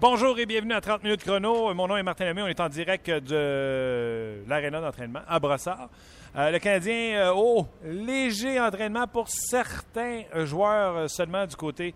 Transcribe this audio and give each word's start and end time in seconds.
Bonjour 0.00 0.38
et 0.38 0.46
bienvenue 0.46 0.72
à 0.72 0.80
30 0.80 1.04
minutes 1.04 1.22
chrono. 1.22 1.74
Mon 1.74 1.86
nom 1.86 1.94
est 1.94 2.02
Martin 2.02 2.24
Lemay. 2.24 2.40
On 2.40 2.46
est 2.46 2.58
en 2.58 2.70
direct 2.70 3.10
de 3.10 4.42
l'aréna 4.48 4.80
d'entraînement 4.80 5.20
à 5.28 5.38
Brossard. 5.38 5.90
Euh, 6.36 6.50
le 6.50 6.58
Canadien, 6.58 7.30
oh, 7.36 7.66
léger 7.84 8.58
entraînement 8.58 9.06
pour 9.06 9.28
certains 9.28 10.22
joueurs 10.46 10.96
euh, 10.96 11.06
seulement 11.06 11.44
du 11.44 11.54
côté 11.54 11.94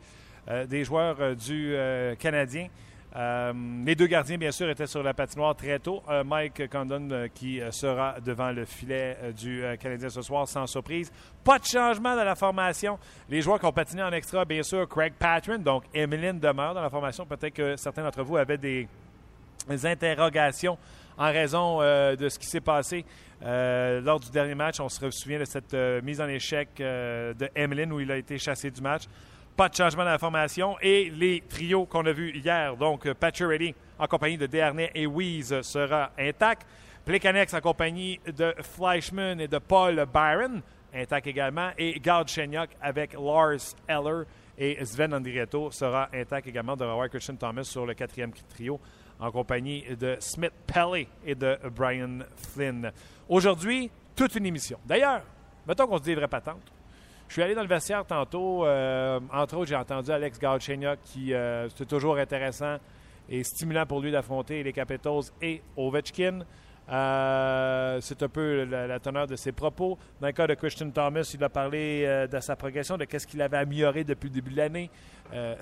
des 0.68 0.84
joueurs 0.84 1.34
du 1.34 1.74
Canadien. 2.18 2.68
Euh, 3.16 3.52
les 3.84 3.94
deux 3.94 4.06
gardiens, 4.06 4.36
bien 4.36 4.50
sûr, 4.50 4.68
étaient 4.68 4.88
sur 4.88 5.02
la 5.02 5.14
patinoire 5.14 5.54
très 5.54 5.78
tôt. 5.78 6.02
Euh, 6.08 6.24
Mike 6.24 6.68
Condon 6.68 7.08
euh, 7.12 7.28
qui 7.32 7.60
sera 7.70 8.16
devant 8.20 8.50
le 8.50 8.64
filet 8.64 9.16
du 9.36 9.62
Canadien 9.80 10.08
ce 10.08 10.22
soir, 10.22 10.48
sans 10.48 10.66
surprise. 10.66 11.12
Pas 11.44 11.58
de 11.58 11.64
changement 11.64 12.16
dans 12.16 12.24
la 12.24 12.34
formation. 12.34 12.98
Les 13.28 13.40
joueurs 13.40 13.60
qui 13.60 13.66
ont 13.66 13.72
patiné 13.72 14.02
en 14.02 14.10
extra, 14.10 14.44
bien 14.44 14.62
sûr, 14.62 14.88
Craig 14.88 15.12
Patron, 15.16 15.58
donc 15.58 15.84
Emeline 15.94 16.40
demeure 16.40 16.74
dans 16.74 16.82
la 16.82 16.90
formation. 16.90 17.24
Peut-être 17.24 17.54
que 17.54 17.76
certains 17.76 18.02
d'entre 18.02 18.22
vous 18.22 18.36
avaient 18.36 18.58
des, 18.58 18.88
interrogations 19.84 20.76
en 21.16 21.32
raison 21.32 21.78
de 21.78 22.28
ce 22.28 22.38
qui 22.38 22.46
s'est 22.46 22.60
passé 22.60 23.04
lors 23.40 24.20
du 24.20 24.30
dernier 24.30 24.54
match. 24.54 24.80
On 24.80 24.88
se 24.88 25.10
souvient 25.10 25.38
de 25.38 25.44
cette 25.44 25.72
mise 26.02 26.20
en 26.20 26.28
échec 26.28 26.68
de 26.78 27.48
Emeline 27.54 27.92
où 27.92 28.00
il 28.00 28.10
a 28.10 28.16
été 28.16 28.36
chassé 28.38 28.70
du 28.70 28.82
match. 28.82 29.04
Pas 29.56 29.68
de 29.68 29.76
changement 29.76 30.04
dans 30.04 30.10
la 30.10 30.18
formation. 30.18 30.76
Et 30.82 31.10
les 31.10 31.40
trios 31.48 31.86
qu'on 31.86 32.04
a 32.06 32.12
vus 32.12 32.36
hier, 32.36 32.76
donc 32.76 33.12
Pacioretty 33.12 33.72
en 33.98 34.06
compagnie 34.08 34.36
de 34.36 34.46
Desharnais 34.46 34.90
et 34.96 35.06
Weeze 35.06 35.62
sera 35.62 36.10
intact. 36.18 36.66
Plekanex 37.04 37.54
en 37.54 37.60
compagnie 37.60 38.18
de 38.26 38.52
Fleischmann 38.62 39.40
et 39.40 39.46
de 39.46 39.58
Paul 39.58 40.04
Byron, 40.12 40.60
intact 40.92 41.28
également. 41.28 41.70
Et 41.78 42.00
Gard 42.00 42.26
Chenyok 42.26 42.70
avec 42.80 43.12
Lars 43.12 43.76
Eller 43.86 44.24
et 44.58 44.84
Sven 44.84 45.14
Andrietto 45.14 45.70
sera 45.70 46.08
intact 46.12 46.48
également. 46.48 46.76
de 46.76 46.84
revoir 46.84 47.08
Christian 47.08 47.36
Thomas 47.36 47.62
sur 47.62 47.86
le 47.86 47.94
quatrième 47.94 48.32
trio 48.32 48.80
en 49.20 49.30
compagnie 49.30 49.84
de 49.96 50.16
Smith 50.18 50.52
Pelly 50.66 51.06
et 51.24 51.36
de 51.36 51.56
Brian 51.76 52.18
Flynn. 52.36 52.90
Aujourd'hui, 53.28 53.88
toute 54.16 54.34
une 54.34 54.46
émission. 54.46 54.78
D'ailleurs, 54.84 55.22
mettons 55.64 55.86
qu'on 55.86 55.98
se 55.98 56.02
dit 56.02 56.16
patentes. 56.28 56.72
Je 57.28 57.32
suis 57.34 57.42
allé 57.42 57.54
dans 57.54 57.62
le 57.62 57.68
vestiaire 57.68 58.04
tantôt. 58.04 58.64
euh, 58.64 59.18
entre 59.32 59.56
autres, 59.56 59.66
j'ai 59.68 59.76
entendu 59.76 60.10
Alex 60.10 60.38
Galchenyuk 60.38 60.98
qui, 61.02 61.34
euh, 61.34 61.68
c'était 61.68 61.86
toujours 61.86 62.16
intéressant 62.16 62.76
et 63.28 63.42
stimulant 63.42 63.86
pour 63.86 64.00
lui 64.00 64.12
d'affronter 64.12 64.62
les 64.62 64.72
Capitals 64.72 65.22
et 65.42 65.62
Ovechkin. 65.76 66.40
Euh, 66.90 67.98
c'est 68.02 68.22
un 68.22 68.28
peu 68.28 68.64
la, 68.64 68.86
la 68.86 69.00
teneur 69.00 69.26
de 69.26 69.36
ses 69.36 69.52
propos. 69.52 69.98
Dans 70.20 70.26
le 70.26 70.34
cas 70.34 70.46
de 70.46 70.52
Christian 70.54 70.90
Thomas, 70.90 71.28
il 71.34 71.42
a 71.42 71.48
parlé 71.48 72.04
euh, 72.04 72.26
de 72.26 72.38
sa 72.40 72.56
progression, 72.56 72.98
de 72.98 73.06
qu'est-ce 73.06 73.26
qu'il 73.26 73.40
avait 73.40 73.56
amélioré 73.56 74.04
depuis 74.04 74.28
le 74.28 74.34
début 74.34 74.50
de 74.52 74.58
l'année. 74.58 74.90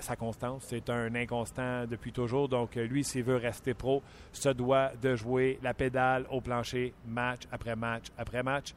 Sa 0.01 0.15
constance, 0.15 0.65
c'est 0.67 0.87
un 0.91 1.15
inconstant 1.15 1.85
depuis 1.87 2.11
toujours. 2.11 2.47
Donc, 2.47 2.75
lui, 2.75 3.03
s'il 3.03 3.23
veut 3.23 3.37
rester 3.37 3.73
pro, 3.73 4.03
se 4.31 4.49
doit 4.49 4.91
de 5.01 5.15
jouer 5.15 5.57
la 5.63 5.73
pédale 5.73 6.27
au 6.29 6.41
plancher, 6.41 6.93
match 7.07 7.43
après 7.51 7.75
match 7.75 8.07
après 8.15 8.43
match. 8.43 8.75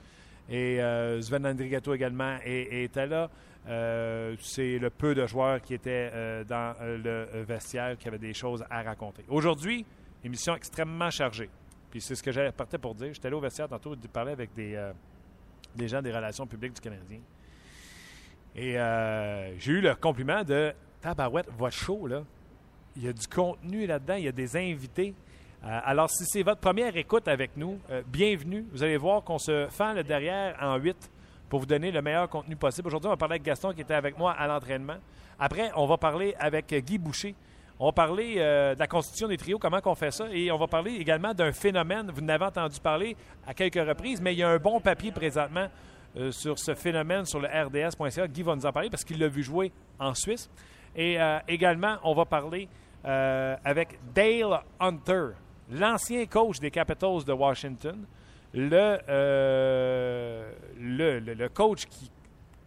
Et 0.48 0.80
euh, 0.80 1.20
Sven 1.20 1.46
Andrigato 1.46 1.94
également 1.94 2.36
était 2.44 3.06
là. 3.06 3.30
Euh, 3.68 4.36
c'est 4.40 4.78
le 4.78 4.90
peu 4.90 5.14
de 5.14 5.26
joueurs 5.26 5.60
qui 5.60 5.74
étaient 5.74 6.10
euh, 6.12 6.44
dans 6.44 6.74
euh, 6.80 7.26
le 7.34 7.42
vestiaire 7.42 7.96
qui 7.98 8.06
avaient 8.06 8.18
des 8.18 8.34
choses 8.34 8.64
à 8.70 8.82
raconter. 8.82 9.24
Aujourd'hui, 9.28 9.84
émission 10.22 10.54
extrêmement 10.54 11.10
chargée. 11.10 11.50
Puis 11.90 12.00
c'est 12.00 12.14
ce 12.14 12.22
que 12.22 12.30
j'allais 12.30 12.52
partir 12.52 12.78
pour 12.78 12.94
dire. 12.94 13.12
J'étais 13.12 13.26
allé 13.26 13.36
au 13.36 13.40
vestiaire 13.40 13.68
tantôt 13.68 13.96
de 13.96 14.06
parler 14.06 14.32
avec 14.32 14.54
des, 14.54 14.80
des 15.74 15.88
gens 15.88 16.00
des 16.00 16.12
relations 16.12 16.46
publiques 16.46 16.74
du 16.74 16.80
Canadien. 16.80 17.20
Et 18.54 18.74
j'ai 19.58 19.72
eu 19.72 19.80
le 19.80 19.94
compliment 19.94 20.42
de 20.44 20.72
Tabarouette, 21.00 21.48
votre 21.56 21.76
show, 21.76 22.06
là. 22.06 22.22
Il 22.96 23.04
y 23.04 23.08
a 23.08 23.12
du 23.12 23.26
contenu 23.28 23.86
là-dedans, 23.86 24.14
il 24.14 24.24
y 24.24 24.28
a 24.28 24.32
des 24.32 24.56
invités. 24.56 25.14
Euh, 25.66 25.80
alors, 25.84 26.08
si 26.08 26.24
c'est 26.26 26.44
votre 26.44 26.60
première 26.60 26.96
écoute 26.96 27.26
avec 27.26 27.56
nous, 27.56 27.80
euh, 27.90 28.02
bienvenue. 28.06 28.64
Vous 28.70 28.84
allez 28.84 28.96
voir 28.96 29.24
qu'on 29.24 29.38
se 29.38 29.66
fend 29.68 29.94
le 29.94 30.04
derrière 30.04 30.54
en 30.60 30.76
huit 30.76 31.10
pour 31.48 31.58
vous 31.58 31.66
donner 31.66 31.90
le 31.90 32.00
meilleur 32.02 32.28
contenu 32.28 32.54
possible. 32.54 32.86
Aujourd'hui, 32.86 33.08
on 33.08 33.12
va 33.12 33.16
parler 33.16 33.34
avec 33.34 33.42
Gaston 33.42 33.72
qui 33.72 33.80
était 33.80 33.94
avec 33.94 34.16
moi 34.16 34.30
à 34.30 34.46
l'entraînement. 34.46 34.98
Après, 35.40 35.72
on 35.74 35.86
va 35.86 35.96
parler 35.96 36.36
avec 36.38 36.72
Guy 36.72 36.98
Boucher. 36.98 37.34
On 37.80 37.86
va 37.86 37.92
parler 37.92 38.36
euh, 38.38 38.74
de 38.74 38.78
la 38.78 38.86
constitution 38.86 39.26
des 39.26 39.36
trios, 39.36 39.58
comment 39.58 39.80
qu'on 39.80 39.96
fait 39.96 40.12
ça, 40.12 40.26
et 40.32 40.52
on 40.52 40.56
va 40.56 40.68
parler 40.68 40.94
également 40.94 41.34
d'un 41.34 41.50
phénomène. 41.50 42.12
Vous 42.14 42.20
n'avez 42.22 42.44
entendu 42.44 42.78
parler 42.78 43.16
à 43.44 43.52
quelques 43.52 43.74
reprises, 43.74 44.20
mais 44.20 44.34
il 44.34 44.38
y 44.38 44.44
a 44.44 44.48
un 44.48 44.58
bon 44.58 44.80
papier 44.80 45.10
présentement 45.10 45.66
sur 46.30 46.58
ce 46.58 46.74
phénomène 46.74 47.26
sur 47.26 47.40
le 47.40 47.48
RDS.ca. 47.48 48.28
Guy 48.28 48.42
va 48.42 48.54
nous 48.54 48.64
en 48.64 48.72
parler 48.72 48.88
parce 48.88 49.04
qu'il 49.04 49.18
l'a 49.18 49.28
vu 49.28 49.42
jouer 49.42 49.72
en 49.98 50.14
Suisse. 50.14 50.48
Et 50.94 51.18
également, 51.46 51.96
on 52.04 52.14
va 52.14 52.24
parler 52.24 52.68
avec 53.04 53.98
Dale 54.14 54.62
Hunter, 54.80 55.32
l'ancien 55.70 56.24
coach 56.26 56.58
des 56.60 56.70
Capitals 56.70 57.24
de 57.24 57.32
Washington, 57.32 58.04
le, 58.54 58.98
euh, 59.08 60.52
le, 60.80 61.18
le- 61.20 61.34
le 61.34 61.48
coach 61.48 61.86
qui, 61.86 62.10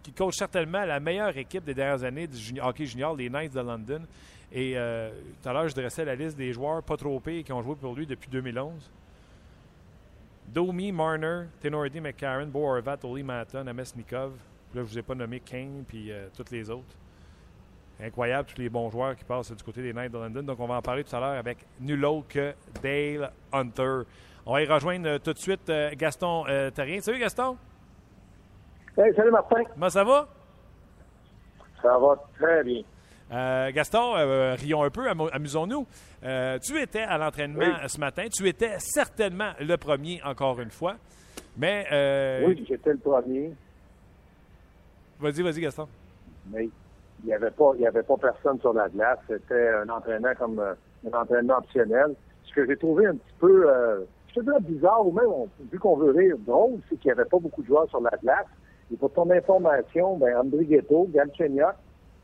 qui 0.03 0.11
coach 0.11 0.35
certainement 0.35 0.83
la 0.85 0.99
meilleure 0.99 1.35
équipe 1.37 1.63
des 1.63 1.73
dernières 1.73 2.03
années 2.03 2.27
du 2.27 2.59
hockey 2.61 2.85
junior, 2.85 3.15
les 3.15 3.29
Knights 3.29 3.53
de 3.53 3.61
London. 3.61 4.01
Et 4.51 4.73
euh, 4.77 5.11
tout 5.41 5.49
à 5.49 5.53
l'heure, 5.53 5.67
je 5.67 5.75
dressais 5.75 6.03
la 6.05 6.15
liste 6.15 6.35
des 6.37 6.51
joueurs 6.53 6.81
pas 6.83 6.97
trop 6.97 7.19
pires 7.19 7.43
qui 7.43 7.53
ont 7.53 7.61
joué 7.61 7.75
pour 7.75 7.93
lui 7.95 8.05
depuis 8.07 8.29
2011. 8.29 8.89
Domi, 10.47 10.91
Marner, 10.91 11.43
Tenordi, 11.61 12.01
McCarron, 12.01 12.47
Bo 12.47 12.65
Horvat, 12.67 12.97
Oli 13.03 13.21
Maton, 13.23 13.67
Amesnikov. 13.67 14.31
Là, 14.73 14.81
je 14.81 14.87
vous 14.87 14.97
ai 14.97 15.01
pas 15.03 15.13
nommé 15.15 15.39
Kane 15.39 15.83
puis 15.87 16.11
euh, 16.11 16.27
toutes 16.35 16.49
les 16.51 16.69
autres. 16.69 16.95
Incroyable, 18.01 18.47
tous 18.53 18.61
les 18.61 18.69
bons 18.69 18.89
joueurs 18.89 19.15
qui 19.15 19.25
passent 19.25 19.51
du 19.51 19.63
côté 19.63 19.81
des 19.81 19.91
Knights 19.91 20.11
de 20.13 20.17
London. 20.17 20.41
Donc, 20.43 20.59
on 20.59 20.67
va 20.67 20.75
en 20.75 20.81
parler 20.81 21.03
tout 21.03 21.13
à 21.15 21.19
l'heure 21.19 21.37
avec 21.37 21.57
nul 21.81 22.03
autre 22.05 22.27
que 22.29 22.53
Dale 22.81 23.31
Hunter. 23.51 24.01
On 24.45 24.53
va 24.53 24.61
y 24.61 24.65
rejoindre 24.65 25.07
euh, 25.07 25.19
tout 25.19 25.33
de 25.33 25.37
suite 25.37 25.69
euh, 25.69 25.91
Gaston 25.97 26.45
euh, 26.47 26.69
Terrien. 26.71 27.01
Salut 27.01 27.19
Gaston, 27.19 27.57
Hey, 28.97 29.13
salut 29.15 29.31
Martin. 29.31 29.63
comment 29.73 29.89
ça 29.89 30.03
va? 30.03 30.27
Ça 31.81 31.97
va 31.97 32.15
très 32.37 32.63
bien. 32.63 32.81
Euh, 33.31 33.71
Gaston, 33.71 34.15
euh, 34.15 34.55
rions 34.55 34.83
un 34.83 34.89
peu, 34.89 35.07
amu- 35.09 35.29
amusons-nous. 35.31 35.85
Euh, 36.23 36.57
tu 36.59 36.79
étais 36.81 37.01
à 37.01 37.17
l'entraînement 37.17 37.59
Oui. 37.59 37.87
ce 37.89 37.99
matin. 37.99 38.25
Tu 38.33 38.47
étais 38.47 38.79
certainement 38.79 39.51
le 39.59 39.75
premier, 39.77 40.21
encore 40.23 40.59
une 40.61 40.71
fois. 40.71 40.95
Mais, 41.57 41.85
euh, 41.91 42.45
Oui, 42.47 42.65
j'étais 42.67 42.91
le 42.91 42.97
premier, 42.97 43.53
vas-y, 45.19 45.41
vas-y, 45.43 45.61
Gaston. 45.61 45.87
mais 46.47 46.69
il 47.23 47.27
n'y 47.27 47.33
avait 47.33 47.51
pas, 47.51 47.71
il 47.75 47.81
y 47.81 47.87
avait 47.87 48.03
pas 48.03 48.17
personne 48.17 48.59
sur 48.59 48.73
la 48.73 48.89
glace. 48.89 49.19
C'était 49.27 49.69
un 49.69 49.89
entraînement 49.89 50.33
comme 50.37 50.59
euh, 50.59 50.73
un 51.09 51.21
entraînement 51.21 51.57
optionnel. 51.57 52.15
Ce 52.43 52.53
que 52.53 52.65
j'ai 52.65 52.77
trouvé 52.77 53.07
un 53.07 53.15
petit 53.15 53.35
peu, 53.39 53.69
euh, 53.69 54.05
je 54.35 54.41
bizarre, 54.61 55.05
ou 55.05 55.11
même, 55.11 55.29
vu 55.71 55.79
qu'on 55.79 55.97
veut 55.97 56.11
rire 56.11 56.35
drôle, 56.39 56.79
c'est 56.89 56.97
qu'il 56.97 57.09
n'y 57.09 57.19
avait 57.19 57.29
pas 57.29 57.39
beaucoup 57.39 57.61
de 57.61 57.67
joueurs 57.67 57.89
sur 57.89 58.01
la 58.01 58.15
glace. 58.21 58.45
Et 58.91 58.97
pour 58.97 59.11
ton 59.13 59.29
information, 59.29 60.17
ben, 60.17 60.35
André 60.37 60.65
Ghetto, 60.65 61.07
Galchenyuk 61.13 61.75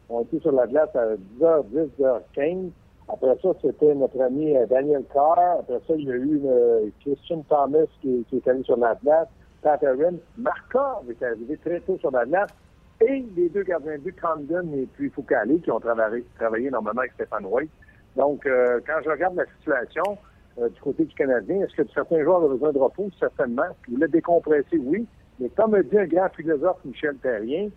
ont 0.09 0.21
été 0.21 0.39
sur 0.39 0.51
la 0.51 0.67
glace 0.67 0.95
à 0.95 1.15
10h10, 1.39 1.89
10h15. 1.99 2.69
Après 3.07 3.37
ça, 3.41 3.49
c'était 3.61 3.93
notre 3.93 4.19
ami 4.21 4.55
euh, 4.55 4.65
Daniel 4.65 5.03
Carr. 5.13 5.59
Après 5.59 5.79
ça, 5.87 5.93
il 5.95 6.05
y 6.05 6.11
a 6.11 6.15
eu 6.15 6.41
euh, 6.45 6.89
Christian 7.01 7.43
Thomas 7.47 7.85
qui, 8.01 8.25
qui 8.29 8.37
est 8.37 8.47
allé 8.47 8.63
sur 8.63 8.77
la 8.77 8.95
glace. 8.95 9.27
Pat. 9.61 9.83
Markov 10.37 11.09
est 11.09 11.23
arrivé 11.23 11.57
très 11.57 11.79
tôt 11.81 11.97
sur 11.97 12.11
la 12.11 12.25
glace. 12.25 12.51
Et 13.01 13.25
les 13.35 13.49
deux 13.49 13.63
gardiens 13.63 13.97
de 13.97 14.03
but, 14.03 14.19
Condon 14.19 14.71
et 14.73 14.87
puis 14.93 15.09
Foucalé, 15.09 15.59
qui 15.59 15.71
ont 15.71 15.79
travaillé, 15.79 16.25
travaillé 16.37 16.69
normalement 16.69 17.01
avec 17.01 17.13
Stéphane 17.13 17.45
White. 17.45 17.71
Donc, 18.15 18.45
euh, 18.45 18.79
quand 18.85 18.99
je 19.03 19.09
regarde 19.09 19.35
la 19.35 19.45
situation, 19.57 20.17
euh, 20.57 20.69
du 20.69 20.79
côté 20.79 21.03
du 21.03 21.13
Canadien. 21.13 21.57
Est-ce 21.57 21.75
que 21.75 21.87
certains 21.93 22.23
joueurs 22.23 22.41
ont 22.41 22.47
besoin 22.47 22.71
de 22.71 22.79
repos? 22.79 23.09
Certainement. 23.19 23.75
Puis 23.81 23.95
le 23.97 24.07
décompresser, 24.07 24.77
oui. 24.77 25.05
Mais 25.37 25.49
comme 25.49 25.77
dit 25.83 25.97
un 25.97 26.05
grand 26.05 26.29
philosophe, 26.29 26.77
Michel 26.85 27.17
Terrien, 27.17 27.67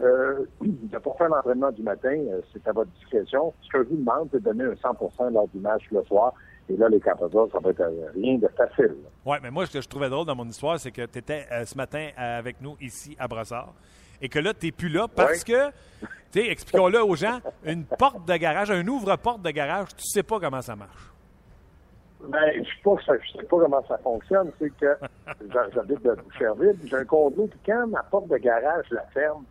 euh, 0.00 0.44
de 0.60 0.98
pas 0.98 1.10
faire 1.18 1.28
l'entraînement 1.28 1.72
du 1.72 1.82
matin, 1.82 2.16
euh, 2.16 2.40
c'est 2.52 2.64
à 2.68 2.72
votre 2.72 2.90
discrétion. 2.92 3.52
Ce 3.62 3.68
que 3.70 3.82
je 3.82 3.88
vous 3.88 3.96
demande, 3.96 4.28
c'est 4.30 4.38
de 4.38 4.44
donner 4.44 4.64
un 4.64 4.74
100% 4.74 5.32
lors 5.32 5.48
du 5.48 5.58
match 5.58 5.82
le 5.90 6.04
soir. 6.04 6.32
Et 6.68 6.76
là, 6.76 6.88
les 6.88 7.00
Capitals, 7.00 7.48
ça 7.50 7.58
va 7.58 7.70
être 7.70 7.80
euh, 7.80 8.10
rien 8.14 8.38
de 8.38 8.46
facile. 8.56 8.94
Oui, 9.26 9.36
mais 9.42 9.50
moi, 9.50 9.66
ce 9.66 9.72
que 9.72 9.80
je 9.80 9.88
trouvais 9.88 10.08
drôle 10.08 10.26
dans 10.26 10.36
mon 10.36 10.46
histoire, 10.46 10.78
c'est 10.78 10.92
que 10.92 11.06
tu 11.06 11.18
étais 11.18 11.44
ce 11.64 11.76
matin 11.76 12.10
avec 12.16 12.60
nous 12.60 12.76
ici 12.80 13.16
à 13.18 13.26
Brossard 13.26 13.74
et 14.20 14.28
que 14.28 14.38
là, 14.38 14.54
tu 14.54 14.66
n'es 14.66 14.72
plus 14.72 14.88
là 14.88 15.06
parce 15.08 15.44
que, 15.44 15.68
tu 15.70 16.06
sais, 16.32 16.46
expliquons-le 16.46 17.02
aux 17.02 17.14
gens, 17.14 17.40
une 17.64 17.84
porte 17.84 18.26
de 18.26 18.36
garage, 18.36 18.70
un 18.70 18.86
ouvre-porte 18.86 19.42
de 19.42 19.50
garage, 19.50 19.88
tu 19.96 20.04
sais 20.04 20.22
pas 20.22 20.40
comment 20.40 20.62
ça 20.62 20.76
marche. 20.76 21.12
Ben, 22.20 22.52
je 22.56 22.64
sais 22.64 22.82
pas, 22.82 22.96
je 23.06 23.38
sais 23.38 23.46
pas 23.46 23.58
comment 23.58 23.84
ça 23.86 23.98
fonctionne. 23.98 24.50
C'est 24.58 24.70
que 24.76 24.96
j'habite 25.74 26.02
de 26.02 26.14
Boucherville, 26.14 26.76
j'ai 26.84 26.96
un 26.96 27.04
condo, 27.04 27.46
puis 27.46 27.60
quand 27.64 27.86
ma 27.86 28.02
porte 28.02 28.28
de 28.28 28.36
garage 28.38 28.86
la 28.90 29.06
ferme, 29.14 29.44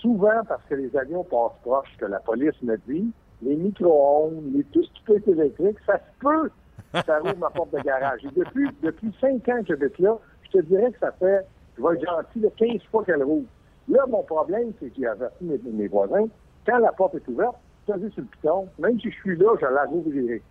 souvent 0.00 0.42
parce 0.48 0.62
que 0.68 0.74
les 0.74 0.96
avions 0.96 1.24
passent 1.24 1.60
proches, 1.62 1.96
que 1.98 2.06
la 2.06 2.18
police 2.18 2.60
me 2.62 2.76
dit, 2.88 3.12
les 3.42 3.54
micro-ondes, 3.54 4.52
les, 4.52 4.64
tout 4.64 4.82
ce 4.82 4.90
qui 4.92 5.02
peut 5.04 5.16
être 5.16 5.28
électrique, 5.28 5.78
ça 5.86 5.98
se 5.98 6.20
peut 6.20 6.50
ça 6.92 7.18
roule 7.20 7.36
ma 7.38 7.50
porte 7.50 7.72
de 7.72 7.80
garage. 7.80 8.20
Et 8.24 8.38
depuis, 8.38 8.68
depuis 8.82 9.12
cinq 9.20 9.48
ans 9.48 9.60
que 9.62 9.68
j'habite 9.68 9.98
là, 9.98 10.18
je 10.44 10.58
te 10.58 10.64
dirais 10.66 10.92
que 10.92 10.98
ça 10.98 11.12
fait, 11.12 11.46
je 11.76 11.82
vais 11.82 11.94
être 11.94 12.04
gentil, 12.04 12.44
15 12.58 12.82
fois 12.90 13.04
qu'elle 13.04 13.22
roule. 13.22 13.46
Là, 13.88 14.04
mon 14.08 14.22
problème, 14.22 14.72
c'est 14.80 14.90
que 14.90 14.96
j'ai 14.98 15.06
averti 15.06 15.44
mes, 15.44 15.88
voisins, 15.88 16.26
quand 16.66 16.78
la 16.78 16.92
porte 16.92 17.16
est 17.16 17.28
ouverte, 17.28 17.56
as 17.88 17.98
sur 17.98 18.22
le 18.22 18.24
piton, 18.24 18.68
même 18.78 19.00
si 19.00 19.10
je 19.10 19.16
suis 19.16 19.36
là, 19.36 19.54
je 19.60 19.66
la 19.66 19.84
rouvrirai. 19.84 20.42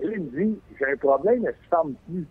Et 0.00 0.06
il 0.06 0.20
me 0.20 0.44
dit, 0.44 0.58
j'ai 0.78 0.92
un 0.92 0.96
problème, 0.96 1.44
elle 1.46 1.54
se 1.54 1.68
ferme 1.68 1.94
plus. 2.08 2.26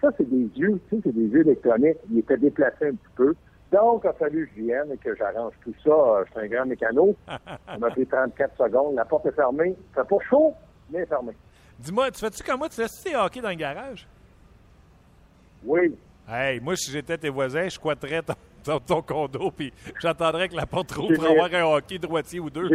Ça, 0.00 0.08
c'est 0.16 0.28
des 0.28 0.48
yeux, 0.58 0.80
tu 0.88 0.96
sais, 0.96 1.02
c'est 1.04 1.14
des 1.14 1.26
yeux 1.26 1.42
électroniques. 1.42 1.98
Il 2.10 2.18
était 2.18 2.38
déplacé 2.38 2.86
un 2.86 2.92
petit 2.92 3.14
peu. 3.14 3.34
Donc, 3.70 4.02
il 4.04 4.08
a 4.08 4.12
fallu 4.14 4.48
que 4.48 4.52
je 4.56 4.64
vienne 4.64 4.92
et 4.92 4.96
que 4.96 5.14
j'arrange 5.14 5.52
tout 5.62 5.74
ça. 5.84 5.90
Euh, 5.90 6.24
je 6.26 6.30
suis 6.32 6.40
un 6.40 6.48
grand 6.48 6.66
mécano. 6.66 7.14
Ça 7.26 7.78
m'a 7.78 7.90
pris 7.90 8.06
34 8.06 8.56
secondes. 8.56 8.96
La 8.96 9.04
porte 9.04 9.26
est 9.26 9.32
fermée. 9.32 9.76
Ça 9.94 10.04
pas 10.04 10.16
chaud, 10.28 10.54
mais 10.90 11.06
fermée. 11.06 11.36
Dis-moi, 11.78 12.10
tu 12.10 12.20
fais-tu 12.20 12.42
comme 12.42 12.58
moi? 12.58 12.68
Tu 12.68 12.80
laisses 12.80 13.02
tes 13.02 13.14
hockey 13.14 13.40
dans 13.40 13.50
le 13.50 13.54
garage? 13.54 14.08
Oui. 15.64 15.96
Hey, 16.28 16.60
moi, 16.60 16.74
si 16.76 16.90
j'étais 16.90 17.16
tes 17.16 17.28
voisins, 17.28 17.64
je 17.64 17.70
squatterais 17.70 18.22
dans 18.22 18.34
ton 18.86 19.02
condo, 19.02 19.50
puis 19.50 19.72
j'attendrais 20.00 20.48
que 20.48 20.56
la 20.56 20.66
porte 20.66 20.92
rouvre 20.92 21.14
pour 21.14 21.26
avoir 21.26 21.52
un 21.52 21.76
hockey 21.76 21.98
droitier 21.98 22.40
ou 22.40 22.50
deux. 22.50 22.68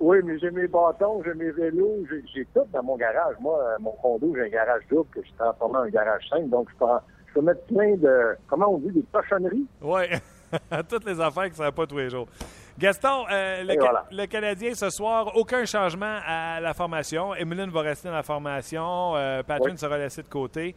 oui, 0.00 0.18
mais 0.24 0.38
j'ai 0.38 0.50
mes 0.50 0.66
bâtons, 0.66 1.22
j'ai 1.24 1.34
mes 1.34 1.50
vélos, 1.50 2.04
j'ai 2.34 2.46
tout 2.54 2.66
dans 2.72 2.82
mon 2.82 2.96
garage. 2.96 3.36
Moi, 3.40 3.58
euh, 3.58 3.76
mon 3.80 3.92
condo, 3.92 4.32
j'ai 4.34 4.42
un 4.42 4.48
garage 4.48 4.82
double 4.90 5.08
que 5.14 5.20
je 5.22 5.32
transformé 5.38 5.78
en 5.78 5.82
un 5.82 5.88
garage 5.88 6.28
simple, 6.28 6.48
donc 6.48 6.68
je 6.70 6.76
peux, 6.78 6.86
je 7.28 7.34
peux 7.34 7.42
mettre 7.42 7.62
plein 7.66 7.96
de, 7.96 8.36
comment 8.48 8.74
on 8.74 8.78
dit, 8.78 8.90
des 8.90 9.04
cochonneries. 9.12 9.66
Oui, 9.82 10.02
toutes 10.88 11.06
les 11.06 11.20
affaires 11.20 11.50
qui 11.50 11.60
ne 11.60 11.70
pas 11.70 11.86
tous 11.86 11.98
les 11.98 12.10
jours. 12.10 12.26
Gaston, 12.78 13.26
euh, 13.30 13.62
le, 14.10 14.26
Canadien 14.26 14.74
ce 14.74 14.88
soir, 14.88 15.36
aucun 15.36 15.66
changement 15.66 16.18
à 16.24 16.60
la 16.60 16.72
formation. 16.72 17.34
Emeline 17.34 17.68
va 17.68 17.82
rester 17.82 18.08
dans 18.08 18.14
la 18.14 18.22
formation. 18.22 19.16
Euh, 19.16 19.42
Patrick 19.42 19.78
sera 19.78 19.98
laissé 19.98 20.22
de 20.22 20.28
côté. 20.28 20.74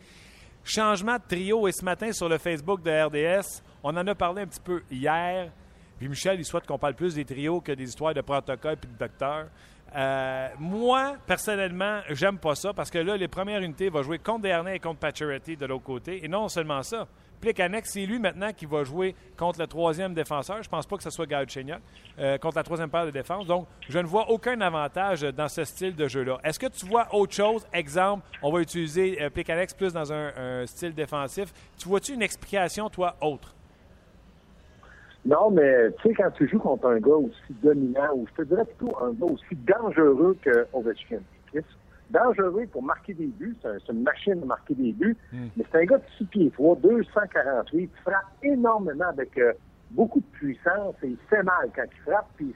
Changement 0.66 1.16
de 1.16 1.22
trio 1.28 1.66
et 1.66 1.72
ce 1.72 1.86
matin 1.86 2.12
sur 2.12 2.28
le 2.28 2.38
Facebook 2.38 2.82
de 2.82 2.92
RDS, 2.92 3.64
on 3.84 3.96
en 3.96 4.08
a 4.08 4.16
parlé 4.16 4.44
un 4.44 4.48
petit 4.48 4.62
peu 4.62 4.82
hier. 4.90 5.52
Puis 5.98 6.08
Michel, 6.08 6.40
il 6.40 6.46
souhaite 6.46 6.66
qu'on 6.66 6.80
parle 6.80 6.96
plus 6.96 7.16
des 7.16 7.26
trios 7.26 7.62
que 7.62 7.72
des 7.72 7.84
histoires 7.84 8.14
de 8.14 8.22
protocole 8.22 8.74
et 8.74 8.88
de 8.88 8.98
docteurs. 8.98 9.48
Euh, 9.96 10.48
moi, 10.58 11.18
personnellement, 11.28 12.00
j'aime 12.10 12.40
pas 12.40 12.56
ça 12.56 12.74
parce 12.74 12.90
que 12.90 12.98
là, 12.98 13.16
les 13.16 13.28
premières 13.28 13.62
unités 13.62 13.90
vont 13.90 14.02
jouer 14.02 14.18
contre 14.18 14.42
Dernay 14.42 14.78
et 14.78 14.80
contre 14.80 15.00
Pacioretty 15.00 15.56
de 15.56 15.66
l'autre 15.68 15.84
côté. 15.84 16.26
Et 16.26 16.28
non 16.28 16.48
seulement 16.48 16.82
ça, 16.82 17.08
Plicanex, 17.40 17.92
c'est 17.92 18.06
lui 18.06 18.18
maintenant 18.18 18.54
qui 18.54 18.66
va 18.66 18.84
jouer 18.84 19.16
contre 19.38 19.60
le 19.60 19.68
troisième 19.68 20.14
défenseur. 20.14 20.64
Je 20.64 20.70
pense 20.70 20.88
pas 20.88 20.98
que 20.98 21.04
ce 21.04 21.12
soit 21.12 21.28
Galchenyuk, 21.28 21.80
euh, 22.18 22.38
contre 22.40 22.56
la 22.56 22.64
troisième 22.64 22.90
paire 22.90 23.06
de 23.06 23.12
défense. 23.12 23.46
Donc, 23.46 23.68
je 23.88 24.00
ne 24.00 24.08
vois 24.08 24.30
aucun 24.32 24.60
avantage 24.62 25.22
dans 25.22 25.50
ce 25.50 25.64
style 25.64 25.96
de 25.96 26.08
jeu-là. 26.08 26.40
Est-ce 26.44 26.58
que 26.58 26.68
tu 26.68 26.88
vois 26.88 27.14
autre 27.14 27.34
chose? 27.34 27.68
Exemple, 27.72 28.26
on 28.42 28.52
va 28.52 28.62
utiliser 28.62 29.22
euh, 29.22 29.30
plus 29.30 29.94
dans 29.94 30.12
un, 30.12 30.66
style 30.66 30.96
défensif. 30.96 31.54
Tu 31.78 31.88
vois-tu 31.88 32.14
une 32.14 32.22
explication, 32.22 32.90
toi, 32.90 33.16
autre? 33.22 33.54
Non, 35.26 35.52
mais 35.52 35.92
tu 36.02 36.10
sais, 36.10 36.14
quand 36.16 36.32
tu 36.32 36.48
joues 36.50 36.60
contre 36.60 36.88
un 36.88 37.00
gars 37.00 37.16
aussi 37.16 37.54
dominant, 37.62 38.14
ou 38.16 38.28
je 38.28 38.44
te 38.44 38.48
dirais 38.48 38.66
plutôt 38.66 38.96
un 39.02 39.12
gars 39.14 39.26
aussi 39.26 39.56
dangereux 39.56 40.36
que 40.44 40.68
Ovechkin, 40.74 41.20
dangereux 42.14 42.68
pour 42.72 42.84
marquer 42.84 43.14
des 43.14 43.28
buts. 43.28 43.58
C'est 43.62 43.92
une 43.92 44.04
machine 44.04 44.40
de 44.40 44.46
marquer 44.46 44.76
des 44.76 44.94
buts. 44.94 45.18
Hmm. 45.32 45.48
Mais 45.58 45.66
c'est 45.72 45.80
un 45.80 45.86
gars 45.86 45.98
de 45.98 46.04
6 46.18 46.26
pieds 46.26 46.52
3, 46.52 46.78
248. 46.78 47.82
Il 47.82 48.02
frappe 48.02 48.24
énormément 48.44 49.08
avec 49.10 49.38
euh, 49.38 49.54
beaucoup 49.92 50.20
de 50.20 50.38
puissance 50.38 50.96
et 51.04 51.08
il 51.08 51.18
fait 51.30 51.44
mal 51.44 51.70
quand 51.76 51.84
il 51.84 52.12
frappe. 52.12 52.28
Puis 52.38 52.54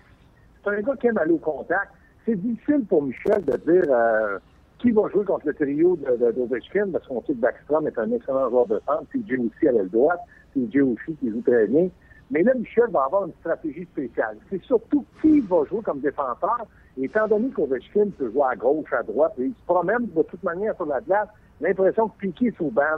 c'est 0.64 0.70
un 0.70 0.82
gars 0.82 0.96
qui 0.96 1.08
aime 1.08 1.18
aller 1.18 1.32
au 1.32 1.38
contact. 1.38 1.92
C'est 2.26 2.36
difficile 2.36 2.86
pour 2.88 3.04
Michel 3.04 3.44
de 3.46 3.58
dire 3.58 3.86
euh, 3.90 4.38
qui 4.80 4.92
va 4.92 5.10
jouer 5.10 5.26
contre 5.26 5.48
le 5.48 5.54
trio 5.54 5.98
d'Ovechkin 5.98 6.92
parce 6.92 7.08
qu'on 7.08 7.22
sait 7.22 7.34
que 7.34 7.40
Backstrom 7.40 7.88
est 7.88 7.98
un 7.98 8.12
excellent 8.12 8.50
joueur 8.50 8.68
de 8.68 8.80
centre. 8.86 9.06
C'est 9.12 9.26
Jim 9.28 9.48
aussi 9.48 9.68
à 9.68 9.72
l'aile 9.72 9.90
droite. 9.90 10.20
C'est 10.54 10.72
Joe 10.72 10.96
aussi 10.96 11.16
qui 11.18 11.32
joue 11.32 11.42
très 11.42 11.68
bien. 11.68 11.90
Mais 12.30 12.44
là, 12.44 12.54
Michel 12.56 12.90
va 12.92 13.04
avoir 13.06 13.26
une 13.26 13.34
stratégie 13.40 13.86
spéciale. 13.86 14.38
C'est 14.50 14.62
surtout 14.64 15.06
qui 15.22 15.40
va 15.42 15.64
jouer 15.66 15.82
comme 15.82 16.02
défenseur 16.02 16.68
étant 17.04 17.28
donné 17.28 17.50
qu'Ovechkin 17.50 18.10
peut 18.18 18.32
jouer 18.32 18.46
à 18.52 18.56
gauche, 18.56 18.92
à 18.92 19.04
droite, 19.04 19.34
et 19.40 19.46
il 19.46 19.54
se 19.54 19.66
promène 19.66 20.08
de 20.08 20.24
toute 20.24 20.44
manière 20.44 20.76
sur 20.76 20.86
la 20.86 21.02
glace, 21.02 21.30
l'impression 21.62 22.10
que 22.10 22.18
Piquet 22.18 22.54
sous 22.58 22.72
va 22.72 22.98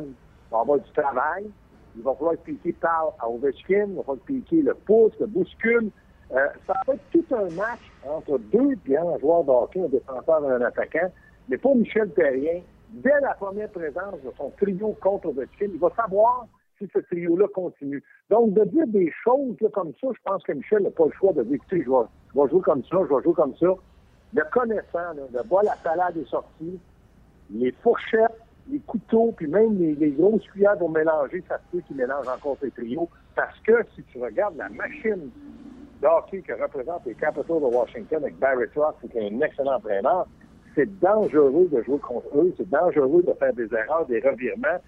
avoir 0.52 0.80
du 0.80 0.92
travail. 0.92 1.50
Il 1.98 2.04
va 2.04 2.14
falloir 2.16 2.36
que 2.36 2.52
Piquet 2.52 2.74
parle 2.74 3.10
à 3.20 3.30
Ovechkin, 3.30 3.88
il 3.90 3.96
va 3.96 4.04
falloir 4.04 4.18
que 4.26 4.34
Piquet 4.34 4.62
le 4.62 4.74
pousse, 4.74 5.14
le 5.20 5.28
bouscule. 5.28 5.92
Euh, 6.32 6.48
ça 6.68 6.74
va 6.86 6.94
être 6.94 7.02
tout 7.12 7.26
un 7.36 7.50
match 7.56 7.80
entre 8.08 8.38
deux 8.38 8.76
grands 8.88 9.18
joueurs 9.18 9.44
de 9.44 9.50
hockey, 9.50 9.82
un 9.82 9.90
défenseur 9.90 10.44
et 10.46 10.54
un 10.54 10.62
attaquant. 10.62 11.12
Mais 11.50 11.58
pour 11.58 11.76
Michel 11.76 12.12
Terrien, 12.12 12.62
dès 12.92 13.20
la 13.22 13.34
première 13.34 13.70
présence 13.70 14.22
de 14.24 14.32
son 14.38 14.52
trio 14.52 14.96
contre 15.02 15.30
Ovechkin, 15.30 15.66
il 15.74 15.80
va 15.80 15.90
savoir 15.96 16.46
si 16.80 16.90
ce 16.94 17.00
trio-là 17.00 17.48
continue. 17.54 18.04
Donc, 18.30 18.54
de 18.54 18.64
dire 18.66 18.88
des 18.88 19.12
choses 19.24 19.56
comme 19.74 19.94
ça, 20.02 20.08
je 20.12 20.20
pense 20.24 20.44
que 20.44 20.54
Michel 20.54 20.84
n'a 20.84 20.92
pas 20.92 21.06
le 21.06 21.12
choix 21.12 21.34
de 21.34 21.44
dire, 21.44 21.56
écoutez, 21.56 21.84
je 21.84 21.90
vais 21.90 22.50
jouer 22.50 22.62
comme 22.62 22.84
ça, 22.84 22.98
je 23.08 23.16
vais 23.16 23.24
jouer 23.24 23.34
comme 23.34 23.56
ça 23.58 23.68
le 24.34 24.44
connaissant, 24.52 25.14
de 25.16 25.48
voir 25.48 25.64
la 25.64 25.76
salade 25.78 26.18
est 26.18 26.30
sortie, 26.30 26.80
les 27.52 27.72
fourchettes, 27.84 28.40
les 28.70 28.80
couteaux, 28.80 29.34
puis 29.36 29.48
même 29.48 29.78
les, 29.80 30.12
grosses 30.12 30.46
cuillères 30.50 30.78
vont 30.78 30.90
mélanger, 30.90 31.44
ça 31.48 31.58
se 31.58 31.64
peut 31.72 31.84
qu'ils 31.88 31.98
mélangent 31.98 32.28
encore 32.28 32.58
ces 32.62 32.70
trios. 32.72 33.10
Parce 33.36 33.58
que 33.62 33.84
si 33.96 34.04
tu 34.04 34.20
regardes 34.20 34.58
la 34.58 34.70
machine 34.70 35.32
d'hockey 36.02 36.42
que 36.42 36.54
représente 36.54 37.06
les 37.06 37.16
Capitals 37.16 37.60
de 37.60 37.66
Washington 37.66 38.24
avec 38.24 38.38
Barry 38.38 38.68
Trotz, 38.74 38.96
qui 39.02 39.18
est 39.18 39.28
un 39.28 39.42
excellent 39.42 39.78
entraîneur, 39.78 40.28
c'est 40.76 41.00
dangereux 41.00 41.68
de 41.72 41.82
jouer 41.82 41.98
contre 41.98 42.28
eux, 42.38 42.54
c'est 42.58 42.70
dangereux 42.70 43.24
de 43.24 43.34
faire 43.34 43.54
des 43.54 43.74
erreurs, 43.74 44.06
des 44.06 44.20
revirements. 44.20 44.80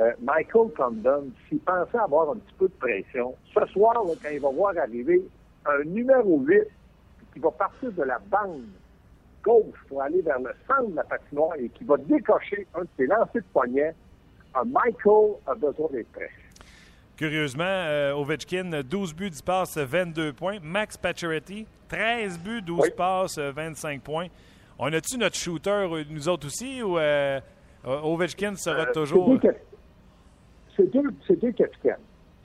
Euh, 0.00 0.12
Michael 0.22 0.70
Condon, 0.76 1.28
s'il 1.48 1.58
pensait 1.58 1.98
avoir 1.98 2.30
un 2.30 2.36
petit 2.36 2.54
peu 2.58 2.68
de 2.68 2.74
pression, 2.74 3.34
ce 3.52 3.66
soir, 3.72 3.94
quand 3.94 4.28
il 4.30 4.40
va 4.40 4.50
voir 4.50 4.72
arriver 4.78 5.22
un 5.66 5.82
numéro 5.84 6.38
8 6.38 6.62
qui 7.32 7.40
va 7.40 7.50
partir 7.50 7.90
de 7.92 8.02
la 8.04 8.18
bande 8.30 8.62
gauche 9.42 9.78
pour 9.88 10.02
aller 10.02 10.22
vers 10.22 10.38
le 10.38 10.52
centre 10.66 10.90
de 10.90 10.96
la 10.96 11.04
patinoire 11.04 11.56
et 11.58 11.68
qui 11.70 11.84
va 11.84 11.96
décocher 11.96 12.66
un 12.74 12.82
de 12.82 12.88
ses 12.96 13.06
lancers 13.06 13.34
de 13.34 13.46
poignet, 13.52 13.94
un 14.54 14.64
Michael 14.64 15.34
a 15.46 15.54
besoin 15.54 15.88
d'être 15.92 16.12
prêt. 16.12 16.30
Curieusement, 17.16 17.64
euh, 17.64 18.14
Ovechkin, 18.14 18.82
12 18.88 19.14
buts, 19.14 19.30
10 19.30 19.42
passes, 19.42 19.76
22 19.76 20.32
points. 20.32 20.58
Max 20.62 20.96
Pacioretty, 20.96 21.66
13 21.88 22.38
buts, 22.38 22.62
12 22.62 22.90
passes, 22.90 23.38
25 23.38 24.00
points. 24.02 24.28
On 24.78 24.92
a-tu 24.92 25.18
notre 25.18 25.34
shooter, 25.34 25.70
euh, 25.70 26.04
nous 26.08 26.28
autres 26.28 26.46
aussi, 26.46 26.80
ou 26.80 26.96
euh, 26.98 27.40
Ovechkin 27.84 28.54
sera 28.54 28.86
toujours... 28.86 29.36
C'est 29.42 29.67
deux, 30.86 31.02
deux, 31.28 31.52
capitaines. 31.52 31.96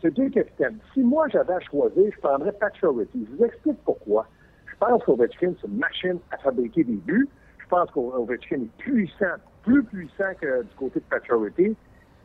C'est 0.01 0.11
deux 0.11 0.29
capitaines. 0.29 0.77
Si 0.93 1.01
moi, 1.01 1.27
j'avais 1.29 1.53
à 1.53 1.59
choisir, 1.59 2.11
je 2.13 2.19
prendrais 2.19 2.51
Pacioretty. 2.51 3.27
Je 3.29 3.35
vous 3.35 3.45
explique 3.45 3.77
pourquoi. 3.85 4.27
Je 4.65 4.75
pense 4.77 5.03
qu'Ovechkin, 5.03 5.53
c'est 5.61 5.67
une 5.67 5.77
machine 5.77 6.19
à 6.31 6.37
fabriquer 6.37 6.83
des 6.83 6.95
buts. 6.95 7.29
Je 7.59 7.67
pense 7.67 7.89
qu'Ovechkin 7.91 8.61
est 8.63 8.77
puissant, 8.77 9.35
plus 9.63 9.83
puissant 9.83 10.33
que 10.41 10.63
du 10.63 10.75
côté 10.75 10.99
de 10.99 11.05
Pacioretty. 11.05 11.75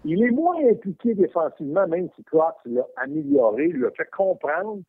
Il 0.05 0.23
est 0.25 0.31
moins 0.31 0.57
impliqué 0.71 1.15
défensivement, 1.15 1.87
même 1.87 2.09
si 2.17 2.25
Clark 2.25 2.57
l'a 2.65 2.87
amélioré, 2.97 3.69
lui 3.69 3.85
a 3.87 3.91
fait 3.91 4.09
comprendre. 4.11 4.81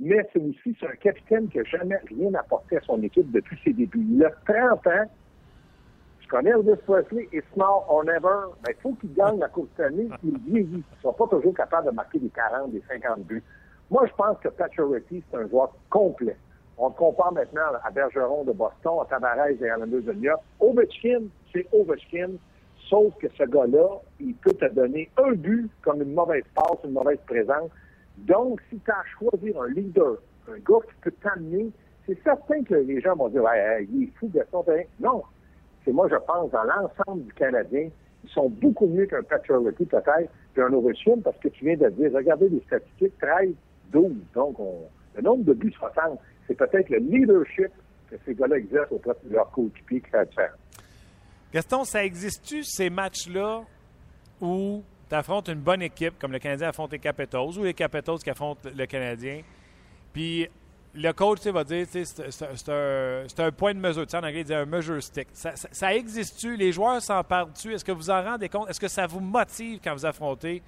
Mais 0.00 0.28
c'est 0.32 0.40
c'est 0.64 0.86
un 0.86 0.96
capitaine 0.96 1.48
qui 1.48 1.58
n'a 1.58 1.64
jamais 1.64 1.98
rien 2.08 2.34
apporté 2.34 2.76
à 2.76 2.80
son 2.80 3.00
équipe 3.02 3.30
depuis 3.30 3.58
ses 3.62 3.72
débuts. 3.72 4.04
Il 4.10 4.24
a 4.24 4.30
30 4.46 4.86
ans. 4.86 5.10
Connais 6.32 6.52
Elvis 6.52 6.80
Presley, 6.86 7.28
it's 7.30 7.46
now 7.58 7.84
or 7.90 8.04
never. 8.04 8.54
Mais 8.64 8.74
il 8.74 8.80
faut 8.80 8.94
qu'il 8.94 9.12
gagne 9.12 9.38
la 9.38 9.48
Coupe 9.48 9.78
année. 9.78 10.08
Il 10.24 10.38
vieillit. 10.38 10.82
Il 10.90 10.96
ne 10.96 11.02
sera 11.02 11.12
pas 11.12 11.26
toujours 11.26 11.52
capable 11.52 11.90
de 11.90 11.94
marquer 11.94 12.20
des 12.20 12.30
40, 12.30 12.72
des 12.72 12.82
50 12.88 13.20
buts. 13.26 13.42
Moi, 13.90 14.06
je 14.06 14.14
pense 14.14 14.38
que 14.38 14.48
Pacioretty, 14.48 15.22
c'est 15.30 15.36
un 15.36 15.46
joueur 15.48 15.76
complet. 15.90 16.34
On 16.78 16.88
le 16.88 16.94
compare 16.94 17.32
maintenant 17.32 17.60
à 17.84 17.90
Bergeron 17.90 18.44
de 18.44 18.52
Boston, 18.52 19.00
à 19.02 19.04
Tavares 19.04 19.50
et 19.60 19.68
à 19.68 19.76
la 19.76 19.84
New 19.84 20.02
Ovechkin, 20.58 21.24
c'est 21.52 21.66
Ovechkin. 21.70 22.30
Sauf 22.88 23.14
que 23.18 23.26
ce 23.36 23.44
gars-là, 23.44 24.00
il 24.18 24.34
peut 24.36 24.54
te 24.54 24.72
donner 24.72 25.10
un 25.18 25.32
but 25.32 25.70
comme 25.82 26.00
une 26.00 26.14
mauvaise 26.14 26.44
passe, 26.54 26.78
une 26.84 26.92
mauvaise 26.92 27.20
présence. 27.26 27.70
Donc, 28.16 28.62
si 28.70 28.78
tu 28.78 28.90
as 28.90 28.94
à 28.94 29.04
choisir 29.18 29.60
un 29.60 29.68
leader, 29.68 30.16
un 30.48 30.56
gars 30.56 30.80
qui 30.88 30.94
peut 31.02 31.14
t'amener, 31.22 31.70
c'est 32.06 32.18
certain 32.22 32.64
que 32.64 32.76
les 32.76 33.02
gens 33.02 33.16
vont 33.16 33.28
dire 33.28 33.42
ouais, 33.42 33.86
il 33.92 34.04
est 34.04 34.12
fou 34.18 34.28
de 34.28 34.42
son 34.50 34.62
terrain. 34.62 34.84
Non. 34.98 35.22
C'est 35.84 35.92
moi, 35.92 36.08
je 36.08 36.16
pense, 36.16 36.50
dans 36.50 36.64
l'ensemble 36.64 37.24
du 37.24 37.32
Canadien, 37.32 37.88
ils 38.24 38.30
sont 38.30 38.48
beaucoup 38.48 38.86
mieux 38.86 39.06
qu'un 39.06 39.22
Patrick 39.22 39.56
peut-être, 39.88 40.30
qu'un 40.54 40.72
Ovechkin, 40.72 41.20
parce 41.24 41.36
que 41.38 41.48
tu 41.48 41.64
viens 41.64 41.76
de 41.76 41.88
dire, 41.90 42.12
regardez 42.12 42.48
les 42.48 42.60
statistiques, 42.60 43.18
13, 43.20 43.50
12. 43.90 44.12
Donc, 44.34 44.56
le 45.16 45.22
nombre 45.22 45.44
de 45.44 45.54
buts 45.54 45.72
se 45.72 45.84
ressemble. 45.84 46.18
C'est 46.46 46.54
peut-être 46.54 46.88
le 46.88 46.98
leadership 46.98 47.70
que 48.10 48.16
ces 48.24 48.34
gars-là 48.34 48.58
exercent 48.58 48.92
auprès 48.92 49.12
de 49.24 49.34
leur 49.34 49.50
coéquipier 49.50 50.00
qui 50.00 50.10
faire. 50.10 50.54
Gaston, 51.52 51.84
ça 51.84 52.04
existe-tu 52.04 52.62
ces 52.62 52.88
matchs-là 52.88 53.62
où 54.40 54.82
tu 55.08 55.14
affrontes 55.14 55.48
une 55.48 55.60
bonne 55.60 55.82
équipe, 55.82 56.18
comme 56.18 56.32
le 56.32 56.38
Canadien 56.38 56.68
affronte 56.68 56.92
les 56.92 56.98
Capitals, 56.98 57.58
ou 57.58 57.64
les 57.64 57.74
Capitals 57.74 58.18
qui 58.18 58.30
affrontent 58.30 58.68
le 58.74 58.86
Canadien, 58.86 59.42
puis 60.12 60.48
le 60.94 61.12
coach 61.12 61.46
va 61.46 61.64
dire 61.64 61.86
c'est 61.90 62.68
un, 62.68 63.24
un, 63.38 63.50
point 63.52 63.74
de 63.74 63.78
mesure. 63.78 64.04
en 64.12 64.18
anglais, 64.18 64.40
il 64.40 64.44
dit 64.44 64.54
un 64.54 64.66
measure 64.66 65.02
stick. 65.02 65.28
Ça, 65.32 65.94
existe-tu? 65.94 66.56
Les 66.56 66.72
joueurs 66.72 67.00
s'en 67.00 67.22
parlent-tu? 67.24 67.72
Est-ce 67.72 67.84
que 67.84 67.92
vous 67.92 68.10
en 68.10 68.22
rendez 68.22 68.48
compte? 68.48 68.68
Est-ce 68.68 68.80
que 68.80 68.88
ça 68.88 69.06
vous 69.06 69.20
motive 69.20 69.80
quand 69.82 69.94
vous 69.94 70.06
affrontez 70.06 70.62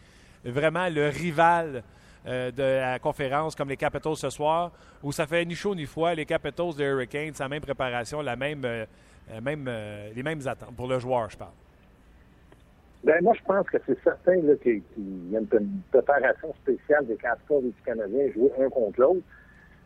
vraiment 0.44 0.88
le 0.88 1.08
rival 1.08 1.82
euh, 2.26 2.50
de 2.50 2.62
la 2.62 2.98
conférence 2.98 3.54
comme 3.54 3.68
les 3.68 3.76
Capitals 3.76 4.16
ce 4.16 4.30
soir, 4.30 4.72
où 5.02 5.12
ça 5.12 5.26
fait 5.26 5.44
ni 5.44 5.54
chaud 5.54 5.74
ni 5.74 5.84
froid, 5.84 6.14
les 6.14 6.24
Capitals 6.24 6.74
des 6.74 6.84
Hurricanes, 6.84 7.34
la 7.38 7.48
même 7.48 7.60
préparation, 7.60 8.22
la 8.22 8.34
même, 8.34 8.62
euh, 8.64 8.86
même, 9.42 9.66
euh, 9.68 10.10
les 10.14 10.22
mêmes 10.22 10.40
attentes 10.46 10.74
pour 10.74 10.88
le 10.88 10.98
joueur, 10.98 11.28
je 11.28 11.36
parle? 11.36 11.52
Ben, 13.04 13.22
moi, 13.22 13.34
je 13.38 13.44
pense 13.44 13.66
que 13.68 13.76
c'est 13.86 14.02
certain 14.02 14.36
qu'il 14.62 14.82
y 15.30 15.36
a 15.36 15.38
une, 15.38 15.82
préparation 15.90 16.54
spéciale 16.62 17.06
des 17.06 17.16
Capitals 17.16 17.58
et 17.58 17.68
du 17.68 17.82
Canadien 17.84 18.32
jouer 18.32 18.50
un 18.58 18.70
contre 18.70 18.98
l'autre. 18.98 19.20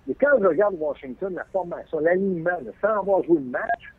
Mais 0.09 0.15
quand 0.15 0.39
je 0.41 0.47
regarde 0.47 0.75
Washington, 0.79 1.35
la 1.35 1.45
formation, 1.45 2.01
l'alignement, 2.01 2.59
sans 2.81 3.01
avoir 3.01 3.23
joué 3.25 3.37
le 3.41 3.51
match, 3.51 3.95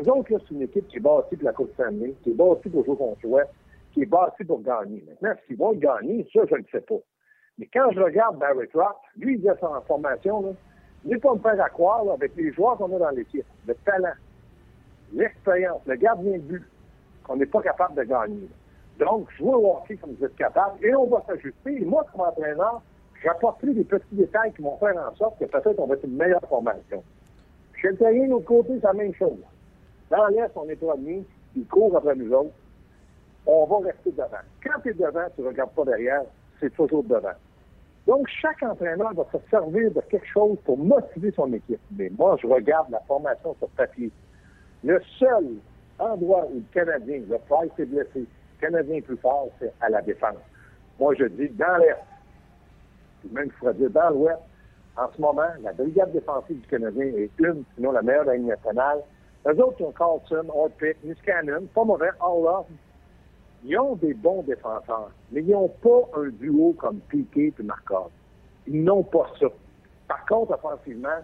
eux 0.00 0.10
autres, 0.10 0.30
c'est 0.30 0.50
une 0.54 0.62
équipe 0.62 0.88
qui 0.88 0.96
est 0.96 1.00
bâtie 1.00 1.36
pour 1.36 1.46
la 1.46 1.52
Coupe 1.52 1.72
Stanley, 1.74 2.14
qui 2.24 2.30
est 2.30 2.34
bâtie 2.34 2.68
pour 2.68 2.84
jouer 2.84 2.96
contre 2.96 3.20
l'Ouest, 3.22 3.50
qui 3.92 4.02
est 4.02 4.06
bâtie 4.06 4.44
pour 4.44 4.60
gagner. 4.62 5.04
Maintenant, 5.06 5.40
s'ils 5.46 5.56
vont 5.56 5.72
gagner, 5.74 6.28
ça, 6.32 6.40
je 6.50 6.56
ne 6.56 6.64
sais 6.72 6.80
pas. 6.80 6.96
Mais 7.56 7.68
quand 7.72 7.88
je 7.92 8.00
regarde 8.00 8.36
Barry 8.38 8.66
Trott, 8.68 8.96
lui, 9.16 9.34
il 9.34 9.40
dit 9.40 9.48
en 9.50 9.80
formation, 9.82 10.42
là, 10.42 10.48
n'est 11.04 11.18
pas 11.18 11.34
me 11.34 11.38
faire 11.38 11.60
à 11.60 11.68
croire 11.68 12.02
avec 12.10 12.34
les 12.34 12.52
joueurs 12.52 12.76
qu'on 12.76 12.94
a 12.96 12.98
dans 12.98 13.10
l'équipe, 13.10 13.46
le 13.66 13.74
talent, 13.76 14.14
l'expérience, 15.12 15.82
le 15.86 15.94
gardien 15.94 16.32
de 16.32 16.42
but, 16.42 16.64
qu'on 17.22 17.36
n'est 17.36 17.46
pas 17.46 17.62
capable 17.62 17.94
de 17.94 18.02
gagner. 18.02 18.48
Donc, 18.98 19.30
jouer 19.38 19.54
au 19.54 19.76
hockey 19.76 19.96
comme 19.96 20.14
vous 20.14 20.24
êtes 20.24 20.34
capable, 20.34 20.84
et 20.84 20.92
on 20.96 21.06
va 21.06 21.22
s'ajuster. 21.28 21.80
Et 21.80 21.84
moi, 21.84 22.04
comme 22.10 22.22
entraîneur, 22.22 22.82
j'apporterai 23.22 23.74
des 23.74 23.84
petits 23.84 24.04
détails 24.14 24.52
qui 24.52 24.62
vont 24.62 24.76
faire 24.78 24.96
en 24.96 25.14
sorte 25.16 25.38
que 25.38 25.44
peut-être 25.44 25.78
on 25.78 25.86
va 25.86 25.94
être 25.94 26.04
une 26.04 26.16
meilleure 26.16 26.46
formation. 26.48 27.02
Chez 27.80 27.88
le 27.88 27.96
terrain, 27.96 28.26
de 28.26 28.30
l'autre 28.30 28.46
côté, 28.46 28.72
c'est 28.74 28.86
la 28.86 28.92
même 28.92 29.14
chose. 29.14 29.38
Dans 30.10 30.26
l'Est, 30.28 30.50
on 30.56 30.68
est 30.68 30.98
mis, 30.98 31.24
ils 31.54 31.66
courent 31.66 31.96
après 31.96 32.16
nous 32.16 32.32
autres. 32.32 32.54
On 33.46 33.64
va 33.66 33.86
rester 33.86 34.10
devant. 34.10 34.26
Quand 34.62 34.80
tu 34.82 34.90
es 34.90 34.94
devant, 34.94 35.26
tu 35.34 35.42
ne 35.42 35.46
regardes 35.48 35.70
pas 35.70 35.84
derrière, 35.84 36.22
c'est 36.60 36.74
toujours 36.74 37.04
devant. 37.04 37.34
Donc, 38.06 38.26
chaque 38.40 38.62
entraîneur 38.62 39.12
va 39.14 39.24
se 39.32 39.38
servir 39.50 39.90
de 39.92 40.00
quelque 40.00 40.26
chose 40.26 40.56
pour 40.64 40.78
motiver 40.78 41.30
son 41.32 41.52
équipe. 41.52 41.80
Mais 41.96 42.10
moi, 42.18 42.36
je 42.40 42.46
regarde 42.46 42.90
la 42.90 43.00
formation 43.00 43.54
sur 43.58 43.68
papier. 43.70 44.10
Le 44.82 45.00
seul 45.18 45.46
endroit 45.98 46.46
où 46.50 46.54
le 46.56 46.64
Canadien, 46.72 47.20
le 47.28 47.38
Price 47.48 47.70
est 47.78 47.84
blessé, 47.84 48.20
le 48.20 48.26
Canadien 48.60 48.96
est 48.96 49.02
plus 49.02 49.16
fort, 49.18 49.48
c'est 49.58 49.72
à 49.80 49.90
la 49.90 50.00
défense. 50.00 50.36
Moi, 50.98 51.14
je 51.18 51.24
dis 51.24 51.48
dans 51.50 51.76
l'Est, 51.78 51.98
même 53.30 53.50
je 53.50 53.58
pourrais 53.58 53.74
dire 53.74 53.90
en 54.96 55.12
ce 55.14 55.20
moment, 55.20 55.46
la 55.62 55.72
brigade 55.72 56.10
défensive 56.12 56.60
du 56.60 56.66
Canadien 56.66 57.04
est 57.04 57.30
une, 57.38 57.62
sinon 57.76 57.92
la 57.92 58.02
meilleure 58.02 58.24
de 58.24 58.30
la 58.30 58.38
nationale. 58.38 58.98
Eux 59.46 59.62
autres, 59.62 59.80
ont 59.82 59.92
Carlson, 59.92 60.48
Orpik, 60.52 60.96
Niskanen, 61.04 61.68
pas 61.68 61.84
mauvais, 61.84 62.10
All 62.20 62.64
ils 63.64 63.78
ont 63.78 63.96
des 63.96 64.14
bons 64.14 64.42
défenseurs, 64.42 65.10
mais 65.32 65.42
ils 65.42 65.50
n'ont 65.50 65.68
pas 65.68 66.08
un 66.16 66.28
duo 66.28 66.74
comme 66.78 67.00
Piquet 67.08 67.52
et 67.58 67.62
Markov. 67.62 68.10
Ils 68.66 68.84
n'ont 68.84 69.02
pas 69.02 69.26
ça. 69.38 69.46
Par 70.06 70.24
contre, 70.26 70.52
offensivement, 70.52 71.18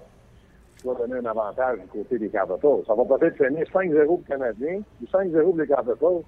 je 0.76 0.84
dois 0.84 0.94
donner 0.96 1.18
un 1.18 1.26
avantage 1.26 1.78
du 1.80 1.86
côté 1.86 2.18
des 2.18 2.28
Capitals. 2.28 2.82
Ça 2.86 2.94
va 2.94 3.04
peut-être 3.04 3.36
finir 3.36 3.64
5-0 3.72 4.06
pour 4.06 4.18
le 4.18 4.24
Canadien 4.24 4.80
ou 5.00 5.04
5-0 5.06 5.42
pour 5.42 5.56
les 5.56 5.66
Capitals. 5.66 6.22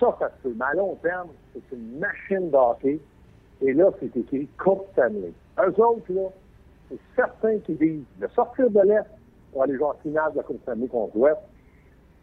Ça, 0.00 0.16
ça 0.18 0.30
se. 0.42 0.48
Mais 0.48 0.64
à 0.64 0.74
long 0.74 0.96
terme, 0.96 1.28
c'est 1.54 1.76
une 1.76 1.98
machine 1.98 2.50
d'hockey. 2.50 2.98
Et 3.62 3.72
là, 3.72 3.90
c'est 4.00 4.16
écrit 4.16 4.48
Coupe 4.58 4.86
Stanley. 4.92 5.32
Eux 5.58 5.82
autres, 5.82 6.12
là, 6.12 6.28
c'est 6.90 6.98
certains 7.14 7.58
qui 7.60 7.74
disent 7.74 8.04
de 8.20 8.28
sortir 8.34 8.70
de 8.70 8.80
l'Est 8.80 9.06
pour 9.52 9.62
aller 9.62 9.74
jouer 9.76 9.86
en 9.86 9.94
finale 10.02 10.32
de 10.32 10.38
la 10.38 10.42
Coupe 10.42 10.60
Stanley 10.62 10.86
contre 10.88 11.16
l'Ouest. 11.16 11.38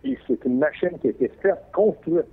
Et 0.04 0.18
c'est 0.28 0.44
une 0.46 0.60
machine 0.60 0.98
qui 1.00 1.08
a 1.08 1.10
été 1.12 1.30
faite, 1.42 1.60
construite 1.74 2.28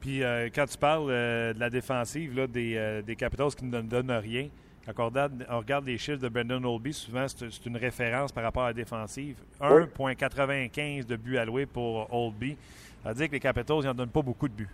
puis 0.00 0.22
euh, 0.22 0.48
quand 0.54 0.66
tu 0.66 0.78
parles 0.78 1.10
euh, 1.10 1.52
de 1.52 1.60
la 1.60 1.70
défensive 1.70 2.36
là, 2.36 2.46
des, 2.46 2.74
euh, 2.76 3.02
des, 3.02 3.16
Capitals 3.16 3.54
qui 3.54 3.64
ne 3.64 3.80
donnent 3.80 4.10
rien, 4.10 4.48
quand 4.94 5.10
on 5.50 5.58
regarde, 5.58 5.84
les 5.84 5.98
chiffres 5.98 6.20
de 6.20 6.28
Brendan 6.28 6.64
Olby, 6.64 6.94
souvent 6.94 7.26
c'est 7.28 7.66
une 7.66 7.76
référence 7.76 8.32
par 8.32 8.42
rapport 8.42 8.62
à 8.62 8.68
la 8.68 8.72
défensive. 8.72 9.36
1,95 9.60 11.04
de 11.04 11.16
buts 11.16 11.36
alloués 11.36 11.66
pour 11.66 12.08
Olby. 12.10 12.56
Ça 13.02 13.10
veut 13.10 13.14
dire 13.16 13.26
que 13.26 13.32
les 13.32 13.40
Capitals 13.40 13.84
n'en 13.84 13.92
donnent 13.92 14.08
pas 14.08 14.22
beaucoup 14.22 14.48
de 14.48 14.54
buts. 14.54 14.68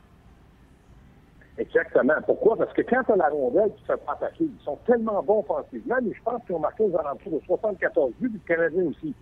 Exactement. 1.56 2.14
Pourquoi? 2.26 2.56
Parce 2.56 2.73
que 2.73 2.82
quand 2.82 3.04
tu 3.04 3.12
as 3.12 3.16
la 3.16 3.28
rondelle, 3.28 3.70
tu 3.76 3.82
ne 3.82 3.87
fais 3.87 4.04
pas 4.04 4.12
attaquer. 4.12 4.44
Ils 4.44 4.64
sont 4.64 4.78
tellement 4.87 5.23
bons 5.23 5.44
offensivement, 5.49 5.96
mais 6.02 6.12
je 6.12 6.23
pense 6.23 6.44
qu'ils 6.44 6.56
ont 6.56 6.61
marqué 6.61 6.82
aux 6.82 6.96
alentours 6.96 7.32
de 7.32 7.44
74 7.46 8.12
buts, 8.18 8.28
puis 8.28 8.40
le 8.44 8.54
Canadien 8.54 8.84
aussi. 8.87 9.14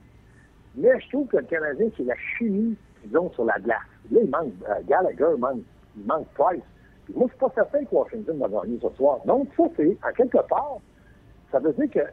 Mais 0.75 0.99
je 1.01 1.09
trouve 1.11 1.27
que 1.29 1.37
le 1.37 1.45
Canadien, 1.45 1.89
c'est 1.97 2.05
la 2.05 2.17
chimie 2.39 2.77
qu'ils 3.03 3.19
ont 3.19 3.31
sur 3.33 3.45
la 3.45 3.59
glace. 3.59 3.79
Là, 4.11 4.21
il 4.23 4.31
manque 4.31 4.53
euh, 4.69 4.81
Gallagher, 4.87 5.27
il 5.35 5.41
manque, 5.41 5.61
il 5.97 6.07
manque 6.07 6.27
Price. 6.35 6.63
Puis 7.05 7.15
moi, 7.15 7.27
je 7.27 7.33
suis 7.33 7.41
pas 7.41 7.53
certain 7.55 7.85
que 7.85 7.95
Washington 7.95 8.39
va 8.39 8.49
gagner 8.49 8.79
ce 8.81 8.89
soir. 8.97 9.19
Donc, 9.27 9.49
ça, 9.57 9.65
c'est, 9.77 9.99
à 10.03 10.13
quelque 10.13 10.39
part, 10.49 10.79
ça 11.51 11.59
veut 11.59 11.73
dire 11.75 11.91
que 11.91 12.11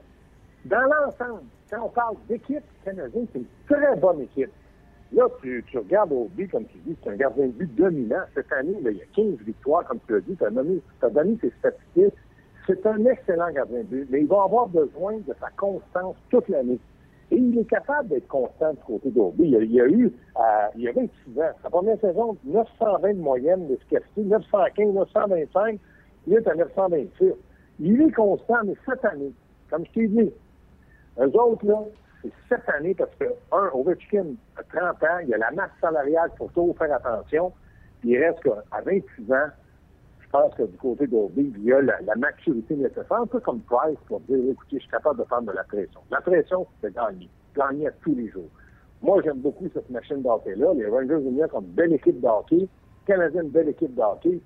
dans 0.65 0.81
l'ensemble, 0.81 1.43
quand 1.69 1.83
on 1.85 1.89
parle 1.89 2.15
d'équipe 2.27 2.63
canadienne, 2.83 3.27
c'est 3.31 3.39
une 3.39 3.45
très 3.69 3.95
bonne 3.95 4.21
équipe. 4.21 4.51
Là, 5.11 5.27
tu, 5.41 5.63
tu 5.67 5.77
regardes 5.79 6.11
au 6.11 6.29
comme 6.51 6.65
tu 6.65 6.77
dis, 6.85 6.95
c'est 7.03 7.09
un 7.09 7.15
gardien 7.15 7.47
de 7.47 7.51
but 7.51 7.75
dominant. 7.75 8.21
Cette 8.35 8.51
année, 8.51 8.75
il 8.79 8.91
y 8.91 9.01
a 9.01 9.05
15 9.15 9.39
victoires, 9.45 9.83
comme 9.85 9.99
tu 10.05 10.13
l'as 10.13 10.19
dit. 10.21 10.35
Tu 10.35 10.45
as, 10.45 11.09
donné 11.09 11.35
tes 11.37 11.51
statistiques. 11.59 12.13
C'est 12.67 12.85
un 12.85 13.03
excellent 13.05 13.51
gardien 13.51 13.79
de 13.79 13.83
but, 13.83 14.07
mais 14.11 14.21
il 14.21 14.27
va 14.27 14.43
avoir 14.43 14.67
besoin 14.67 15.17
de 15.17 15.33
sa 15.39 15.49
constance 15.57 16.15
toute 16.29 16.47
l'année. 16.49 16.79
Et 17.31 17.37
il 17.37 17.57
est 17.57 17.69
capable 17.69 18.09
d'être 18.09 18.27
constant 18.27 18.73
du 18.73 18.79
côté 18.85 19.09
d'Obi. 19.09 19.45
Il, 19.45 19.63
il, 19.63 19.71
y 19.71 19.81
a 19.81 19.87
eu, 19.87 20.05
euh, 20.05 20.41
il 20.75 20.81
y 20.81 20.87
a 20.87 20.91
26 20.91 21.39
ans, 21.39 21.51
sa 21.63 21.69
première 21.69 21.99
saison, 21.99 22.37
920 22.45 23.13
de 23.13 23.19
moyenne 23.19 23.63
de 23.63 23.73
d'efficacité, 23.73 24.21
915, 24.21 24.93
925, 24.93 25.79
il 26.27 26.33
est 26.33 26.47
à 26.47 26.55
926. 26.55 27.33
Il 27.79 28.01
est 28.01 28.11
constant, 28.11 28.57
mais 28.63 28.75
cette 28.85 29.03
année, 29.05 29.31
comme 29.71 29.85
je 29.85 29.91
t'ai 29.91 30.07
dit, 30.07 30.31
eux 31.19 31.39
autres, 31.39 31.65
là, 31.65 31.83
c'est 32.21 32.31
cette 32.49 32.69
année 32.69 32.93
parce 32.93 33.13
que, 33.19 33.25
un, 33.51 33.69
Ovechkin 33.73 34.35
a 34.57 34.63
30 34.63 35.03
ans, 35.03 35.19
il 35.25 35.33
a 35.33 35.37
la 35.37 35.51
masse 35.51 35.71
salariale 35.79 36.31
pour 36.37 36.51
tout 36.51 36.75
faire 36.77 36.93
attention, 36.93 37.53
puis 38.01 38.11
il 38.11 38.17
reste 38.19 38.41
qu'à 38.41 38.81
26 38.85 39.31
ans, 39.31 39.47
je 40.19 40.29
pense 40.37 40.53
que 40.55 40.63
du 40.63 40.77
côté 40.77 41.07
d'Obi, 41.07 41.51
il 41.57 41.63
y 41.63 41.73
a 41.73 41.81
la, 41.81 42.15
maturité 42.15 42.75
nécessaire, 42.75 43.11
un 43.13 43.25
peu 43.25 43.39
comme 43.39 43.61
Price 43.61 43.97
pour 44.07 44.19
dire, 44.21 44.37
écoutez, 44.37 44.77
je 44.77 44.81
suis 44.81 44.91
capable 44.91 45.19
de 45.19 45.23
prendre 45.23 45.47
de 45.47 45.55
la 45.55 45.63
pression. 45.63 46.01
La 46.11 46.21
pression, 46.21 46.67
c'est 46.81 46.93
gagner. 46.93 47.27
Gagner 47.55 47.87
à 47.87 47.91
tous 48.03 48.13
les 48.13 48.29
jours. 48.29 48.49
Moi, 49.01 49.21
j'aime 49.23 49.39
beaucoup 49.39 49.67
cette 49.73 49.89
machine 49.89 50.21
d'hockey-là. 50.21 50.73
Les 50.75 50.85
Rangers 50.85 51.15
ont 51.15 51.47
comme 51.47 51.65
une 51.65 51.71
belle 51.71 51.93
équipe 51.93 52.19
d'hockey. 52.19 52.67
Canadien, 53.07 53.41
une 53.41 53.49
belle 53.49 53.69
équipe 53.69 53.95
d'hockey. 53.95 54.39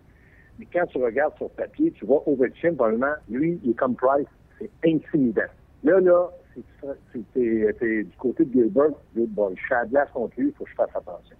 Mais 0.57 0.67
quand 0.71 0.85
tu 0.85 1.03
regardes 1.03 1.35
sur 1.35 1.49
papier, 1.49 1.91
tu 1.91 2.05
vois 2.05 2.23
Ovechkin, 2.27 2.75
probablement, 2.75 3.15
lui, 3.29 3.59
il 3.63 3.71
est 3.71 3.73
comme 3.73 3.95
Price, 3.95 4.27
c'est 4.59 4.69
intimidant. 4.85 5.41
Là, 5.83 5.99
là, 5.99 6.29
c'est 6.73 7.33
du 7.33 8.15
côté 8.17 8.45
de 8.45 8.51
Gilbert, 8.51 8.91
bon, 9.15 9.49
il 9.51 9.59
chasse 9.59 9.89
contre 10.13 10.33
lui, 10.37 10.47
il 10.47 10.53
faut 10.53 10.63
que 10.63 10.69
je 10.69 10.75
fasse 10.75 10.95
attention. 10.95 11.35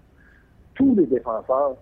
Tous 0.75 0.95
les 0.95 1.05
défenseurs 1.05 1.75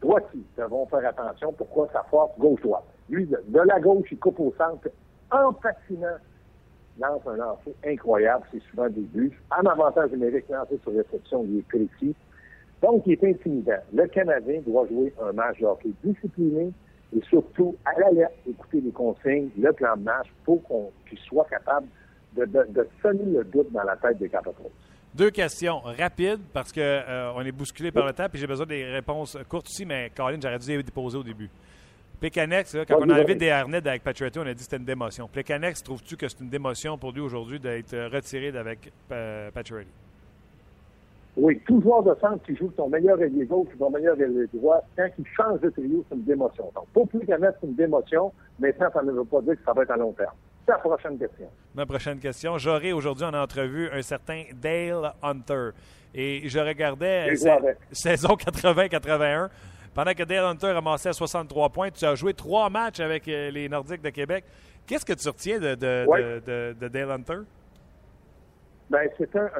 droitiers 0.00 0.44
devront 0.56 0.86
faire 0.86 1.06
attention. 1.08 1.52
Pourquoi 1.52 1.88
sa 1.92 2.02
force 2.04 2.38
gauche-droite? 2.38 2.84
Lui, 3.10 3.26
de, 3.26 3.60
la 3.60 3.80
gauche, 3.80 4.08
il 4.10 4.18
coupe 4.18 4.40
au 4.40 4.54
centre. 4.56 4.88
En 5.30 5.52
patinant, 5.52 6.16
lance 6.98 7.22
un 7.26 7.36
lancer 7.36 7.74
incroyable. 7.84 8.44
C'est 8.50 8.62
souvent 8.70 8.88
des 8.88 9.02
buts. 9.02 9.38
En 9.50 9.66
avantage 9.66 10.10
numérique, 10.12 10.48
lancer 10.48 10.78
sur 10.82 10.92
réception, 10.92 11.44
il 11.44 11.58
est 11.58 11.68
précis. 11.68 12.14
Donc, 12.82 13.02
il 13.06 13.12
est 13.12 13.24
intimidant. 13.24 13.80
Le 13.92 14.06
Canadien 14.06 14.60
doit 14.66 14.86
jouer 14.86 15.12
un 15.22 15.32
match 15.32 15.58
de 15.60 15.66
hockey 15.66 15.90
discipliné 16.02 16.72
et 17.16 17.20
surtout 17.22 17.74
à 17.84 17.98
l'alerte, 17.98 18.34
écouter 18.46 18.80
les 18.80 18.92
consignes, 18.92 19.50
le 19.58 19.72
plan 19.72 19.96
de 19.96 20.02
match 20.02 20.28
pour 20.44 20.62
qu'on 20.64 20.90
soit 21.26 21.46
capable 21.46 21.88
de, 22.36 22.44
de, 22.44 22.88
sonner 23.02 23.24
le 23.24 23.44
doute 23.44 23.72
dans 23.72 23.84
la 23.84 23.96
tête 23.96 24.18
des 24.18 24.28
Capitals. 24.28 24.70
Deux 25.14 25.30
questions 25.30 25.80
rapides 25.80 26.40
parce 26.52 26.72
qu'on 26.72 27.32
on 27.36 27.40
est 27.40 27.52
bousculé 27.52 27.90
par 27.90 28.06
le 28.06 28.12
temps 28.12 28.28
puis 28.30 28.38
j'ai 28.38 28.46
besoin 28.46 28.66
des 28.66 28.84
réponses 28.84 29.36
courtes 29.48 29.66
aussi, 29.66 29.86
mais 29.86 30.10
Colin, 30.14 30.38
j'aurais 30.40 30.58
dû 30.58 30.68
les 30.68 30.82
déposer 30.82 31.18
au 31.18 31.22
début. 31.22 31.48
Pécanex, 32.20 32.74
là, 32.74 32.84
quand 32.84 32.98
on 32.98 33.08
a 33.10 33.14
enlevé 33.14 33.36
des 33.36 33.50
harnais 33.50 33.86
avec 33.86 34.02
Patriotty, 34.02 34.38
on 34.40 34.42
a 34.42 34.46
dit 34.46 34.54
que 34.54 34.62
c'était 34.62 34.76
une 34.76 34.84
démotion. 34.84 35.28
Pécanex, 35.28 35.82
trouves-tu 35.82 36.16
que 36.16 36.26
c'est 36.28 36.40
une 36.40 36.48
démotion 36.48 36.98
pour 36.98 37.12
lui 37.12 37.20
aujourd'hui 37.20 37.60
d'être 37.60 37.96
retiré 38.12 38.50
d'avec 38.50 38.92
euh? 39.12 39.50
Oui, 41.36 41.60
tout 41.66 41.80
joueur 41.80 42.02
de 42.02 42.12
centre 42.20 42.44
qui 42.44 42.56
joue 42.56 42.72
son 42.76 42.88
meilleur 42.88 43.22
ailier 43.22 43.44
gauche 43.44 43.68
ou 43.72 43.78
son 43.78 43.90
meilleur 43.90 44.20
ailier 44.20 44.46
droit, 44.52 44.80
quand 44.96 45.08
il 45.16 45.24
change 45.26 45.60
de 45.60 45.70
trio, 45.70 46.04
c'est 46.08 46.16
une 46.16 46.24
démotion. 46.24 46.64
Donc, 46.74 46.86
pour 46.92 47.08
Pécanex, 47.08 47.56
c'est 47.60 47.66
une 47.68 47.76
démotion. 47.76 48.32
Maintenant, 48.58 48.88
ça 48.92 49.02
ne 49.02 49.12
veut 49.12 49.24
pas 49.24 49.40
dire 49.42 49.54
que 49.54 49.64
ça 49.64 49.72
va 49.72 49.84
être 49.84 49.92
à 49.92 49.96
long 49.96 50.12
terme. 50.12 50.34
Prochaine 50.76 51.18
question. 51.18 51.48
Ma 51.74 51.86
prochaine 51.86 52.18
question. 52.18 52.58
J'aurai 52.58 52.92
aujourd'hui 52.92 53.24
en 53.24 53.34
entrevue 53.34 53.88
un 53.90 54.02
certain 54.02 54.44
Dale 54.54 55.12
Hunter. 55.22 55.70
Et 56.14 56.48
je 56.48 56.58
regardais 56.58 57.34
saison 57.92 58.34
80-81. 58.34 59.48
Pendant 59.94 60.12
que 60.12 60.22
Dale 60.22 60.44
Hunter 60.44 60.72
ramassait 60.72 61.12
63 61.12 61.70
points, 61.70 61.90
tu 61.90 62.04
as 62.04 62.14
joué 62.14 62.34
trois 62.34 62.70
matchs 62.70 63.00
avec 63.00 63.26
euh, 63.28 63.50
les 63.50 63.68
Nordiques 63.68 64.02
de 64.02 64.10
Québec. 64.10 64.44
Qu'est-ce 64.86 65.04
que 65.04 65.12
tu 65.12 65.28
retiens 65.28 65.58
de, 65.58 65.74
de, 65.74 66.88
Dale 66.88 67.10
Hunter? 67.10 67.38
Ben, 68.90 69.08
c'est 69.18 69.36
un, 69.36 69.50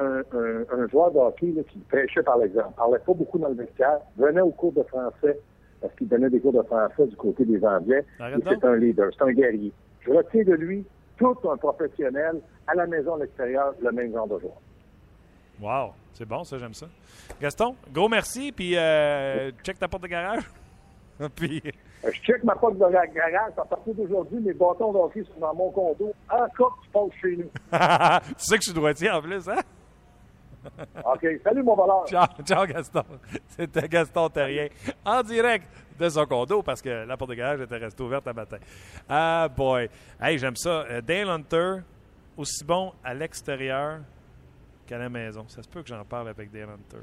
un, 0.00 0.22
un, 0.32 0.88
joueur 0.88 1.10
de 1.10 1.18
hockey 1.18 1.54
qui 1.70 1.78
prêchait 1.88 2.22
par 2.22 2.36
l'exemple. 2.38 2.68
Il 2.72 2.76
parlait 2.76 2.98
pas 2.98 3.14
beaucoup 3.14 3.38
dans 3.38 3.48
le 3.48 3.54
vestiaire, 3.54 4.00
venait 4.18 4.42
au 4.42 4.50
cours 4.50 4.72
de 4.72 4.82
français 4.82 5.38
parce 5.80 5.94
qu'il 5.94 6.08
donnait 6.08 6.30
des 6.30 6.40
cours 6.40 6.52
de 6.52 6.62
français 6.62 7.06
du 7.06 7.16
côté 7.16 7.44
des 7.44 7.64
Anglais. 7.64 8.04
C'est 8.18 8.64
un 8.64 8.76
leader, 8.76 9.10
c'est 9.16 9.24
un 9.24 9.32
guerrier. 9.32 9.72
Je 10.06 10.12
retiens 10.12 10.44
de 10.44 10.54
lui 10.54 10.84
tout 11.16 11.36
un 11.50 11.56
professionnel 11.56 12.40
à 12.66 12.74
la 12.74 12.86
maison, 12.86 13.14
à 13.14 13.18
l'extérieur, 13.20 13.74
le 13.80 13.92
même 13.92 14.12
genre 14.12 14.28
de 14.28 14.38
joueur. 14.38 14.60
Wow, 15.60 15.92
c'est 16.12 16.26
bon, 16.26 16.44
ça, 16.44 16.58
j'aime 16.58 16.74
ça. 16.74 16.86
Gaston, 17.40 17.74
gros 17.92 18.08
merci, 18.08 18.52
puis 18.52 18.76
euh, 18.76 19.50
check 19.62 19.78
ta 19.78 19.88
porte 19.88 20.02
de 20.02 20.08
garage. 20.08 20.48
puis... 21.34 21.62
Euh, 22.04 22.10
je 22.12 22.20
check 22.20 22.44
ma 22.44 22.54
porte 22.54 22.74
de 22.74 22.80
garage. 22.80 23.52
À 23.56 23.64
partir 23.64 23.94
d'aujourd'hui, 23.94 24.38
mes 24.40 24.52
bâtons 24.52 24.92
d'hockey 24.92 25.24
sont 25.24 25.40
dans 25.40 25.54
mon 25.54 25.70
condo. 25.70 26.12
En 26.30 26.36
cas 26.36 26.46
que 26.48 26.84
tu 26.84 26.90
passes 26.92 27.20
chez 27.20 27.36
nous. 27.36 27.50
tu 28.38 28.44
sais 28.44 28.58
que 28.58 28.62
je 28.62 28.70
suis 28.70 28.74
droitier 28.74 29.10
en 29.10 29.22
plus, 29.22 29.48
hein? 29.48 29.60
OK. 31.04 31.26
Salut, 31.42 31.62
mon 31.62 31.74
voleur. 31.74 32.06
Ciao, 32.06 32.26
ciao 32.44 32.66
Gaston. 32.66 33.04
C'était 33.48 33.88
Gaston 33.88 34.28
Terrien 34.28 34.68
en 35.04 35.22
direct 35.22 35.66
de 35.98 36.08
son 36.08 36.26
condo 36.26 36.62
parce 36.62 36.82
que 36.82 37.04
la 37.04 37.16
porte 37.16 37.30
de 37.30 37.36
garage 37.36 37.60
était 37.60 37.76
restée 37.76 38.02
ouverte 38.02 38.26
à 38.26 38.32
matin. 38.32 38.58
Ah, 39.08 39.48
boy. 39.54 39.88
Hey, 40.20 40.38
j'aime 40.38 40.56
ça. 40.56 40.84
Euh, 40.90 41.00
Dale 41.00 41.28
Hunter, 41.28 41.76
aussi 42.36 42.64
bon 42.64 42.92
à 43.02 43.14
l'extérieur 43.14 44.00
qu'à 44.86 44.98
la 44.98 45.08
maison. 45.08 45.44
Ça 45.48 45.62
se 45.62 45.68
peut 45.68 45.82
que 45.82 45.88
j'en 45.88 46.04
parle 46.04 46.28
avec 46.28 46.50
Dale 46.50 46.70
Hunter. 46.70 47.02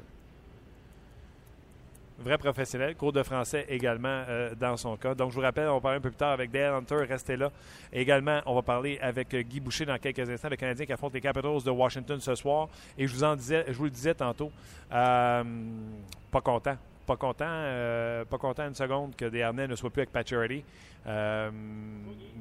Vrai 2.16 2.38
professionnel, 2.38 2.94
cours 2.94 3.12
de 3.12 3.24
français 3.24 3.66
également 3.68 4.22
euh, 4.28 4.54
dans 4.54 4.76
son 4.76 4.96
cas. 4.96 5.16
Donc, 5.16 5.30
je 5.30 5.34
vous 5.34 5.40
rappelle, 5.40 5.66
on 5.68 5.74
va 5.74 5.80
parler 5.80 5.98
un 5.98 6.00
peu 6.00 6.10
plus 6.10 6.16
tard 6.16 6.30
avec 6.30 6.50
Dale 6.52 6.72
Hunter. 6.72 7.04
Restez 7.08 7.36
là. 7.36 7.50
également, 7.92 8.40
on 8.46 8.54
va 8.54 8.62
parler 8.62 8.98
avec 9.02 9.34
euh, 9.34 9.42
Guy 9.42 9.58
Boucher 9.58 9.84
dans 9.84 9.98
quelques 9.98 10.30
instants, 10.30 10.48
le 10.48 10.56
Canadien 10.56 10.86
qui 10.86 10.92
affronte 10.92 11.14
les 11.14 11.20
Capitals 11.20 11.62
de 11.64 11.70
Washington 11.70 12.20
ce 12.20 12.36
soir. 12.36 12.68
Et 12.96 13.08
je 13.08 13.12
vous 13.12 13.24
en 13.24 13.34
disais, 13.34 13.64
je 13.66 13.72
vous 13.72 13.84
le 13.84 13.90
disais 13.90 14.14
tantôt, 14.14 14.52
pas 14.88 15.44
content 16.42 16.76
pas 17.04 17.16
content, 17.16 17.44
euh, 17.48 18.24
pas 18.24 18.38
content 18.38 18.66
une 18.66 18.74
seconde 18.74 19.14
que 19.16 19.26
Desharnais 19.26 19.66
ne 19.66 19.76
soit 19.76 19.90
plus 19.90 20.00
avec 20.00 20.12
Patcherity. 20.12 20.64
Euh, 21.06 21.50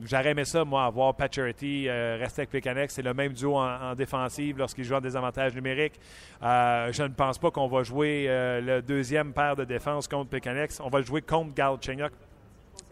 J'aurais 0.03 0.31
aimé 0.31 0.45
ça, 0.45 0.63
moi, 0.63 0.85
avoir 0.85 1.15
Patcherity 1.15 1.87
euh, 1.87 2.17
rester 2.19 2.41
avec 2.41 2.49
Pécanex. 2.49 2.93
C'est 2.93 3.01
le 3.01 3.13
même 3.13 3.33
duo 3.33 3.57
en, 3.57 3.93
défensive 3.95 4.57
lorsqu'il 4.57 4.83
joue 4.83 4.95
en 4.95 5.01
désavantage 5.01 5.53
numérique. 5.55 5.99
Euh, 6.41 6.91
je 6.91 7.03
ne 7.03 7.09
pense 7.09 7.37
pas 7.37 7.51
qu'on 7.51 7.67
va 7.67 7.83
jouer 7.83 8.25
le 8.27 8.81
deuxième 8.81 9.33
paire 9.33 9.55
de 9.55 9.63
défense 9.63 10.07
contre 10.07 10.29
Pécanex. 10.29 10.79
On 10.79 10.89
va 10.89 10.99
le 10.99 11.05
jouer 11.05 11.21
contre 11.21 11.53
Galchenyuk 11.53 12.11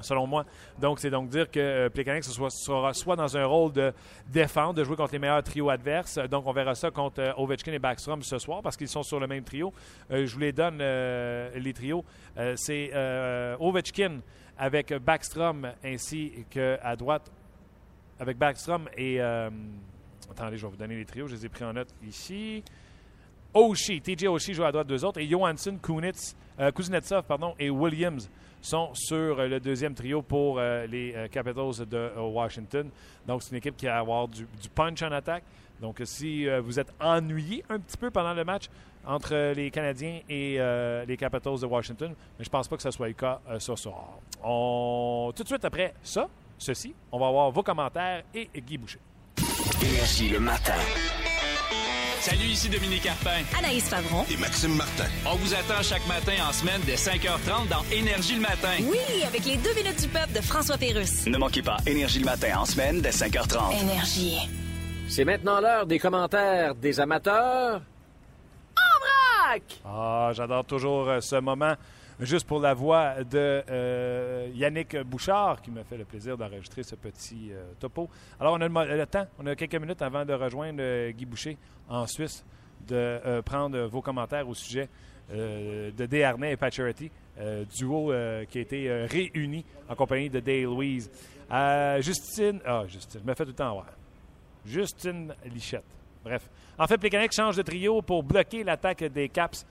selon 0.02 0.28
moi. 0.28 0.46
Donc, 0.80 1.00
c'est 1.00 1.10
donc 1.10 1.30
dire 1.30 1.50
que 1.50 1.60
euh, 1.60 2.22
soit, 2.22 2.50
sera 2.50 2.94
soit 2.94 3.16
dans 3.16 3.38
un 3.38 3.46
rôle 3.46 3.72
de 3.74 3.94
défendre, 4.28 4.74
de 4.74 4.84
jouer 4.84 4.96
contre 4.96 5.14
les 5.14 5.20
meilleurs 5.20 5.44
trios 5.44 5.70
adverses. 5.70 6.18
Donc, 6.30 6.46
on 6.48 6.54
verra 6.54 6.76
ça 6.76 6.92
contre 6.92 7.22
euh, 7.22 7.34
Ovechkin 7.38 7.74
et 7.74 7.80
Backstrom 7.80 8.22
ce 8.24 8.38
soir 8.38 8.62
parce 8.62 8.78
qu'ils 8.78 8.88
sont 8.88 9.04
sur 9.04 9.20
le 9.20 9.28
même 9.28 9.44
trio. 9.44 9.74
Euh, 10.12 10.26
je 10.26 10.34
vous 10.34 10.40
les 10.40 10.52
donne, 10.52 10.80
euh, 10.82 11.50
les 11.56 11.74
trios. 11.74 12.04
c'est 12.56 12.92
Ovechkin 13.60 14.20
avec 14.58 14.94
Backstrom 14.94 15.72
ainsi 15.84 16.46
qu'à 16.50 16.96
droite 16.96 17.32
avec 18.20 18.38
Backstrom 18.38 18.88
et... 18.96 19.20
attendez, 19.20 20.58
je 20.58 20.66
vais 20.66 20.72
vous 20.72 20.78
donner 20.78 20.96
les 20.96 21.06
trios. 21.06 21.28
Je 21.28 21.36
les 21.36 21.46
ai 21.46 21.50
pris 21.50 21.64
en 21.64 21.74
note 21.74 21.90
ici. 22.08 22.64
Oshie, 23.54 24.02
TJ 24.02 24.28
Oshie 24.28 24.54
joue 24.54 24.64
à 24.64 24.72
droite 24.72 24.88
deux 24.88 25.04
autres 25.04 25.20
et 25.20 25.28
Johansson, 25.28 25.78
Kunitz, 25.82 26.36
Kuznetsov 26.76 27.24
pardon, 27.24 27.54
et 27.60 27.70
Williams 27.70 28.30
sont 28.62 28.94
sur 28.94 29.40
euh, 29.40 29.48
le 29.48 29.60
deuxième 29.60 29.94
trio 29.94 30.22
pour 30.22 30.60
euh, 30.60 30.86
les 30.88 31.14
euh, 31.16 31.28
Capitals 31.28 31.86
de 31.88 32.12
Washington. 32.18 32.90
Donc, 33.28 33.44
c'est 33.44 33.52
une 33.52 33.58
équipe 33.58 33.76
qui 33.76 33.88
va 33.88 34.00
avoir 34.00 34.28
du, 34.28 34.46
punch 34.74 35.02
en 35.02 35.12
attaque. 35.12 35.44
Donc, 35.82 36.00
si 36.06 36.46
vous 36.64 36.80
êtes 36.80 36.94
ennuyé 37.00 37.66
un 37.68 37.80
petit 37.80 37.98
peu 37.98 38.12
pendant 38.12 38.36
le 38.36 38.44
match 38.44 38.66
entre 39.04 39.54
les 39.54 39.72
Canadiens 39.72 40.20
et 40.30 40.60
les 41.08 41.18
Capitals 41.18 41.60
de 41.60 41.66
Washington, 41.66 42.14
mais 42.38 42.46
je 42.46 42.50
pense 42.52 42.68
pas 42.68 42.78
que 42.78 42.84
ce 42.84 42.92
soit 42.92 43.08
le 43.08 43.16
cas 43.16 43.42
ce 43.58 43.76
soir. 43.76 44.20
On... 44.44 45.32
Tout 45.36 45.42
de 45.42 45.48
suite 45.48 45.66
après 45.66 45.96
ça, 46.04 46.30
ceci, 46.60 46.94
on 47.12 47.18
va 47.18 47.30
avoir 47.30 47.50
vos 47.50 47.64
commentaires 47.64 48.22
et 48.32 48.48
Guy 48.62 48.78
Boucher. 48.78 49.00
Énergie 49.82 50.30
le 50.30 50.40
matin. 50.40 50.78
Salut, 52.22 52.46
ici 52.46 52.70
Dominique 52.70 53.02
Carpin. 53.02 53.42
Anaïs 53.58 53.90
Favron. 53.90 54.24
Et 54.30 54.38
Maxime 54.38 54.76
Martin. 54.76 55.06
On 55.26 55.34
vous 55.38 55.56
attend 55.56 55.82
chaque 55.82 56.06
matin 56.08 56.34
en 56.48 56.54
semaine 56.54 56.80
dès 56.86 56.94
5h30 56.94 57.68
dans 57.68 57.84
Énergie 57.92 58.36
le 58.36 58.42
matin. 58.42 58.70
Oui, 58.82 59.24
avec 59.26 59.44
les 59.44 59.58
deux 59.58 59.74
minutes 59.74 60.00
du 60.04 60.08
peuple 60.08 60.32
de 60.36 60.42
François 60.42 60.78
Pérusse. 60.78 61.26
Ne 61.26 61.40
manquez 61.40 61.64
pas 61.64 61.78
Énergie 61.88 62.20
le 62.20 62.26
matin 62.26 62.60
en 62.60 62.66
semaine 62.66 63.02
dès 63.02 63.10
5h30. 63.10 63.82
Énergie. 63.82 64.38
C'est 65.08 65.26
maintenant 65.26 65.60
l'heure 65.62 65.88
des 65.88 65.98
commentaires 65.98 66.76
des 66.76 67.00
amateurs. 67.00 67.82
En 68.78 69.50
vrac! 69.50 69.64
Ah, 69.84 70.30
j'adore 70.34 70.66
toujours 70.66 71.10
euh, 71.10 71.22
ce 71.22 71.38
moment 71.38 71.74
juste 72.26 72.48
pour 72.48 72.60
la 72.60 72.74
voix 72.74 73.24
de 73.24 73.64
euh, 73.70 74.50
Yannick 74.54 74.98
Bouchard, 74.98 75.62
qui 75.62 75.72
m'a 75.72 75.84
fait 75.84 75.98
le 75.98 76.06
plaisir 76.06 76.38
d'enregistrer 76.38 76.84
ce 76.84 76.96
petit 76.96 77.52
euh, 77.52 77.74
topo. 77.80 78.10
Alors, 78.40 78.54
on 78.54 78.62
a 78.62 78.68
le, 78.86 79.06
temps, 79.06 79.26
on 79.40 79.46
a 79.48 79.56
quelques 79.56 79.76
minutes 79.76 80.02
avant 80.02 80.24
de 80.24 80.34
rejoindre 80.34 80.80
euh, 80.82 81.12
Guy 81.12 81.26
Boucher 81.26 81.58
en 81.90 82.06
Suisse, 82.06 82.46
de 82.88 83.42
prendre 83.42 83.80
vos 83.86 84.02
commentaires 84.02 84.48
au 84.48 84.56
sujet 84.56 84.90
de 85.30 86.06
Desharnais 86.08 86.54
et 86.54 86.58
Patcherity, 86.58 87.12
duo 87.78 88.12
qui 88.50 88.58
a 88.58 88.62
été 88.62 89.06
réuni 89.06 89.64
en 89.88 89.94
compagnie 89.94 90.32
de 90.32 90.40
Dale 90.40 90.64
Louise. 90.64 91.12
Justine, 92.00 92.60
ah, 92.66 92.86
Justine, 92.88 93.22
je 93.24 93.30
me 93.30 93.36
fais 93.36 93.44
tout 93.44 93.52
le 93.52 93.56
temps 93.56 93.72
voir. 93.74 93.86
Justine 94.66 95.36
Lichette. 95.46 95.86
Bref. 96.24 96.50
En 96.78 96.88
fait, 96.88 96.98
Plekanec 96.98 97.32
change 97.32 97.56
de 97.56 97.62
trio 97.62 98.02
pour 98.02 98.24
bloquer 98.24 98.64
l'attaque 98.64 99.04
des 99.04 99.30
Caps 99.30 99.64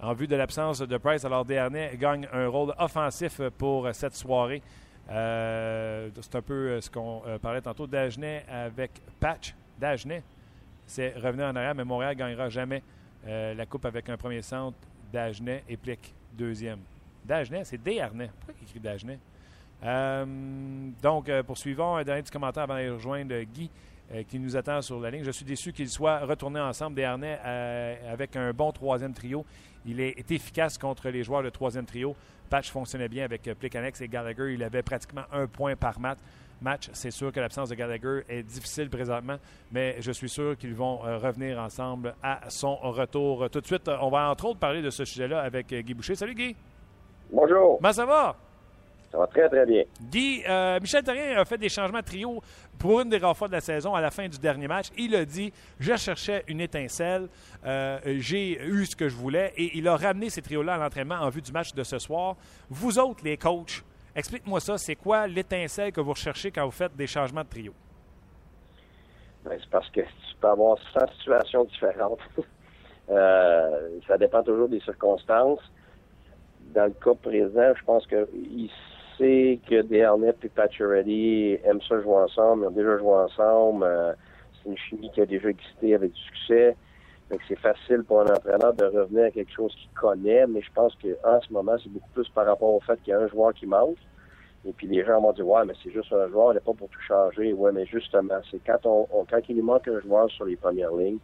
en 0.00 0.12
vue 0.12 0.26
de 0.26 0.36
l'absence 0.36 0.80
de 0.80 0.96
Price. 0.98 1.24
Alors, 1.24 1.44
Desharnais 1.44 1.96
gagne 1.96 2.28
un 2.32 2.48
rôle 2.48 2.74
offensif 2.78 3.40
pour 3.58 3.88
cette 3.92 4.14
soirée. 4.14 4.62
Euh, 5.10 6.08
c'est 6.20 6.36
un 6.36 6.42
peu 6.42 6.54
euh, 6.54 6.80
ce 6.80 6.90
qu'on 6.90 7.22
euh, 7.26 7.38
parlait 7.38 7.60
tantôt. 7.60 7.86
Dagenet 7.86 8.44
avec 8.48 8.90
Patch. 9.20 9.54
Dagenet, 9.78 10.22
c'est 10.86 11.14
revenu 11.16 11.42
en 11.42 11.54
arrière, 11.54 11.74
mais 11.74 11.84
Montréal 11.84 12.14
ne 12.14 12.18
gagnera 12.18 12.48
jamais 12.48 12.82
la 13.26 13.64
Coupe 13.64 13.86
avec 13.86 14.08
un 14.10 14.18
premier 14.18 14.42
centre. 14.42 14.76
Dagenet 15.10 15.64
et 15.66 15.78
Plick, 15.78 16.14
deuxième. 16.32 16.80
Dagenet, 17.24 17.64
c'est 17.64 17.82
Desharnais. 17.82 18.30
Pourquoi 18.38 18.54
il 18.60 18.68
écrit 18.68 18.80
Dagenet? 18.80 19.18
donc, 21.02 21.30
poursuivons 21.42 21.96
un 21.96 22.04
dernier 22.04 22.22
petit 22.22 22.30
commentaire 22.30 22.64
avant 22.64 22.78
de 22.78 22.90
rejoindre 22.90 23.34
Guy. 23.42 23.70
Euh, 24.12 24.22
qui 24.22 24.38
nous 24.38 24.54
attend 24.54 24.82
sur 24.82 25.00
la 25.00 25.10
ligne. 25.10 25.24
Je 25.24 25.30
suis 25.30 25.46
déçu 25.46 25.72
qu'ils 25.72 25.88
soient 25.88 26.18
retournés 26.18 26.60
ensemble, 26.60 26.94
des 26.94 27.04
harnais, 27.04 27.38
euh, 27.42 28.12
avec 28.12 28.36
un 28.36 28.52
bon 28.52 28.70
troisième 28.70 29.14
trio. 29.14 29.46
Il 29.86 29.98
est 29.98 30.30
efficace 30.30 30.76
contre 30.76 31.08
les 31.08 31.22
joueurs 31.22 31.42
de 31.42 31.48
troisième 31.48 31.86
trio. 31.86 32.14
Patch 32.50 32.70
fonctionnait 32.70 33.08
bien 33.08 33.24
avec 33.24 33.48
euh, 33.48 33.54
Plekanex 33.54 34.02
et 34.02 34.08
Gallagher. 34.08 34.52
Il 34.52 34.62
avait 34.62 34.82
pratiquement 34.82 35.22
un 35.32 35.46
point 35.46 35.74
par 35.74 35.98
match. 35.98 36.18
Match, 36.60 36.90
c'est 36.92 37.10
sûr 37.10 37.32
que 37.32 37.40
l'absence 37.40 37.70
de 37.70 37.74
Gallagher 37.74 38.24
est 38.28 38.42
difficile 38.42 38.90
présentement, 38.90 39.36
mais 39.72 39.96
je 40.00 40.12
suis 40.12 40.28
sûr 40.28 40.56
qu'ils 40.56 40.74
vont 40.74 40.98
revenir 40.98 41.58
ensemble 41.58 42.14
à 42.22 42.48
son 42.48 42.76
retour. 42.76 43.50
Tout 43.50 43.60
de 43.60 43.66
suite, 43.66 43.88
on 43.88 44.08
va 44.08 44.30
entre 44.30 44.44
autres 44.46 44.60
parler 44.60 44.80
de 44.80 44.90
ce 44.90 45.04
sujet-là 45.04 45.40
avec 45.40 45.74
Guy 45.74 45.94
Boucher. 45.94 46.14
Salut 46.14 46.34
Guy. 46.34 46.54
Bonjour. 47.32 47.78
Comment 47.78 47.92
ça 47.92 48.06
va? 48.06 48.36
Ça 49.14 49.20
va 49.20 49.28
très, 49.28 49.48
très 49.48 49.64
bien. 49.64 49.84
Guy, 50.10 50.42
euh, 50.48 50.80
Michel 50.80 51.04
Terrien 51.04 51.38
a 51.38 51.44
fait 51.44 51.56
des 51.56 51.68
changements 51.68 52.02
trio 52.02 52.42
pour 52.76 53.00
une 53.00 53.08
des 53.08 53.18
rares 53.18 53.36
fois 53.36 53.46
de 53.46 53.52
la 53.52 53.60
saison 53.60 53.94
à 53.94 54.00
la 54.00 54.10
fin 54.10 54.26
du 54.26 54.40
dernier 54.40 54.66
match. 54.66 54.88
Il 54.98 55.14
a 55.14 55.24
dit 55.24 55.52
Je 55.78 55.94
cherchais 55.94 56.42
une 56.48 56.60
étincelle, 56.60 57.28
euh, 57.64 58.00
j'ai 58.18 58.60
eu 58.60 58.84
ce 58.84 58.96
que 58.96 59.08
je 59.08 59.14
voulais 59.14 59.52
et 59.56 59.78
il 59.78 59.86
a 59.86 59.94
ramené 59.96 60.30
ces 60.30 60.42
trios-là 60.42 60.74
à 60.74 60.78
l'entraînement 60.78 61.14
en 61.14 61.28
vue 61.28 61.42
du 61.42 61.52
match 61.52 61.72
de 61.74 61.84
ce 61.84 62.00
soir. 62.00 62.34
Vous 62.68 62.98
autres, 62.98 63.20
les 63.22 63.36
coachs, 63.36 63.84
explique-moi 64.16 64.58
ça. 64.58 64.78
C'est 64.78 64.96
quoi 64.96 65.28
l'étincelle 65.28 65.92
que 65.92 66.00
vous 66.00 66.10
recherchez 66.10 66.50
quand 66.50 66.64
vous 66.64 66.72
faites 66.72 66.96
des 66.96 67.06
changements 67.06 67.44
de 67.44 67.48
trio? 67.48 67.72
Ben, 69.44 69.56
c'est 69.60 69.70
parce 69.70 69.88
que 69.90 70.00
tu 70.00 70.36
peux 70.40 70.48
avoir 70.48 70.76
100 70.92 71.06
situations 71.18 71.64
différentes. 71.64 72.18
Euh, 73.10 74.00
ça 74.08 74.16
dépend 74.16 74.42
toujours 74.42 74.66
des 74.66 74.80
circonstances. 74.80 75.60
Dans 76.74 76.86
le 76.86 76.92
cas 76.92 77.12
présent, 77.12 77.74
je 77.76 77.84
pense 77.84 78.06
qu'il 78.06 78.70
sait 79.18 79.60
que 79.68 79.82
Desharnais 79.82 80.34
et 80.42 80.48
Pacioretty 80.48 81.58
aiment 81.64 81.82
ça 81.88 82.00
jouer 82.00 82.16
ensemble, 82.16 82.64
ils 82.64 82.66
ont 82.68 82.70
déjà 82.70 82.98
joué 82.98 83.14
ensemble. 83.14 83.84
Euh, 83.84 84.12
c'est 84.62 84.70
une 84.70 84.78
chimie 84.78 85.10
qui 85.10 85.20
a 85.20 85.26
déjà 85.26 85.48
existé 85.48 85.94
avec 85.94 86.12
du 86.12 86.20
succès. 86.20 86.76
Donc 87.30 87.40
c'est 87.48 87.58
facile 87.58 88.04
pour 88.04 88.20
un 88.20 88.34
entraîneur 88.34 88.74
de 88.74 88.84
revenir 88.84 89.24
à 89.24 89.30
quelque 89.30 89.52
chose 89.52 89.74
qu'il 89.74 89.90
connaît, 89.90 90.46
mais 90.46 90.60
je 90.60 90.70
pense 90.72 90.94
qu'en 90.96 91.40
ce 91.40 91.52
moment, 91.52 91.74
c'est 91.82 91.90
beaucoup 91.90 92.10
plus 92.12 92.28
par 92.28 92.46
rapport 92.46 92.74
au 92.74 92.80
fait 92.80 93.00
qu'il 93.02 93.12
y 93.12 93.14
a 93.14 93.20
un 93.20 93.28
joueur 93.28 93.54
qui 93.54 93.66
manque. 93.66 93.96
Et 94.66 94.72
puis 94.72 94.86
les 94.86 95.04
gens 95.04 95.20
vont 95.20 95.32
dire 95.32 95.46
Ouais, 95.46 95.64
mais 95.66 95.74
c'est 95.82 95.90
juste 95.90 96.12
un 96.12 96.28
joueur, 96.28 96.52
il 96.52 96.54
n'est 96.54 96.60
pas 96.60 96.72
pour 96.72 96.88
tout 96.88 97.00
changer. 97.00 97.52
Ouais, 97.52 97.72
mais 97.72 97.86
justement, 97.86 98.40
c'est 98.50 98.60
quand 98.64 98.84
on, 98.84 99.26
il 99.48 99.62
manque 99.62 99.88
un 99.88 100.00
joueur 100.00 100.30
sur 100.30 100.44
les 100.44 100.56
premières 100.56 100.94
lignes, 100.94 101.18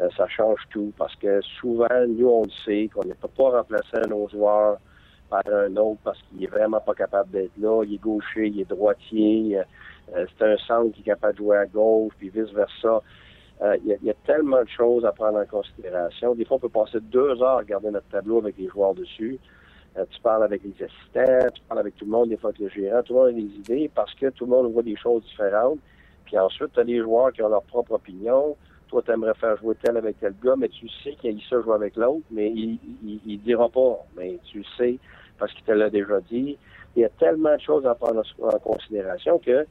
euh, 0.00 0.08
ça 0.16 0.26
change 0.28 0.60
tout. 0.70 0.92
Parce 0.96 1.14
que 1.16 1.40
souvent, 1.60 2.06
nous, 2.08 2.28
on 2.28 2.42
le 2.44 2.50
sait 2.64 2.88
qu'on 2.92 3.06
ne 3.06 3.14
peut 3.14 3.28
pas 3.28 3.50
remplacer 3.50 3.96
un 3.96 4.10
autre 4.12 4.32
joueur 4.32 4.78
par 5.28 5.42
un 5.46 5.76
autre 5.76 6.00
parce 6.04 6.18
qu'il 6.22 6.44
est 6.44 6.48
vraiment 6.48 6.80
pas 6.80 6.94
capable 6.94 7.30
d'être 7.30 7.56
là. 7.58 7.82
Il 7.84 7.94
est 7.94 7.98
gaucher, 7.98 8.48
il 8.48 8.60
est 8.60 8.68
droitier. 8.68 9.58
Euh, 10.14 10.26
c'est 10.38 10.44
un 10.44 10.56
centre 10.58 10.92
qui 10.94 11.00
est 11.00 11.04
capable 11.04 11.34
de 11.34 11.38
jouer 11.38 11.56
à 11.56 11.66
gauche, 11.66 12.12
puis 12.18 12.28
vice-versa. 12.28 13.02
Euh, 13.62 13.76
il 13.84 13.98
y, 14.02 14.10
a 14.10 14.14
tellement 14.26 14.62
de 14.62 14.68
choses 14.68 15.04
à 15.06 15.12
prendre 15.12 15.38
en 15.38 15.46
considération. 15.46 16.34
Des 16.34 16.44
fois, 16.44 16.58
on 16.58 16.60
peut 16.60 16.68
passer 16.68 17.00
deux 17.00 17.40
heures 17.42 17.48
à 17.48 17.56
regarder 17.58 17.90
notre 17.90 18.08
tableau 18.08 18.38
avec 18.38 18.58
les 18.58 18.68
joueurs 18.68 18.94
dessus. 18.94 19.38
Euh, 19.96 20.04
tu 20.10 20.20
parles 20.20 20.44
avec 20.44 20.62
les 20.62 20.74
assistants, 20.84 21.48
tu 21.54 21.62
parles 21.66 21.80
avec 21.80 21.96
tout 21.96 22.04
le 22.04 22.10
monde, 22.10 22.28
des 22.28 22.36
fois 22.36 22.50
avec 22.50 22.60
le 22.60 22.68
gérant, 22.68 23.02
tout 23.02 23.14
le 23.14 23.18
monde 23.18 23.28
a 23.28 23.32
des 23.32 23.40
idées 23.40 23.90
parce 23.94 24.12
que 24.14 24.28
tout 24.28 24.44
le 24.44 24.50
monde 24.50 24.70
voit 24.70 24.82
des 24.82 24.96
choses 24.96 25.22
différentes. 25.24 25.78
Puis 26.26 26.38
ensuite, 26.38 26.72
tu 26.74 26.80
as 26.80 26.84
des 26.84 27.00
joueurs 27.00 27.32
qui 27.32 27.42
ont 27.42 27.48
leur 27.48 27.62
propre 27.62 27.92
opinion. 27.92 28.56
Toi, 28.88 29.02
tu 29.02 29.10
aimerais 29.10 29.34
faire 29.34 29.56
jouer 29.56 29.74
tel 29.82 29.96
avec 29.96 30.20
tel 30.20 30.34
gars, 30.42 30.54
mais 30.56 30.68
tu 30.68 30.88
sais 31.02 31.14
qu'il 31.20 31.36
a 31.36 31.48
ça 31.48 31.60
jouer 31.60 31.74
avec 31.74 31.96
l'autre, 31.96 32.24
mais 32.30 32.50
il, 32.50 32.78
il, 33.24 33.40
dira 33.42 33.68
pas. 33.68 33.98
Mais 34.16 34.38
tu 34.44 34.64
sais 34.76 34.98
parce 35.38 35.52
qu'il 35.52 35.64
te 35.64 35.72
l'a 35.72 35.90
déjà 35.90 36.20
dit. 36.20 36.56
Il 36.94 37.02
y 37.02 37.04
a 37.04 37.10
tellement 37.10 37.54
de 37.54 37.60
choses 37.60 37.86
à 37.86 37.94
prendre 37.94 38.22
en 38.40 38.58
considération 38.58 39.38
que 39.38 39.66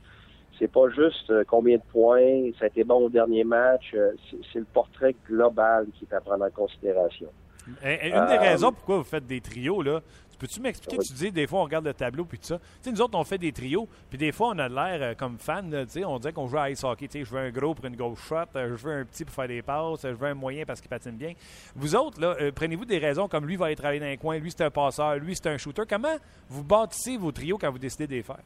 c'est 0.60 0.72
pas 0.72 0.90
juste 0.90 1.30
euh, 1.32 1.44
combien 1.48 1.78
de 1.78 1.82
points, 1.92 2.52
ça 2.60 2.66
a 2.66 2.68
été 2.68 2.84
bon 2.84 3.06
au 3.06 3.10
dernier 3.10 3.44
match, 3.44 3.92
euh, 3.94 4.12
c'est 4.54 4.60
le 4.60 4.66
portrait 4.66 5.16
global 5.28 5.88
qui 5.98 6.06
est 6.06 6.14
à 6.14 6.22
prendre 6.22 6.46
en 6.46 6.50
considération. 6.50 7.28
Une 7.68 7.76
des 7.82 8.14
euh, 8.14 8.40
raisons 8.40 8.72
pourquoi 8.72 8.98
vous 8.98 9.04
faites 9.04 9.26
des 9.26 9.42
trios, 9.42 9.82
là, 9.82 10.02
peux-tu 10.38 10.60
m'expliquer, 10.60 10.98
tu 10.98 11.14
dis, 11.14 11.32
des 11.32 11.48
fois, 11.48 11.62
on 11.62 11.64
regarde 11.64 11.86
le 11.86 11.94
tableau, 11.94 12.26
puis 12.26 12.38
tout 12.38 12.46
ça. 12.46 12.58
Tu 12.58 12.66
sais, 12.82 12.92
nous 12.92 13.02
autres, 13.02 13.18
on 13.18 13.24
fait 13.24 13.38
des 13.38 13.52
trios, 13.52 13.88
puis 14.10 14.18
des 14.18 14.32
fois, 14.32 14.50
on 14.50 14.60
a 14.60 14.68
l'air, 14.68 15.16
comme 15.18 15.38
fan, 15.38 15.70
tu 15.72 15.90
sais, 15.90 16.06
on 16.06 16.20
dirait 16.20 16.34
qu'on 16.34 16.48
joue 16.48 16.58
à 16.58 16.70
ice 16.70 16.84
hockey. 16.84 17.08
Tu 17.08 17.20
sais, 17.20 17.26
je 17.26 17.32
veux 17.32 17.40
un 17.40 17.52
gros 17.52 17.74
pour 17.74 17.86
une 17.86 17.96
gauche 17.96 18.20
shot, 18.28 18.46
je 18.54 18.86
veux 18.86 18.94
un 18.94 19.06
petit 19.06 19.24
pour 19.24 19.34
faire 19.34 19.48
des 19.48 19.62
passes, 19.62 20.02
je 20.04 20.10
veux 20.10 20.28
un 20.28 20.34
moyen 20.34 20.66
parce 20.66 20.82
qu'il 20.82 20.90
patine 20.90 21.16
bien. 21.16 21.34
Vous 21.76 21.96
autres, 21.96 22.20
là, 22.20 22.36
prenez-vous 22.54 22.86
des 22.86 22.98
raisons 22.98 23.28
comme 23.28 23.46
lui 23.46 23.56
va 23.56 23.68
aller 23.68 23.76
travailler 23.76 24.00
dans 24.00 24.08
un 24.08 24.18
coin, 24.18 24.38
lui, 24.38 24.52
c'est 24.52 24.64
un 24.64 24.72
passeur, 24.72 25.16
lui, 25.16 25.36
c'est 25.36 25.48
un 25.48 25.58
shooter. 25.58 25.84
Comment 25.90 26.16
vous 26.50 26.64
bâtissez 26.64 27.18
vos 27.18 27.32
trios 27.32 27.58
quand 27.58 27.72
vous 27.72 27.80
décidez 27.80 28.08
de 28.08 28.14
les 28.14 28.24
faire? 28.24 28.42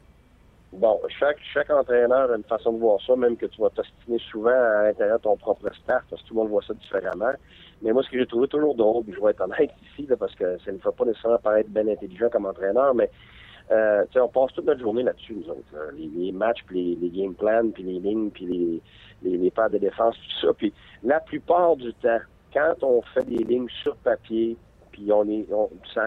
Bon, 0.72 1.00
chaque, 1.18 1.38
chaque 1.52 1.68
entraîneur 1.70 2.30
a 2.30 2.36
une 2.36 2.44
façon 2.44 2.72
de 2.72 2.78
voir 2.78 3.00
ça, 3.04 3.16
même 3.16 3.36
que 3.36 3.46
tu 3.46 3.60
vas 3.60 3.70
t'ostiner 3.70 4.18
souvent 4.30 4.50
à 4.50 4.84
l'intérieur 4.84 5.18
de 5.18 5.24
ton 5.24 5.36
propre 5.36 5.68
staff, 5.74 6.04
parce 6.08 6.22
que 6.22 6.28
tout 6.28 6.34
le 6.34 6.40
monde 6.40 6.50
voit 6.50 6.62
ça 6.62 6.74
différemment. 6.74 7.32
Mais 7.82 7.92
moi, 7.92 8.02
ce 8.02 8.10
que 8.10 8.18
j'ai 8.18 8.26
trouvé 8.26 8.48
toujours 8.48 8.74
drôle, 8.74 9.04
je 9.08 9.20
vais 9.20 9.30
être 9.30 9.40
honnête 9.40 9.70
ici, 9.92 10.06
là, 10.06 10.16
parce 10.16 10.34
que 10.34 10.58
ça 10.58 10.72
ne 10.72 10.78
fait 10.78 10.96
pas 10.96 11.04
nécessairement 11.04 11.38
paraître 11.38 11.70
bien 11.70 11.86
intelligent 11.88 12.28
comme 12.30 12.46
entraîneur, 12.46 12.94
mais 12.94 13.10
euh, 13.70 14.04
on 14.16 14.28
passe 14.28 14.52
toute 14.52 14.66
notre 14.66 14.80
journée 14.80 15.02
là-dessus, 15.02 15.34
nous 15.34 15.48
autres. 15.48 15.62
Les, 15.96 16.32
matchs, 16.32 16.64
puis 16.66 16.98
les, 17.00 17.08
game 17.08 17.34
plans, 17.34 17.70
puis 17.70 17.84
les 17.84 18.00
lignes, 18.00 18.30
puis 18.30 18.46
les, 18.46 18.82
les, 19.22 19.38
les 19.38 19.50
paires 19.50 19.70
de 19.70 19.78
défense, 19.78 20.16
tout 20.16 20.46
ça. 20.46 20.52
Puis 20.54 20.72
la 21.02 21.20
plupart 21.20 21.76
du 21.76 21.92
temps, 21.94 22.18
quand 22.52 22.74
on 22.82 23.00
fait 23.14 23.24
des 23.24 23.44
lignes 23.44 23.68
sur 23.82 23.96
papier, 23.96 24.56
puis 24.90 25.10
on 25.12 25.28
est 25.28 25.46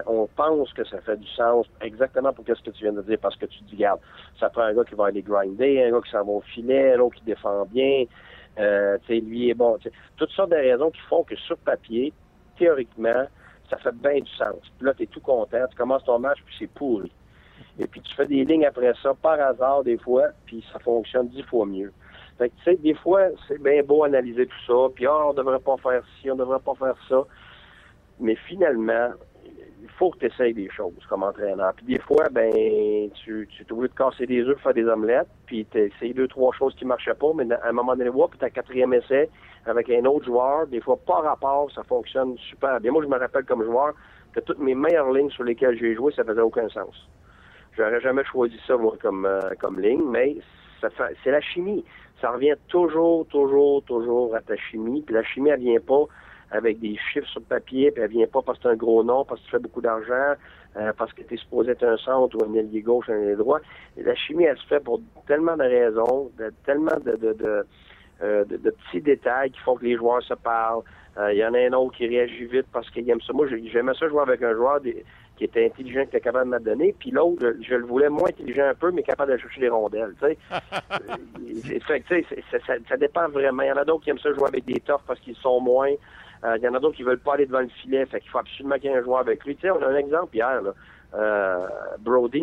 on, 0.08 0.28
pense 0.36 0.74
que 0.74 0.84
ça 0.84 1.00
fait 1.02 1.18
du 1.18 1.28
sens 1.28 1.66
exactement 1.82 2.34
pour 2.34 2.46
ce 2.46 2.62
que 2.62 2.70
tu 2.70 2.84
viens 2.84 2.94
de 2.94 3.02
dire 3.02 3.18
parce 3.22 3.36
que 3.36 3.46
tu 3.46 3.64
dis 3.64 3.76
regarde 3.76 4.00
ça 4.40 4.50
prend 4.50 4.64
un 4.64 4.74
gars 4.74 4.84
qui 4.84 4.96
va 4.96 5.08
aller 5.08 5.22
grinder 5.22 5.84
un 5.84 5.92
gars 5.92 6.02
qui 6.02 6.12
s'en 6.12 6.24
va 6.24 6.32
au 6.32 6.42
filet 6.42 6.98
l'autre 6.98 7.16
qui 7.16 7.24
défend 7.24 7.66
bien 7.66 8.06
euh, 8.60 8.98
lui 9.10 9.50
est 9.50 9.54
bon 9.54 9.78
toutes 10.18 10.30
sortes 10.32 10.52
de 10.52 10.56
raisons 10.56 10.92
qui 10.92 11.02
font 11.02 11.24
que 11.24 11.36
sur 11.36 11.58
papier 11.58 12.14
théoriquement 12.58 13.26
ça 13.70 13.78
fait 13.78 13.96
bien 13.96 14.20
du 14.20 14.32
sens. 14.32 14.60
Puis 14.78 14.86
là 14.86 14.94
tu 14.94 15.04
es 15.04 15.08
tout 15.08 15.22
content 15.22 15.66
tu 15.70 15.76
commences 15.76 16.04
ton 16.04 16.20
match 16.20 16.40
puis 16.46 16.56
c'est 16.60 16.72
pourri. 16.72 17.12
Et 17.80 17.88
puis 17.88 18.02
tu 18.02 18.14
fais 18.16 18.28
des 18.28 18.46
lignes 18.46 18.66
après 18.66 18.94
ça 19.02 19.14
par 19.22 19.40
hasard 19.40 19.84
des 19.84 19.98
fois 19.98 20.28
puis 20.46 20.64
ça 20.72 20.80
fonctionne 20.80 21.30
dix 21.30 21.44
fois 21.44 21.66
mieux. 21.66 21.92
Fait 22.38 22.50
que, 22.50 22.56
tu 22.58 22.64
sais, 22.64 22.76
des 22.78 22.96
fois, 22.96 23.28
c'est 23.48 23.62
bien 23.62 23.84
beau 23.84 24.04
analyser 24.04 24.48
tout 24.48 24.66
ça, 24.66 24.92
puis 24.94 25.06
ah, 25.06 25.28
on 25.28 25.34
devrait 25.34 25.60
pas 25.60 25.78
faire 25.78 26.04
ci, 26.20 26.32
on 26.32 26.36
devrait 26.36 26.60
pas 26.60 26.74
faire 26.76 26.96
ça. 27.08 27.24
Mais 28.20 28.36
finalement, 28.48 29.10
faut 29.98 30.12
que 30.12 30.20
tu 30.20 30.26
essayes 30.26 30.54
des 30.54 30.70
choses 30.70 30.94
comme 31.10 31.24
entraîneur. 31.24 31.74
Puis 31.76 31.86
des 31.86 32.00
fois, 32.00 32.28
ben, 32.32 32.52
tu, 33.14 33.48
tu 33.50 33.64
es 33.64 33.72
obligé 33.72 33.90
de 33.90 33.98
casser 33.98 34.26
des 34.26 34.42
œufs 34.44 34.60
faire 34.62 34.74
des 34.74 34.86
omelettes, 34.86 35.28
puis 35.46 35.66
tu 35.72 35.80
essayes 35.80 36.14
deux, 36.14 36.28
trois 36.28 36.54
choses 36.54 36.76
qui 36.76 36.86
ne 36.86 36.90
marchaient 36.90 37.14
pas, 37.14 37.32
mais 37.36 37.52
à 37.54 37.70
un 37.70 37.72
moment 37.72 37.96
donné, 37.96 38.10
puis 38.12 38.40
ta 38.40 38.50
quatrième 38.50 38.94
essai 38.94 39.30
avec 39.66 39.90
un 39.90 40.06
autre 40.06 40.26
joueur, 40.26 40.68
des 40.68 40.82
fois, 40.82 40.98
par 40.98 41.24
rapport, 41.24 41.72
ça 41.72 41.84
fonctionne 41.84 42.38
super 42.38 42.80
bien. 42.80 42.92
Moi, 42.92 43.04
je 43.04 43.08
me 43.08 43.18
rappelle 43.18 43.46
comme 43.46 43.64
joueur 43.64 43.94
que 44.34 44.40
toutes 44.40 44.60
mes 44.60 44.76
meilleures 44.76 45.12
lignes 45.12 45.30
sur 45.30 45.44
lesquelles 45.44 45.78
j'ai 45.78 45.96
joué, 45.96 46.12
ça 46.14 46.24
faisait 46.24 46.42
aucun 46.42 46.68
sens. 46.70 47.08
J'aurais 47.78 48.02
jamais 48.02 48.24
choisi 48.26 48.60
ça, 48.68 48.76
comme, 49.02 49.26
euh, 49.26 49.52
comme 49.60 49.80
ligne, 49.80 50.04
mais 50.10 50.38
ça 50.82 50.90
c'est 51.24 51.32
la 51.32 51.42
chimie. 51.42 51.84
Ça 52.22 52.32
revient 52.32 52.56
toujours, 52.68 53.26
toujours, 53.28 53.84
toujours 53.84 54.36
à 54.36 54.42
ta 54.42 54.56
chimie. 54.56 55.02
Puis 55.02 55.16
la 55.16 55.24
chimie, 55.24 55.50
elle 55.50 55.60
vient 55.60 55.80
pas 55.80 56.06
avec 56.54 56.80
des 56.80 56.96
chiffres 57.12 57.28
sur 57.28 57.42
le 57.42 57.46
papier, 57.46 57.92
puis 57.92 58.04
elle 58.04 58.12
vient 58.12 58.28
pas 58.28 58.42
parce 58.42 58.60
que 58.60 58.64
c'est 58.64 58.70
un 58.70 58.76
gros 58.76 59.04
nom, 59.04 59.26
parce 59.26 59.42
que 59.42 59.46
tu 59.46 59.52
fais 59.52 59.60
beaucoup 59.60 59.82
d'argent, 59.82 60.36
euh, 60.78 60.94
parce 60.98 61.12
que 61.14 61.24
tu 61.24 61.34
es 61.34 61.38
supposé 61.38 61.72
être 61.72 61.84
un 61.84 61.98
centre 61.98 62.38
ou 62.38 62.46
un 62.46 62.54
ailier 62.54 62.82
gauche, 62.82 63.10
un 63.10 63.20
ailier 63.20 63.36
droit. 63.36 63.60
la 63.98 64.16
chimie, 64.16 64.44
elle 64.44 64.58
se 64.58 64.68
fait 64.68 64.80
pour 64.80 65.02
tellement 65.28 65.58
de 65.58 65.64
raisons, 65.64 66.32
de, 66.38 66.54
tellement 66.66 66.98
de, 67.04 67.16
de, 67.16 67.34
de, 67.34 67.66
euh, 68.22 68.46
de, 68.46 68.58
petits 68.58 69.02
détails 69.02 69.52
qui 69.52 69.60
font 69.62 69.76
que 69.76 69.86
les 69.86 69.98
joueurs 69.98 70.22
se 70.24 70.36
parlent. 70.36 70.84
Euh, 71.18 71.34
il 71.34 71.40
y 71.40 71.46
en 71.46 71.54
a 71.54 71.60
un 71.60 71.74
autre 71.74 71.98
qui 71.98 72.08
réagit 72.08 72.46
vite 72.46 72.68
parce 72.72 72.90
qu'il 72.92 73.08
aime 73.10 73.22
ça. 73.22 73.34
Moi, 73.34 73.48
j'aimais 73.48 73.94
ça 74.00 74.08
jouer 74.08 74.22
avec 74.22 74.42
un 74.42 74.54
joueur 74.54 74.80
qui 74.82 75.44
était 75.44 75.66
intelligent, 75.66 76.02
qui 76.02 76.10
était 76.10 76.22
capable 76.22 76.52
de 76.52 76.56
me 76.56 76.60
donner, 76.60 76.96
puis 76.98 77.12
l'autre, 77.12 77.54
je, 77.62 77.76
le 77.76 77.86
voulais 77.86 78.10
moins 78.10 78.30
intelligent 78.30 78.66
un 78.66 78.76
peu, 78.76 78.92
mais 78.92 79.04
capable 79.04 79.32
de 79.32 79.38
chercher 79.38 79.62
les 79.62 79.70
rondelles. 79.70 80.14
Tu 80.22 80.28
sais. 80.28 81.80
fait, 81.88 82.26
ça, 82.52 82.58
ça, 82.66 82.74
ça, 82.88 82.98
dépend 82.98 83.28
vraiment. 83.30 83.64
Il 83.64 83.70
y 83.70 83.72
en 83.72 83.78
a 83.78 83.86
d'autres 83.86 84.04
qui 84.04 84.10
aiment 84.12 84.20
ça 84.20 84.34
jouer 84.34 84.48
avec 84.48 84.66
des 84.66 84.80
toughs 84.80 85.02
parce 85.08 85.20
qu'ils 85.20 85.36
sont 85.36 85.60
moins. 85.60 85.92
Euh, 86.44 86.58
il 86.58 86.64
y 86.64 86.68
en 86.68 86.74
a 86.74 86.80
d'autres 86.80 86.96
qui 86.96 87.04
veulent 87.04 87.20
pas 87.20 87.36
aller 87.36 87.46
devant 87.46 87.62
le 87.62 87.70
filet, 87.70 88.06
fait 88.06 88.20
qu'il 88.20 88.30
faut 88.30 88.40
absolument 88.40 88.76
qu'il 88.76 88.92
y 88.92 88.94
ait 88.94 88.98
un 88.98 89.04
joueur 89.04 89.20
avec 89.20 89.44
lui. 89.46 89.56
Tu 89.56 89.62
sais, 89.62 89.72
on 89.72 89.82
a 89.82 89.88
un 89.88 89.96
exemple 89.96 90.36
hier, 90.36 90.62
là. 90.62 90.74
Euh, 91.16 91.68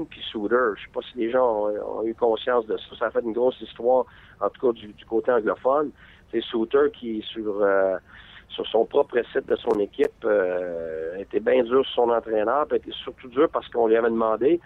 puis 0.09 0.23
Souter. 0.31 0.57
Je 0.77 0.83
sais 0.83 0.93
pas 0.93 1.01
si 1.11 1.19
les 1.19 1.31
gens 1.31 1.67
ont, 1.67 2.05
eu 2.05 2.15
conscience 2.15 2.67
de 2.67 2.77
ça. 2.77 2.97
Ça 2.99 3.07
a 3.07 3.11
fait 3.11 3.21
une 3.21 3.33
grosse 3.33 3.61
histoire, 3.61 4.07
en 4.41 4.49
tout 4.49 4.73
cas 4.73 4.73
du, 4.73 4.95
côté 5.09 5.33
anglophone. 5.33 5.91
C'est 6.31 6.43
Souter 6.43 6.91
qui, 6.93 7.23
sur 7.23 7.63
euh, 7.63 7.97
sur 8.49 8.67
son 8.67 8.85
propre 8.85 9.19
site 9.33 9.47
de 9.47 9.57
son 9.57 9.79
équipe, 9.79 10.25
euh, 10.25 11.17
était 11.19 11.41
bien 11.41 11.63
dur 11.63 11.85
sur 11.87 12.05
son 12.05 12.11
entraîneur, 12.11 12.67
puis 12.67 12.79
était 12.79 12.91
surtout 12.93 13.29
dur 13.29 13.49
parce 13.53 13.69
qu'on 13.69 13.87
lui 13.87 13.97
avait 13.97 14.11
demandé 14.11 14.61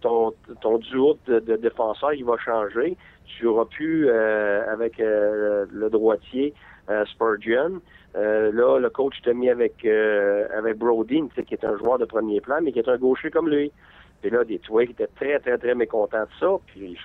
ton, 0.00 0.34
ton 0.60 0.78
duo 0.78 1.16
de, 1.26 1.38
de 1.38 1.56
défenseurs, 1.56 2.12
il 2.12 2.24
va 2.24 2.36
changer. 2.36 2.96
Tu 3.24 3.46
auras 3.46 3.64
pu, 3.64 4.10
avec 4.10 4.98
le 4.98 5.88
droitier, 5.88 6.52
Spurgeon, 7.06 7.80
euh, 8.16 8.50
là, 8.52 8.78
le 8.78 8.90
coach 8.90 9.14
t'a 9.22 9.32
mis 9.32 9.48
avec 9.48 9.84
euh, 9.84 10.46
avec 10.56 10.78
Brody, 10.78 11.22
qui 11.46 11.54
est 11.54 11.64
un 11.64 11.76
joueur 11.78 11.98
de 11.98 12.04
premier 12.04 12.40
plan, 12.40 12.58
mais 12.62 12.72
qui 12.72 12.80
est 12.80 12.88
un 12.88 12.98
gaucher 12.98 13.30
comme 13.30 13.48
lui. 13.48 13.72
Puis 14.20 14.30
là, 14.30 14.44
des 14.44 14.58
qui 14.58 14.82
était 14.82 15.06
très, 15.06 15.38
très, 15.38 15.56
très 15.56 15.74
mécontent 15.74 16.22
de 16.22 16.28
ça. 16.38 16.56
Puis, 16.66 16.96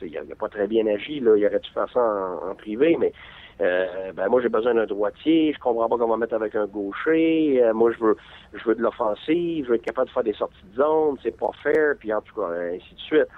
il 0.00 0.12
n'a 0.12 0.34
pas 0.34 0.48
très 0.48 0.66
bien 0.66 0.86
agi. 0.86 1.20
Là. 1.20 1.36
Il 1.36 1.46
aurait 1.46 1.58
dû 1.58 1.70
faire 1.70 1.90
ça 1.92 2.00
en, 2.00 2.54
privé, 2.54 2.96
mais 2.98 3.12
euh, 3.60 4.12
ben 4.12 4.28
moi, 4.28 4.40
j'ai 4.40 4.48
besoin 4.48 4.74
d'un 4.74 4.86
droitier. 4.86 5.52
Je 5.52 5.58
comprends 5.58 5.88
pas 5.88 5.98
comment 5.98 6.16
mettre 6.16 6.34
avec 6.34 6.54
un 6.54 6.66
gaucher. 6.66 7.62
Euh, 7.62 7.74
moi, 7.74 7.92
je 7.92 8.02
veux 8.02 8.16
je 8.54 8.64
veux 8.64 8.74
de 8.74 8.80
l'offensive. 8.80 9.66
Je 9.66 9.70
veux 9.70 9.74
être 9.74 9.84
capable 9.84 10.08
de 10.08 10.12
faire 10.12 10.24
des 10.24 10.32
sorties 10.32 10.64
de 10.72 10.76
zone. 10.76 11.18
C'est 11.22 11.36
pas 11.36 11.50
fair. 11.62 11.94
Puis, 11.98 12.12
en 12.12 12.22
tout 12.22 12.40
cas, 12.40 12.48
ainsi 12.48 12.94
de 12.94 13.00
suite. 13.00 13.28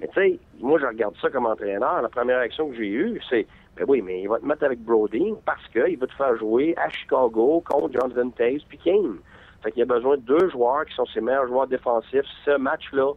Mais 0.00 0.08
tu 0.08 0.14
sais, 0.14 0.38
moi, 0.58 0.80
je 0.80 0.86
regarde 0.86 1.14
ça 1.22 1.30
comme 1.30 1.46
entraîneur. 1.46 2.02
La 2.02 2.08
première 2.08 2.38
action 2.38 2.68
que 2.68 2.74
j'ai 2.74 2.88
eue, 2.88 3.20
c'est 3.30 3.46
ben 3.76 3.84
oui, 3.88 4.02
mais 4.02 4.22
il 4.22 4.28
va 4.28 4.38
te 4.38 4.44
mettre 4.44 4.64
avec 4.64 4.80
Brody 4.80 5.32
parce 5.46 5.66
qu'il 5.68 5.98
va 5.98 6.06
te 6.06 6.14
faire 6.14 6.36
jouer 6.36 6.74
à 6.76 6.88
Chicago 6.90 7.62
contre 7.66 7.92
Jonathan 7.92 8.30
Taves 8.30 8.60
puis 8.68 8.78
Kane. 8.78 9.18
Fait 9.62 9.72
qu'il 9.72 9.82
a 9.82 9.86
besoin 9.86 10.16
de 10.16 10.22
deux 10.22 10.50
joueurs 10.50 10.84
qui 10.86 10.94
sont 10.94 11.06
ses 11.06 11.20
meilleurs 11.20 11.46
joueurs 11.46 11.68
défensifs. 11.68 12.26
Ce 12.44 12.56
match-là, 12.56 13.12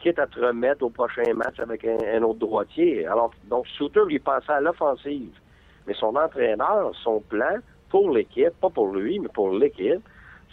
quitte 0.00 0.18
à 0.18 0.26
te 0.26 0.38
remettre 0.38 0.84
au 0.84 0.90
prochain 0.90 1.34
match 1.34 1.58
avec 1.58 1.84
un, 1.84 2.22
autre 2.22 2.38
droitier. 2.38 3.06
Alors, 3.06 3.32
donc, 3.48 3.66
Souter 3.68 4.02
lui 4.06 4.18
passait 4.18 4.52
à 4.52 4.60
l'offensive. 4.60 5.32
Mais 5.86 5.94
son 5.94 6.14
entraîneur, 6.16 6.92
son 7.02 7.20
plan 7.20 7.56
pour 7.88 8.10
l'équipe, 8.10 8.52
pas 8.60 8.70
pour 8.70 8.94
lui, 8.94 9.18
mais 9.18 9.28
pour 9.28 9.50
l'équipe, 9.50 10.02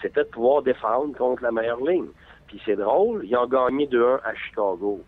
c'était 0.01 0.23
de 0.23 0.29
pouvoir 0.29 0.61
défendre 0.61 1.15
contre 1.17 1.43
la 1.43 1.51
meilleure 1.51 1.83
ligne. 1.83 2.07
Puis 2.47 2.61
c'est 2.65 2.75
drôle, 2.75 3.25
ils 3.25 3.35
ont 3.35 3.47
gagné 3.47 3.87
2-1 3.87 4.19
à 4.23 4.33
Chicago. 4.35 5.01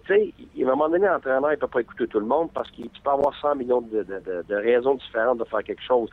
Tu 0.00 0.14
sais, 0.14 0.32
à 0.60 0.62
un 0.62 0.70
moment 0.70 0.88
donné, 0.88 1.06
l'entraîneur, 1.06 1.52
il 1.52 1.58
peut 1.58 1.66
pas 1.68 1.80
écouter 1.80 2.06
tout 2.06 2.20
le 2.20 2.26
monde 2.26 2.50
parce 2.54 2.70
qu'il 2.70 2.88
tu 2.90 3.00
peux 3.02 3.10
avoir 3.10 3.34
100 3.40 3.56
millions 3.56 3.80
de, 3.82 4.02
de- 4.02 4.20
de- 4.20 4.44
de 4.48 4.54
raisons 4.54 4.94
différentes 4.94 5.38
de 5.38 5.44
faire 5.44 5.62
quelque 5.62 5.82
chose. 5.82 6.08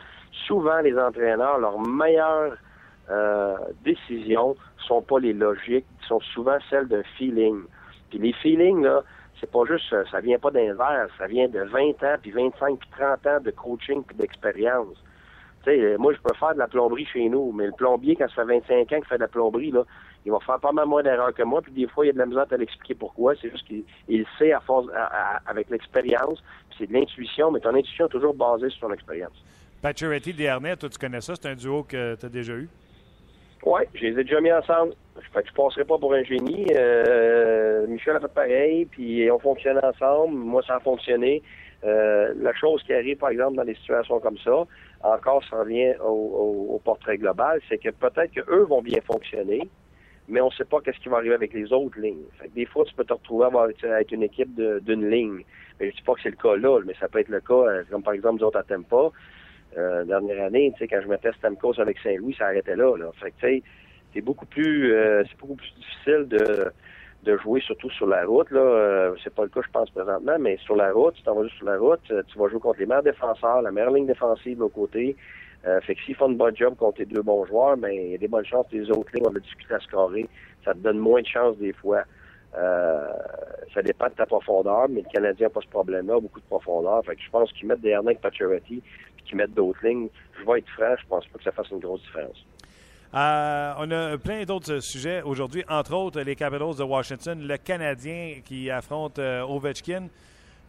Souvent, 0.47 0.79
les 0.81 0.97
entraîneurs, 0.97 1.57
leurs 1.59 1.79
meilleures 1.79 2.57
euh, 3.09 3.57
décisions 3.83 4.55
sont 4.87 5.01
pas 5.01 5.19
les 5.19 5.33
logiques, 5.33 5.85
sont 6.07 6.19
souvent 6.33 6.57
celles 6.69 6.87
d'un 6.87 7.03
feeling. 7.17 7.61
Puis 8.09 8.19
les 8.19 8.33
feelings, 8.33 8.81
là, 8.83 9.03
c'est 9.39 9.49
pas 9.51 9.63
juste, 9.65 9.91
euh, 9.93 10.03
ça 10.11 10.19
vient 10.19 10.37
pas 10.39 10.51
d'un 10.51 10.73
verre, 10.73 11.07
ça 11.17 11.27
vient 11.27 11.47
de 11.47 11.59
20 11.61 12.03
ans, 12.03 12.15
puis 12.21 12.31
25, 12.31 12.77
puis 12.79 12.89
30 12.97 13.25
ans 13.27 13.39
de 13.41 13.51
coaching, 13.51 14.03
puis 14.03 14.15
d'expérience. 14.17 14.97
Tu 15.63 15.71
sais, 15.71 15.79
euh, 15.79 15.97
moi, 15.97 16.13
je 16.13 16.19
peux 16.19 16.33
faire 16.35 16.53
de 16.53 16.59
la 16.59 16.67
plomberie 16.67 17.05
chez 17.05 17.27
nous, 17.29 17.51
mais 17.51 17.65
le 17.67 17.71
plombier, 17.73 18.15
quand 18.15 18.27
ça 18.29 18.45
fait 18.45 18.59
25 18.59 18.73
ans 18.81 18.85
qu'il 18.97 19.05
fait 19.05 19.15
de 19.15 19.21
la 19.21 19.27
plomberie, 19.27 19.71
là, 19.71 19.83
il 20.29 20.31
va 20.31 20.39
faire 20.45 20.59
pas 20.59 20.71
mal 20.71 20.85
moins 20.85 21.01
d'erreurs 21.01 21.33
que 21.33 21.41
moi, 21.41 21.59
puis 21.61 21.71
des 21.71 21.87
fois, 21.87 22.05
il 22.05 22.07
y 22.07 22.11
a 22.11 22.13
de 22.13 22.19
la 22.19 22.27
misère 22.27 22.45
à 22.51 22.55
l'expliquer 22.57 22.93
pourquoi. 22.93 23.33
C'est 23.41 23.49
juste 23.49 23.65
qu'il 23.65 23.83
il 24.07 24.25
sait 24.37 24.51
à 24.53 24.59
force, 24.59 24.87
à- 24.95 25.37
à- 25.37 25.41
avec 25.47 25.69
l'expérience, 25.71 26.39
puis 26.69 26.77
c'est 26.79 26.87
de 26.87 26.93
l'intuition, 26.93 27.49
mais 27.51 27.59
ton 27.59 27.73
intuition 27.73 28.05
est 28.05 28.09
toujours 28.09 28.35
basée 28.35 28.69
sur 28.69 28.87
ton 28.87 28.93
expérience. 28.93 29.33
Pacioretty, 29.81 30.33
Desharnais, 30.33 30.75
toi, 30.75 30.87
tu 30.89 30.99
connais 30.99 31.21
ça? 31.21 31.33
C'est 31.35 31.47
un 31.49 31.55
duo 31.55 31.81
que 31.83 32.15
tu 32.15 32.25
as 32.25 32.29
déjà 32.29 32.53
eu? 32.53 32.69
Oui, 33.65 33.81
je 33.95 34.01
les 34.05 34.19
ai 34.19 34.23
déjà 34.23 34.39
mis 34.39 34.51
ensemble. 34.53 34.93
Fait 35.33 35.41
que 35.41 35.49
je 35.49 35.53
passerai 35.53 35.83
pas 35.83 35.97
pour 35.97 36.13
un 36.13 36.23
génie. 36.23 36.67
Euh, 36.77 37.87
Michel 37.87 38.15
a 38.15 38.19
fait 38.19 38.33
pareil, 38.33 38.85
puis 38.85 39.29
on 39.31 39.39
fonctionne 39.39 39.79
ensemble. 39.83 40.33
Moi, 40.35 40.61
ça 40.67 40.75
a 40.75 40.79
fonctionné. 40.79 41.41
Euh, 41.83 42.33
la 42.37 42.53
chose 42.53 42.83
qui 42.83 42.93
arrive, 42.93 43.17
par 43.17 43.29
exemple, 43.29 43.55
dans 43.55 43.63
des 43.65 43.75
situations 43.75 44.19
comme 44.19 44.37
ça, 44.39 44.65
encore, 45.01 45.41
ça 45.49 45.59
revient 45.59 45.93
au, 46.01 46.07
au- 46.09 46.75
au 46.75 46.79
portrait 46.79 47.17
global, 47.17 47.61
c'est 47.69 47.77
que 47.77 47.89
peut-être 47.89 48.31
qu'eux 48.33 48.63
vont 48.65 48.81
bien 48.81 48.99
fonctionner, 49.01 49.61
mais 50.29 50.41
on 50.41 50.47
ne 50.47 50.51
sait 50.51 50.65
pas 50.65 50.79
qu'est-ce 50.81 50.99
qui 50.99 51.09
va 51.09 51.17
arriver 51.17 51.35
avec 51.35 51.53
les 51.53 51.71
autres 51.73 51.99
lignes. 51.99 52.25
Fait 52.39 52.47
que 52.47 52.53
des 52.53 52.65
fois, 52.65 52.85
tu 52.85 52.93
peux 52.93 53.03
te 53.03 53.13
retrouver 53.13 53.47
être 53.99 54.11
une 54.11 54.23
équipe 54.23 54.53
d'une 54.55 55.09
ligne. 55.09 55.43
Mais 55.79 55.91
je 55.91 55.95
dis 55.95 56.01
pas 56.03 56.13
que 56.13 56.21
c'est 56.21 56.29
le 56.29 56.35
cas 56.35 56.55
là, 56.55 56.79
mais 56.85 56.93
ça 56.99 57.07
peut 57.07 57.19
être 57.19 57.29
le 57.29 57.39
cas, 57.41 57.53
euh, 57.53 57.83
comme 57.89 58.03
par 58.03 58.13
exemple, 58.13 58.39
nous 58.39 58.47
autres 58.47 58.59
à 58.59 58.63
Tempa. 58.63 59.11
Euh, 59.77 60.03
dernière 60.03 60.45
année, 60.45 60.73
quand 60.79 61.01
je 61.01 61.07
mettais 61.07 61.31
Stamkos 61.33 61.79
avec 61.79 61.99
Saint-Louis, 61.99 62.35
ça 62.37 62.47
arrêtait 62.47 62.75
là. 62.75 62.95
là. 62.97 63.11
Fait 63.21 63.31
que, 63.31 63.63
c'est 64.13 64.21
beaucoup 64.21 64.45
plus, 64.47 64.93
euh, 64.93 65.23
c'est 65.29 65.37
beaucoup 65.39 65.55
plus 65.55 65.71
difficile 65.75 66.27
de, 66.27 66.71
de 67.23 67.37
jouer 67.37 67.61
surtout 67.61 67.89
sur 67.91 68.07
la 68.07 68.25
route. 68.25 68.49
Là, 68.51 68.59
Euh, 68.61 69.15
c'est 69.23 69.33
pas 69.33 69.43
le 69.43 69.49
cas, 69.49 69.61
je 69.63 69.71
pense 69.71 69.89
présentement, 69.91 70.37
mais 70.39 70.57
sur 70.57 70.75
la 70.75 70.91
route, 70.91 71.13
tu 71.15 71.23
t'en 71.23 71.35
vas 71.35 71.43
juste 71.43 71.57
sur 71.57 71.65
la 71.65 71.77
route, 71.77 71.99
euh, 72.11 72.23
tu 72.27 72.37
vas 72.39 72.49
jouer 72.49 72.59
contre 72.59 72.79
les 72.79 72.85
meilleurs 72.85 73.03
défenseurs, 73.03 73.61
la 73.61 73.71
meilleure 73.71 73.91
ligne 73.91 74.07
défensive 74.07 74.59
l'autre 74.59 74.75
côté. 74.75 75.15
Euh, 75.67 75.81
fait 75.81 75.95
que 75.95 76.01
s'ils 76.03 76.15
font 76.15 76.29
une 76.29 76.37
bonne 76.37 76.55
job 76.55 76.75
contre 76.77 76.99
les 76.99 77.05
deux 77.05 77.21
bons 77.21 77.45
joueurs, 77.45 77.75
mais 77.75 77.95
il 77.95 78.11
y 78.11 78.15
a 78.15 78.17
des 78.17 78.27
bonnes 78.27 78.45
chances 78.45 78.65
que 78.71 78.77
les 78.77 78.89
autres 78.89 79.09
lignes 79.13 79.27
ont 79.27 79.31
de 79.31 79.39
difficulté 79.39 79.73
à 79.73 79.79
scorer. 79.79 80.27
Ça 80.63 80.73
te 80.73 80.79
donne 80.79 80.97
moins 80.97 81.21
de 81.21 81.27
chances 81.27 81.57
des 81.57 81.73
fois. 81.73 82.03
Euh, 82.57 83.07
ça 83.73 83.81
dépend 83.81 84.07
de 84.07 84.13
ta 84.13 84.25
profondeur, 84.25 84.87
mais 84.89 85.01
le 85.01 85.11
Canadien 85.11 85.47
n'a 85.47 85.49
pas 85.49 85.61
ce 85.61 85.67
problème-là, 85.67 86.19
beaucoup 86.19 86.39
de 86.39 86.45
profondeur. 86.45 87.03
Fait 87.05 87.15
que 87.15 87.21
je 87.21 87.29
pense 87.29 87.51
qu'ils 87.53 87.67
mettent 87.67 87.81
des 87.81 87.93
avec 87.93 88.21
Pacioretty, 88.21 88.81
puis 89.17 89.25
qu'ils 89.25 89.37
mettent 89.37 89.53
d'autres 89.53 89.85
lignes. 89.85 90.07
Je 90.39 90.49
vais 90.49 90.59
être 90.59 90.69
franc, 90.69 90.95
je 90.99 91.07
pense 91.07 91.27
pas 91.27 91.37
que 91.37 91.43
ça 91.43 91.51
fasse 91.51 91.69
une 91.71 91.79
grosse 91.79 92.01
différence. 92.01 92.45
Euh, 93.13 93.73
on 93.79 93.89
a 93.91 94.17
plein 94.17 94.43
d'autres 94.45 94.79
sujets 94.79 95.21
aujourd'hui, 95.23 95.63
entre 95.67 95.95
autres 95.95 96.21
les 96.21 96.35
Capitals 96.35 96.75
de 96.75 96.83
Washington, 96.83 97.39
le 97.41 97.57
Canadien 97.57 98.35
qui 98.45 98.69
affronte 98.69 99.19
euh, 99.19 99.41
Ovechkin. 99.41 100.07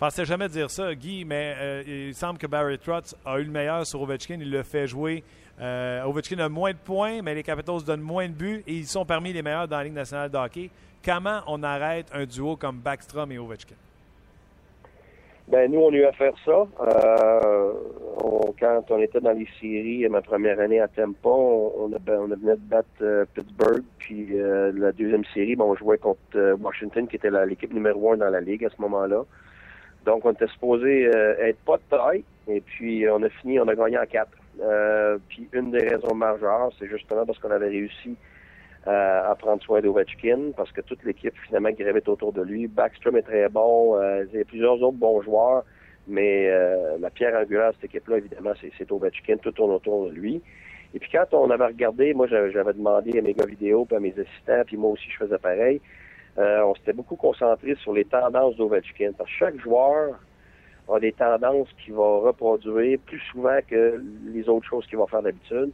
Je 0.00 0.06
pensais 0.06 0.24
jamais 0.24 0.48
dire 0.48 0.70
ça, 0.70 0.94
Guy, 0.94 1.26
mais 1.26 1.54
euh, 1.60 1.82
il 1.86 2.14
semble 2.14 2.38
que 2.38 2.46
Barry 2.46 2.78
Trotz 2.78 3.14
a 3.26 3.38
eu 3.38 3.44
le 3.44 3.50
meilleur 3.50 3.86
sur 3.86 4.00
Ovechkin. 4.00 4.38
Il 4.40 4.50
le 4.50 4.62
fait 4.62 4.86
jouer. 4.86 5.22
Euh, 5.60 6.02
Ovechkin 6.04 6.38
a 6.38 6.48
moins 6.48 6.70
de 6.70 6.78
points, 6.78 7.20
mais 7.20 7.34
les 7.34 7.42
Capitals 7.42 7.84
donnent 7.84 8.00
moins 8.00 8.26
de 8.26 8.32
buts 8.32 8.64
et 8.66 8.72
ils 8.72 8.86
sont 8.86 9.04
parmi 9.04 9.34
les 9.34 9.42
meilleurs 9.42 9.68
dans 9.68 9.76
la 9.76 9.84
Ligue 9.84 9.92
nationale 9.92 10.30
de 10.30 10.38
hockey. 10.38 10.70
Comment 11.04 11.40
on 11.46 11.62
arrête 11.62 12.06
un 12.14 12.24
duo 12.24 12.56
comme 12.56 12.78
Backstrom 12.78 13.30
et 13.30 13.38
Ovechkin? 13.38 13.74
Ben 15.48 15.70
nous, 15.70 15.80
on 15.80 15.92
a 15.92 15.96
eu 15.96 16.04
à 16.04 16.12
faire 16.12 16.32
ça. 16.46 16.66
Euh, 16.80 17.72
quand 18.58 18.84
on 18.88 19.02
était 19.02 19.20
dans 19.20 19.32
les 19.32 19.48
séries, 19.60 20.08
ma 20.08 20.22
première 20.22 20.60
année 20.60 20.80
à 20.80 20.88
Tampa, 20.88 21.28
on, 21.28 21.72
on, 21.78 21.88
ben, 21.90 22.24
venait 22.24 22.56
de 22.56 22.70
battre 22.70 23.26
Pittsburgh. 23.34 23.82
Puis 23.98 24.28
la 24.32 24.92
deuxième 24.92 25.26
série, 25.34 25.56
ben, 25.56 25.66
on 25.66 25.74
jouait 25.74 25.98
contre 25.98 26.54
Washington, 26.58 27.06
qui 27.06 27.16
était 27.16 27.30
l'équipe 27.44 27.74
numéro 27.74 28.14
un 28.14 28.16
dans 28.16 28.30
la 28.30 28.40
ligue 28.40 28.64
à 28.64 28.70
ce 28.70 28.80
moment-là. 28.80 29.26
Donc, 30.04 30.24
on 30.24 30.32
était 30.32 30.46
supposé 30.48 31.06
euh, 31.06 31.34
être 31.38 31.58
pas 31.64 31.76
de 31.76 31.82
taille. 31.90 32.24
Et 32.48 32.60
puis, 32.60 33.06
on 33.08 33.22
a 33.22 33.28
fini, 33.28 33.60
on 33.60 33.68
a 33.68 33.74
gagné 33.74 33.98
en 33.98 34.06
quatre. 34.06 34.36
Euh, 34.62 35.18
puis, 35.28 35.48
une 35.52 35.70
des 35.70 35.86
raisons 35.88 36.14
majeures, 36.14 36.70
c'est 36.78 36.88
justement 36.88 37.24
parce 37.26 37.38
qu'on 37.38 37.50
avait 37.50 37.68
réussi 37.68 38.16
euh, 38.86 39.30
à 39.30 39.34
prendre 39.34 39.62
soin 39.62 39.80
d'Ovechkin, 39.80 40.52
parce 40.56 40.72
que 40.72 40.80
toute 40.80 41.04
l'équipe, 41.04 41.34
finalement, 41.46 41.70
gravite 41.70 42.08
autour 42.08 42.32
de 42.32 42.42
lui. 42.42 42.66
Backstrom 42.66 43.16
est 43.16 43.22
très 43.22 43.48
bon. 43.48 43.96
euh, 44.00 44.24
il 44.32 44.38
y 44.38 44.42
a 44.42 44.44
plusieurs 44.44 44.82
autres 44.82 44.96
bons 44.96 45.22
joueurs. 45.22 45.64
Mais 46.08 46.48
euh, 46.48 46.96
la 46.98 47.10
pierre 47.10 47.38
angulaire 47.38 47.70
de 47.70 47.74
cette 47.74 47.84
équipe-là, 47.84 48.16
évidemment, 48.18 48.52
c'est, 48.60 48.90
Ovechkin. 48.90 49.36
Tout 49.36 49.52
tourne 49.52 49.72
autour 49.72 50.08
de 50.08 50.12
lui. 50.12 50.42
Et 50.94 50.98
puis, 50.98 51.10
quand 51.12 51.26
on 51.32 51.50
avait 51.50 51.66
regardé, 51.66 52.14
moi, 52.14 52.26
j'avais, 52.26 52.50
j'avais 52.50 52.72
demandé 52.72 53.18
à 53.18 53.22
mes 53.22 53.34
gars 53.34 53.46
vidéo, 53.46 53.84
puis 53.84 53.96
à 53.96 54.00
mes 54.00 54.12
assistants, 54.18 54.62
puis 54.66 54.76
moi 54.76 54.90
aussi, 54.90 55.08
je 55.10 55.16
faisais 55.24 55.38
pareil. 55.38 55.80
Euh, 56.40 56.62
on 56.62 56.74
s'était 56.74 56.94
beaucoup 56.94 57.16
concentré 57.16 57.74
sur 57.76 57.92
les 57.92 58.04
tendances 58.04 58.56
d'Ovechkin. 58.56 59.12
Parce 59.16 59.28
que 59.28 59.36
chaque 59.36 59.60
joueur 59.60 60.18
a 60.88 60.98
des 60.98 61.12
tendances 61.12 61.68
qu'il 61.84 61.94
va 61.94 62.18
reproduire 62.18 62.98
plus 63.04 63.20
souvent 63.30 63.58
que 63.68 64.02
les 64.32 64.48
autres 64.48 64.66
choses 64.66 64.86
qu'il 64.86 64.98
va 64.98 65.06
faire 65.06 65.22
d'habitude. 65.22 65.70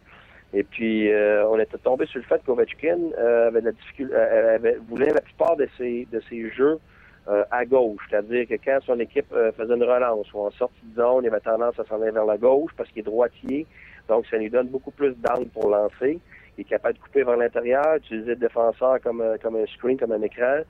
Et 0.53 0.65
puis, 0.65 1.13
euh, 1.13 1.47
on 1.49 1.59
était 1.59 1.79
tombé 1.79 2.07
sur 2.07 2.19
le 2.19 2.25
fait 2.25 2.43
qu'Ovechkin 2.45 2.99
euh, 3.19 3.49
avait 3.49 3.61
de 3.61 3.67
la 3.67 3.73
difficulté, 3.73 4.15
voulait 4.89 5.13
la 5.13 5.21
plupart 5.21 5.57
de 5.57 5.69
ses, 5.79 6.07
de 6.11 6.21
ses 6.29 6.51
jeux 6.51 6.79
à 7.51 7.65
gauche. 7.65 8.07
C'est-à-dire 8.09 8.47
que 8.47 8.55
quand 8.65 8.79
son 8.87 9.01
équipe 9.01 9.35
faisait 9.57 9.75
une 9.75 9.83
relance 9.83 10.33
ou 10.33 10.43
en 10.43 10.51
sortie 10.53 10.81
de 10.85 10.95
zone, 10.95 11.25
il 11.25 11.27
avait 11.27 11.41
tendance 11.41 11.77
à 11.77 11.85
s'en 11.85 12.01
aller 12.01 12.13
vers 12.13 12.25
la 12.25 12.39
gauche 12.39 12.71
parce 12.77 12.89
qu'il 12.91 13.01
est 13.01 13.03
droitier. 13.03 13.67
Donc, 14.09 14.27
ça 14.31 14.37
lui 14.37 14.49
donne 14.49 14.69
beaucoup 14.69 14.93
plus 14.93 15.13
d'angle 15.17 15.49
pour 15.49 15.69
lancer. 15.69 16.21
Il 16.59 16.63
est 16.63 16.65
capable 16.65 16.95
de 16.95 17.01
couper 17.03 17.23
vers 17.23 17.37
l'intérieur, 17.37 17.97
utiliser 17.97 18.31
le 18.31 18.37
défenseur 18.37 19.01
comme, 19.03 19.21
euh, 19.21 19.37
comme 19.43 19.57
un 19.57 19.67
screen, 19.67 19.99
comme 19.99 20.13
un 20.13 20.23
écran. 20.23 20.61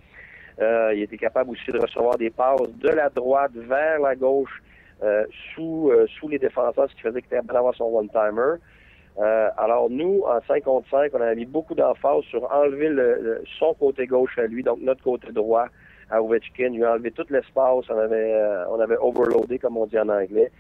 Euh, 0.61 0.93
il 0.95 1.03
était 1.03 1.19
capable 1.19 1.51
aussi 1.51 1.71
de 1.71 1.79
recevoir 1.79 2.17
des 2.17 2.31
passes 2.31 2.61
de 2.81 2.89
la 2.89 3.09
droite 3.11 3.53
vers 3.55 4.01
la 4.01 4.15
gauche 4.17 4.63
euh, 5.03 5.25
sous, 5.55 5.91
euh, 5.93 6.07
sous 6.19 6.29
les 6.29 6.39
défenseurs, 6.39 6.89
ce 6.91 6.95
qui 6.97 7.03
faisait 7.03 7.21
qu'il 7.21 7.27
était 7.27 7.37
capable 7.37 7.53
d'avoir 7.55 7.75
son 7.75 7.85
one-timer. 7.85 8.55
Euh, 9.19 9.49
alors 9.59 9.89
nous, 9.91 10.23
en 10.27 10.41
5 10.47 10.63
contre 10.65 10.89
5, 10.91 11.13
on 11.15 11.21
a 11.21 11.35
mis 11.35 11.45
beaucoup 11.47 11.75
d'emphase 11.75 12.23
sur 12.25 12.51
enlever 12.53 12.89
le, 12.89 13.19
le- 13.21 13.43
son 13.59 13.75
côté 13.75 14.07
gauche 14.07 14.39
à 14.39 14.47
lui, 14.47 14.63
donc 14.63 14.79
notre 14.81 15.03
côté 15.03 15.31
droit 15.33 15.67
à 16.11 16.23
Ovechkin. 16.23 16.71
Il 16.73 16.85
a 16.85 16.93
enlevé 16.93 17.11
tout 17.13 17.25
l'espace, 17.31 17.85
on 17.91 17.99
avait 17.99 18.33
euh, 18.35 18.65
on 18.71 18.81
avait 18.81 18.97
overloadé, 18.99 19.59
comme 19.59 19.77
on 19.77 19.87
dit 19.87 19.99
en 19.99 20.09
anglais. 20.09 20.51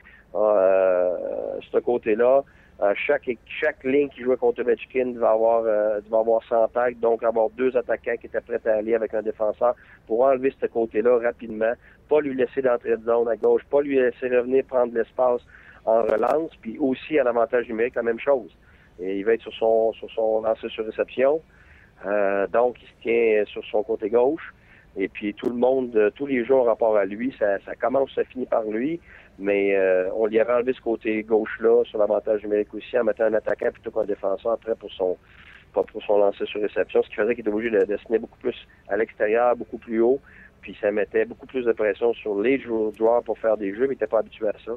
Ce 1.72 1.78
côté-là, 1.78 2.42
euh, 2.82 2.92
chaque 2.94 3.30
chaque 3.46 3.82
ligne 3.84 4.10
qui 4.10 4.22
jouait 4.22 4.36
contre 4.36 4.60
Ovechkin 4.60 5.06
devait 5.06 5.24
avoir 5.24 5.62
euh, 5.64 6.00
devait 6.02 6.16
avoir 6.16 6.42
100 6.44 6.68
tacs, 6.68 7.00
donc 7.00 7.22
avoir 7.22 7.48
deux 7.50 7.74
attaquants 7.74 8.16
qui 8.20 8.26
étaient 8.26 8.40
prêts 8.42 8.60
à 8.66 8.74
aller 8.74 8.94
avec 8.94 9.14
un 9.14 9.22
défenseur 9.22 9.74
pour 10.06 10.20
enlever 10.20 10.52
ce 10.60 10.66
côté-là 10.66 11.18
rapidement, 11.18 11.72
pas 12.10 12.20
lui 12.20 12.34
laisser 12.34 12.60
d'entrée 12.60 12.98
de 12.98 13.04
zone 13.04 13.28
à 13.28 13.36
gauche, 13.36 13.62
pas 13.70 13.80
lui 13.80 13.96
laisser 13.96 14.28
revenir 14.28 14.62
prendre 14.66 14.92
l'espace 14.92 15.40
en 15.86 16.02
relance, 16.02 16.50
puis 16.60 16.76
aussi 16.78 17.18
à 17.18 17.24
l'avantage 17.24 17.66
numérique, 17.66 17.94
la 17.94 18.02
même 18.02 18.20
chose. 18.20 18.54
Et 19.00 19.18
il 19.18 19.24
va 19.24 19.32
être 19.32 19.42
sur 19.42 19.54
son 19.54 19.92
sur 19.94 20.10
son 20.10 20.42
lancer 20.42 20.68
sur 20.68 20.84
réception. 20.84 21.40
Euh, 22.04 22.46
donc, 22.48 22.76
il 22.82 22.88
se 22.88 23.02
tient 23.02 23.44
sur 23.46 23.64
son 23.70 23.84
côté 23.84 24.10
gauche. 24.10 24.52
Et 24.98 25.08
puis 25.08 25.34
tout 25.34 25.48
le 25.48 25.56
monde, 25.56 26.12
tous 26.14 26.26
les 26.26 26.44
jours, 26.44 26.66
rapport 26.66 26.96
à 26.96 27.04
lui, 27.04 27.34
ça, 27.38 27.58
ça 27.60 27.74
commence, 27.74 28.14
ça 28.14 28.24
finit 28.24 28.46
par 28.46 28.64
lui. 28.64 29.00
Mais 29.38 29.76
euh, 29.76 30.08
on 30.14 30.26
lui 30.26 30.40
avait 30.40 30.52
enlevé 30.52 30.72
ce 30.72 30.80
côté 30.80 31.22
gauche-là 31.22 31.84
sur 31.84 31.98
l'avantage 31.98 32.42
numérique 32.42 32.72
aussi 32.74 32.98
en 32.98 33.04
mettant 33.04 33.24
un 33.24 33.34
attaquant 33.34 33.70
plutôt 33.70 33.90
qu'un 33.90 34.04
défenseur 34.04 34.58
prêt 34.58 34.74
pour 34.74 34.90
son 34.92 35.16
pour 35.72 36.02
son 36.06 36.16
lancer 36.18 36.46
sur 36.46 36.62
réception, 36.62 37.02
ce 37.02 37.08
qui 37.10 37.16
faisait 37.16 37.34
qu'il 37.34 37.42
était 37.46 37.52
obligé 37.54 37.68
de 37.76 37.84
dessiner 37.84 38.18
beaucoup 38.18 38.38
plus 38.38 38.56
à 38.88 38.96
l'extérieur, 38.96 39.54
beaucoup 39.56 39.76
plus 39.76 40.00
haut. 40.00 40.20
Puis 40.62 40.74
ça 40.80 40.90
mettait 40.90 41.26
beaucoup 41.26 41.44
plus 41.46 41.66
de 41.66 41.72
pression 41.72 42.14
sur 42.14 42.40
les 42.40 42.58
jou- 42.58 42.92
joueurs 42.96 43.22
pour 43.22 43.38
faire 43.38 43.58
des 43.58 43.72
jeux, 43.74 43.80
mais 43.82 43.88
il 43.88 43.90
n'était 43.90 44.06
pas 44.06 44.20
habitué 44.20 44.48
à 44.48 44.54
ça. 44.64 44.72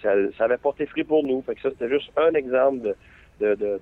Ça. 0.00 0.14
Ça 0.38 0.44
avait 0.44 0.58
porté 0.58 0.86
fruit 0.86 1.02
pour 1.02 1.26
nous. 1.26 1.42
Fait 1.42 1.56
que 1.56 1.60
ça, 1.60 1.70
c'était 1.70 1.88
juste 1.88 2.08
un 2.16 2.32
exemple 2.34 2.94
de, 3.40 3.54
de, 3.56 3.80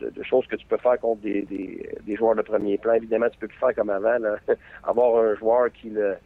de- 0.00 0.10
de 0.10 0.22
choses 0.24 0.46
que 0.48 0.56
tu 0.56 0.66
peux 0.66 0.78
faire 0.78 0.98
contre 0.98 1.20
des, 1.22 1.42
des, 1.42 1.88
des 2.04 2.16
joueurs 2.16 2.34
de 2.34 2.42
premier 2.42 2.76
plan. 2.76 2.94
Évidemment, 2.94 3.30
tu 3.30 3.38
peux 3.38 3.46
plus 3.46 3.58
faire 3.58 3.74
comme 3.76 3.90
avant, 3.90 4.18
là. 4.18 4.34
avoir 4.82 5.22
un 5.24 5.36
joueur 5.36 5.70
qui 5.72 5.90
le 5.90 6.16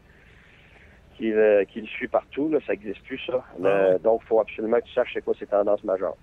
qui 1.17 1.31
le, 1.31 1.65
qui 1.65 1.81
le 1.81 1.87
suit 1.87 2.09
partout, 2.09 2.49
là, 2.49 2.59
ça 2.67 2.73
n'existe 2.73 3.03
plus, 3.05 3.21
ça. 3.27 3.45
Euh, 3.65 3.99
donc, 3.99 4.21
il 4.25 4.29
faut 4.29 4.41
absolument 4.41 4.79
que 4.79 4.87
tu 4.87 4.93
saches 4.93 5.11
c'est 5.15 5.23
quoi 5.23 5.35
ces 5.39 5.47
tendances 5.47 5.85
majeures. 5.85 6.17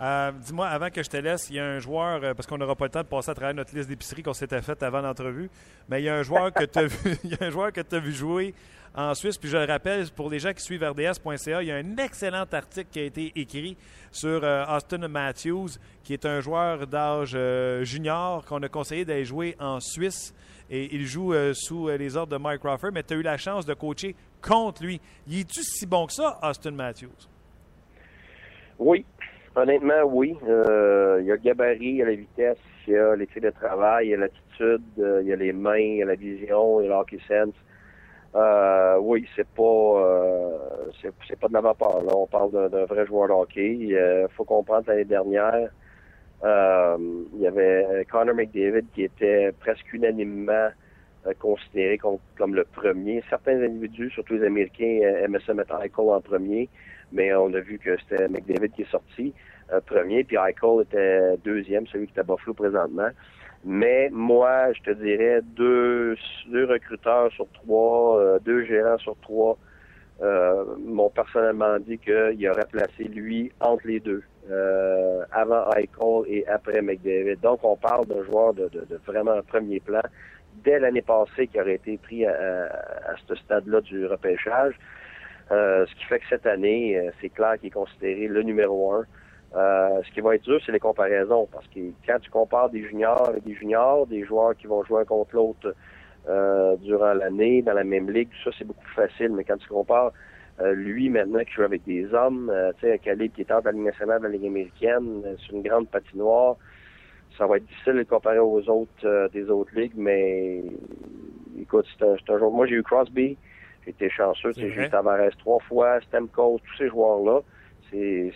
Euh, 0.00 0.32
Dis-moi, 0.32 0.66
avant 0.66 0.90
que 0.90 1.02
je 1.02 1.08
te 1.08 1.16
laisse, 1.16 1.48
il 1.50 1.56
y 1.56 1.60
a 1.60 1.64
un 1.64 1.78
joueur, 1.78 2.24
euh, 2.24 2.34
parce 2.34 2.46
qu'on 2.46 2.58
n'aura 2.58 2.74
pas 2.74 2.86
le 2.86 2.90
temps 2.90 3.02
de 3.02 3.06
passer 3.06 3.30
à 3.30 3.34
travers 3.34 3.54
notre 3.54 3.74
liste 3.74 3.88
d'épicerie 3.88 4.22
qu'on 4.22 4.32
s'était 4.32 4.62
faite 4.62 4.82
avant 4.82 5.00
l'entrevue, 5.00 5.48
mais 5.88 6.00
il 6.00 6.04
y 6.04 6.08
a 6.08 6.16
un 6.16 6.22
joueur 6.22 6.52
que 6.52 6.64
tu 6.64 6.78
as 6.78 6.86
vu, 6.86 7.16
il 7.24 7.30
y 7.30 7.34
a 7.34 7.46
un 7.46 7.50
joueur 7.50 7.72
que 7.72 7.80
tu 7.80 7.94
as 7.94 8.00
vu 8.00 8.12
jouer 8.12 8.54
en 8.94 9.14
Suisse. 9.14 9.38
Puis 9.38 9.48
je 9.48 9.56
le 9.56 9.64
rappelle, 9.64 10.06
pour 10.10 10.30
les 10.30 10.38
gens 10.38 10.52
qui 10.52 10.62
suivent 10.62 10.84
RDS.ca, 10.84 11.62
il 11.62 11.68
y 11.68 11.72
a 11.72 11.76
un 11.76 11.96
excellent 11.96 12.44
article 12.50 12.88
qui 12.90 13.00
a 13.00 13.04
été 13.04 13.32
écrit 13.36 13.76
sur 14.10 14.40
euh, 14.42 14.64
Austin 14.68 15.08
Matthews, 15.08 15.70
qui 16.04 16.12
est 16.12 16.26
un 16.26 16.40
joueur 16.40 16.86
d'âge 16.86 17.32
euh, 17.34 17.84
junior 17.84 18.44
qu'on 18.44 18.62
a 18.62 18.68
conseillé 18.68 19.04
d'aller 19.04 19.24
jouer 19.24 19.56
en 19.58 19.80
Suisse. 19.80 20.34
Et 20.74 20.88
il 20.94 21.04
joue 21.04 21.34
euh, 21.34 21.52
sous 21.52 21.90
euh, 21.90 21.98
les 21.98 22.16
ordres 22.16 22.32
de 22.32 22.42
Mike 22.42 22.60
Crawford, 22.60 22.92
mais 22.94 23.02
tu 23.02 23.12
as 23.12 23.16
eu 23.18 23.22
la 23.22 23.36
chance 23.36 23.66
de 23.66 23.74
coacher 23.74 24.16
contre 24.40 24.82
lui. 24.82 24.98
Il 25.28 25.40
est-tu 25.40 25.60
si 25.62 25.86
bon 25.86 26.06
que 26.06 26.14
ça, 26.14 26.38
Austin 26.42 26.70
Matthews? 26.70 27.28
Oui, 28.78 29.04
honnêtement, 29.54 30.02
oui. 30.06 30.34
Euh, 30.48 31.18
il 31.20 31.26
y 31.26 31.30
a 31.30 31.34
le 31.34 31.40
gabarit, 31.42 31.76
il 31.80 31.96
y 31.96 32.02
a 32.02 32.06
la 32.06 32.14
vitesse, 32.14 32.56
il 32.86 32.94
y 32.94 32.96
a 32.96 33.14
l'éthique 33.14 33.42
de 33.42 33.50
travail, 33.50 34.06
il 34.06 34.10
y 34.12 34.14
a 34.14 34.16
l'attitude, 34.16 34.82
il 34.96 35.26
y 35.26 35.32
a 35.34 35.36
les 35.36 35.52
mains, 35.52 35.76
il 35.76 35.96
y 35.98 36.02
a 36.02 36.06
la 36.06 36.14
vision, 36.14 36.80
il 36.80 36.84
y 36.84 36.86
a 36.86 36.96
l'hockey 36.96 37.18
sense. 37.28 37.54
Oui, 39.02 39.28
c'est 39.36 39.46
pas 39.54 40.00
pas 41.38 41.48
de 41.48 41.52
la 41.52 41.60
vapeur. 41.60 42.02
Là. 42.02 42.16
On 42.16 42.26
parle 42.26 42.50
d'un, 42.50 42.70
d'un 42.70 42.86
vrai 42.86 43.04
joueur 43.04 43.28
de 43.28 43.34
hockey. 43.34 43.76
Il 43.78 44.26
faut 44.34 44.44
comprendre 44.44 44.84
l'année 44.88 45.04
dernière, 45.04 45.68
euh, 46.44 46.96
il 47.34 47.40
y 47.40 47.46
avait 47.46 48.06
Connor 48.10 48.34
McDavid 48.34 48.84
qui 48.94 49.04
était 49.04 49.52
presque 49.60 49.92
unanimement 49.92 50.70
euh, 51.26 51.32
considéré 51.38 51.98
comme, 51.98 52.18
comme 52.36 52.54
le 52.54 52.64
premier. 52.64 53.22
Certains 53.30 53.62
individus, 53.62 54.10
surtout 54.10 54.34
les 54.34 54.46
Américains, 54.46 55.00
euh, 55.04 55.24
aimaient 55.24 55.38
ça 55.46 55.54
mettre 55.54 55.74
Eichel 55.74 56.08
en 56.08 56.20
premier, 56.20 56.68
mais 57.12 57.32
on 57.34 57.52
a 57.54 57.60
vu 57.60 57.78
que 57.78 57.96
c'était 57.98 58.28
McDavid 58.28 58.70
qui 58.70 58.82
est 58.82 58.90
sorti 58.90 59.32
euh, 59.72 59.80
premier, 59.80 60.24
puis 60.24 60.36
Eichel 60.36 60.82
était 60.82 61.36
deuxième, 61.44 61.86
celui 61.86 62.08
qui 62.08 62.14
est 62.16 62.20
à 62.20 62.24
Buffalo 62.24 62.54
présentement. 62.54 63.10
Mais 63.64 64.08
moi, 64.10 64.72
je 64.72 64.82
te 64.82 64.90
dirais 64.90 65.40
deux, 65.42 66.16
deux 66.48 66.64
recruteurs 66.64 67.30
sur 67.32 67.46
trois, 67.52 68.18
euh, 68.18 68.38
deux 68.40 68.64
gérants 68.64 68.98
sur 68.98 69.16
trois 69.22 69.56
euh, 70.22 70.64
m'ont 70.84 71.10
personnellement 71.10 71.78
dit 71.80 71.98
qu'il 71.98 72.48
aurait 72.48 72.68
placé 72.70 73.04
lui 73.04 73.50
entre 73.60 73.86
les 73.86 74.00
deux, 74.00 74.22
euh, 74.50 75.24
avant 75.32 75.68
Eichel 75.72 76.24
et 76.26 76.46
après 76.46 76.80
McDavid. 76.80 77.40
Donc, 77.40 77.60
on 77.64 77.76
parle 77.76 78.06
d'un 78.06 78.22
joueur 78.24 78.54
de, 78.54 78.68
de, 78.68 78.84
de 78.88 79.00
vraiment 79.06 79.40
premier 79.42 79.80
plan 79.80 80.02
dès 80.64 80.78
l'année 80.78 81.02
passée 81.02 81.46
qui 81.48 81.60
aurait 81.60 81.74
été 81.74 81.98
pris 81.98 82.24
à, 82.26 82.32
à, 82.32 83.12
à 83.12 83.14
ce 83.26 83.34
stade-là 83.34 83.80
du 83.80 84.06
repêchage. 84.06 84.74
Euh, 85.50 85.84
ce 85.86 85.94
qui 85.96 86.04
fait 86.04 86.20
que 86.20 86.28
cette 86.30 86.46
année, 86.46 86.96
euh, 86.96 87.10
c'est 87.20 87.28
clair 87.28 87.58
qu'il 87.58 87.68
est 87.68 87.70
considéré 87.70 88.26
le 88.28 88.42
numéro 88.42 88.92
un. 88.92 89.04
Euh, 89.54 90.00
ce 90.06 90.10
qui 90.12 90.20
va 90.20 90.34
être 90.34 90.44
dur, 90.44 90.60
c'est 90.64 90.72
les 90.72 90.78
comparaisons, 90.78 91.46
parce 91.52 91.66
que 91.66 91.80
quand 92.06 92.18
tu 92.20 92.30
compares 92.30 92.70
des 92.70 92.82
juniors 92.82 93.32
et 93.36 93.40
des 93.40 93.54
juniors, 93.54 94.06
des 94.06 94.24
joueurs 94.24 94.56
qui 94.56 94.66
vont 94.66 94.82
jouer 94.84 95.02
un 95.02 95.04
contre 95.04 95.34
l'autre 95.34 95.74
euh, 96.28 96.76
durant 96.76 97.14
l'année, 97.14 97.62
dans 97.62 97.74
la 97.74 97.84
même 97.84 98.10
ligue, 98.10 98.28
tout 98.30 98.50
ça, 98.50 98.56
c'est 98.58 98.64
beaucoup 98.64 98.84
plus 98.84 98.94
facile. 98.94 99.32
Mais 99.32 99.44
quand 99.44 99.56
tu 99.56 99.68
compares 99.68 100.12
euh, 100.60 100.74
lui 100.74 101.08
maintenant 101.08 101.40
qui 101.40 101.52
joue 101.52 101.62
avec 101.62 101.84
des 101.84 102.12
hommes, 102.14 102.50
euh, 102.50 102.72
tu 102.74 102.86
sais, 102.86 102.92
un 102.94 102.98
calibre 102.98 103.34
qui 103.34 103.40
est 103.40 103.52
entre 103.52 103.66
la 103.66 103.72
Ligue 103.72 103.84
nationale 103.84 104.20
et 104.20 104.22
la 104.24 104.28
Ligue 104.28 104.46
américaine, 104.46 105.22
euh, 105.24 105.36
sur 105.38 105.54
une 105.56 105.62
grande 105.62 105.88
patinoire, 105.88 106.56
ça 107.38 107.46
va 107.46 107.56
être 107.56 107.66
difficile 107.66 107.94
de 107.94 108.02
comparer 108.02 108.38
aux 108.38 108.68
autres 108.68 108.90
euh, 109.04 109.28
des 109.30 109.48
autres 109.48 109.74
ligues, 109.74 109.94
mais 109.96 110.62
écoute, 111.58 111.86
c'est 111.98 112.04
un, 112.04 112.12
un 112.12 112.38
joueur. 112.38 112.50
Moi, 112.50 112.66
j'ai 112.66 112.74
eu 112.74 112.82
Crosby, 112.82 113.36
j'ai 113.84 113.90
été 113.90 114.10
chanceux, 114.10 114.52
tu 114.52 114.60
sais, 114.60 114.70
j'ai 114.70 114.84
eu 114.84 114.90
Tavares 114.90 115.34
trois 115.38 115.58
fois, 115.60 116.00
Stamkos, 116.02 116.60
tous 116.64 116.76
ces 116.76 116.88
joueurs-là. 116.88 117.40
C'est, 117.90 118.32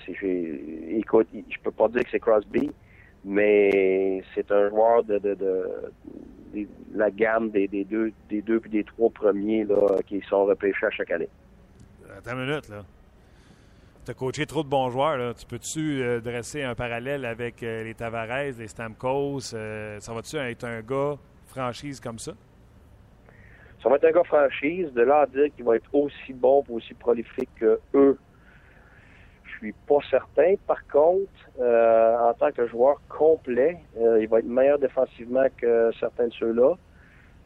écoute, 0.91 1.29
je 1.33 1.57
peux 1.63 1.71
pas 1.71 1.89
dire 1.89 2.03
que 2.05 2.11
c'est 2.11 2.21
Crosby, 2.21 2.71
mais 3.25 4.23
c'est 4.35 4.51
un 4.51 4.69
joueur 4.71 5.05
de, 5.05 5.19
de, 5.19 5.35
de, 5.35 5.67
la 6.95 7.11
gamme 7.11 7.51
des, 7.51 7.69
des 7.69 7.85
deux, 7.85 8.13
des 8.29 8.43
deux 8.43 8.61
puis 8.61 8.71
des 8.71 8.85
trois 8.85 9.11
premiers 9.11 9.65
là, 9.65 9.99
qui 10.07 10.21
sont 10.29 10.45
repêchés 10.45 10.87
à 10.87 10.91
chaque 10.91 11.11
année. 11.11 11.29
Attends 12.17 12.39
une 12.39 12.47
minute, 12.47 12.69
là. 12.69 12.83
Tu 14.05 14.13
as 14.13 14.15
coaché 14.15 14.47
trop 14.47 14.63
de 14.63 14.69
bons 14.69 14.89
joueurs. 14.91 15.17
Là. 15.17 15.35
Tu 15.35 15.45
peux-tu 15.47 16.01
euh, 16.01 16.21
dresser 16.21 16.63
un 16.63 16.77
parallèle 16.77 17.25
avec 17.25 17.63
euh, 17.63 17.83
les 17.83 17.95
Tavares, 17.95 18.53
les 18.57 18.69
Stamkos? 18.69 19.53
euh, 19.53 19.99
ça 19.99 20.15
va-tu 20.15 20.37
être 20.37 20.65
un 20.65 20.81
gars 20.81 21.17
franchise 21.47 21.99
comme 21.99 22.21
ça? 22.21 22.33
Ça 23.83 23.89
va 23.89 23.97
être 23.97 24.05
un 24.05 24.13
gars 24.13 24.25
franchise. 24.25 24.93
De 24.93 25.03
là 25.03 25.23
à 25.23 25.27
dire 25.27 25.53
qu'il 25.55 25.65
va 25.65 25.75
être 25.75 25.93
aussi 25.93 26.33
bon 26.33 26.63
et 26.69 26.73
aussi 26.73 26.95
prolifique 26.95 27.51
que 27.57 27.81
eux, 27.95 28.17
suis 29.59 29.73
pas 29.87 29.99
certain. 30.11 30.55
Par 30.67 30.87
contre, 30.89 31.31
euh, 31.61 32.17
en 32.19 32.35
tant 32.35 32.53
que 32.53 32.67
joueur 32.67 33.01
complet, 33.09 33.79
euh, 33.99 34.21
il 34.21 34.29
va 34.29 34.39
être 34.39 34.47
meilleur 34.47 34.79
défensivement 34.79 35.47
que 35.57 35.91
certains 35.99 36.29
de 36.29 36.33
ceux-là. 36.33 36.75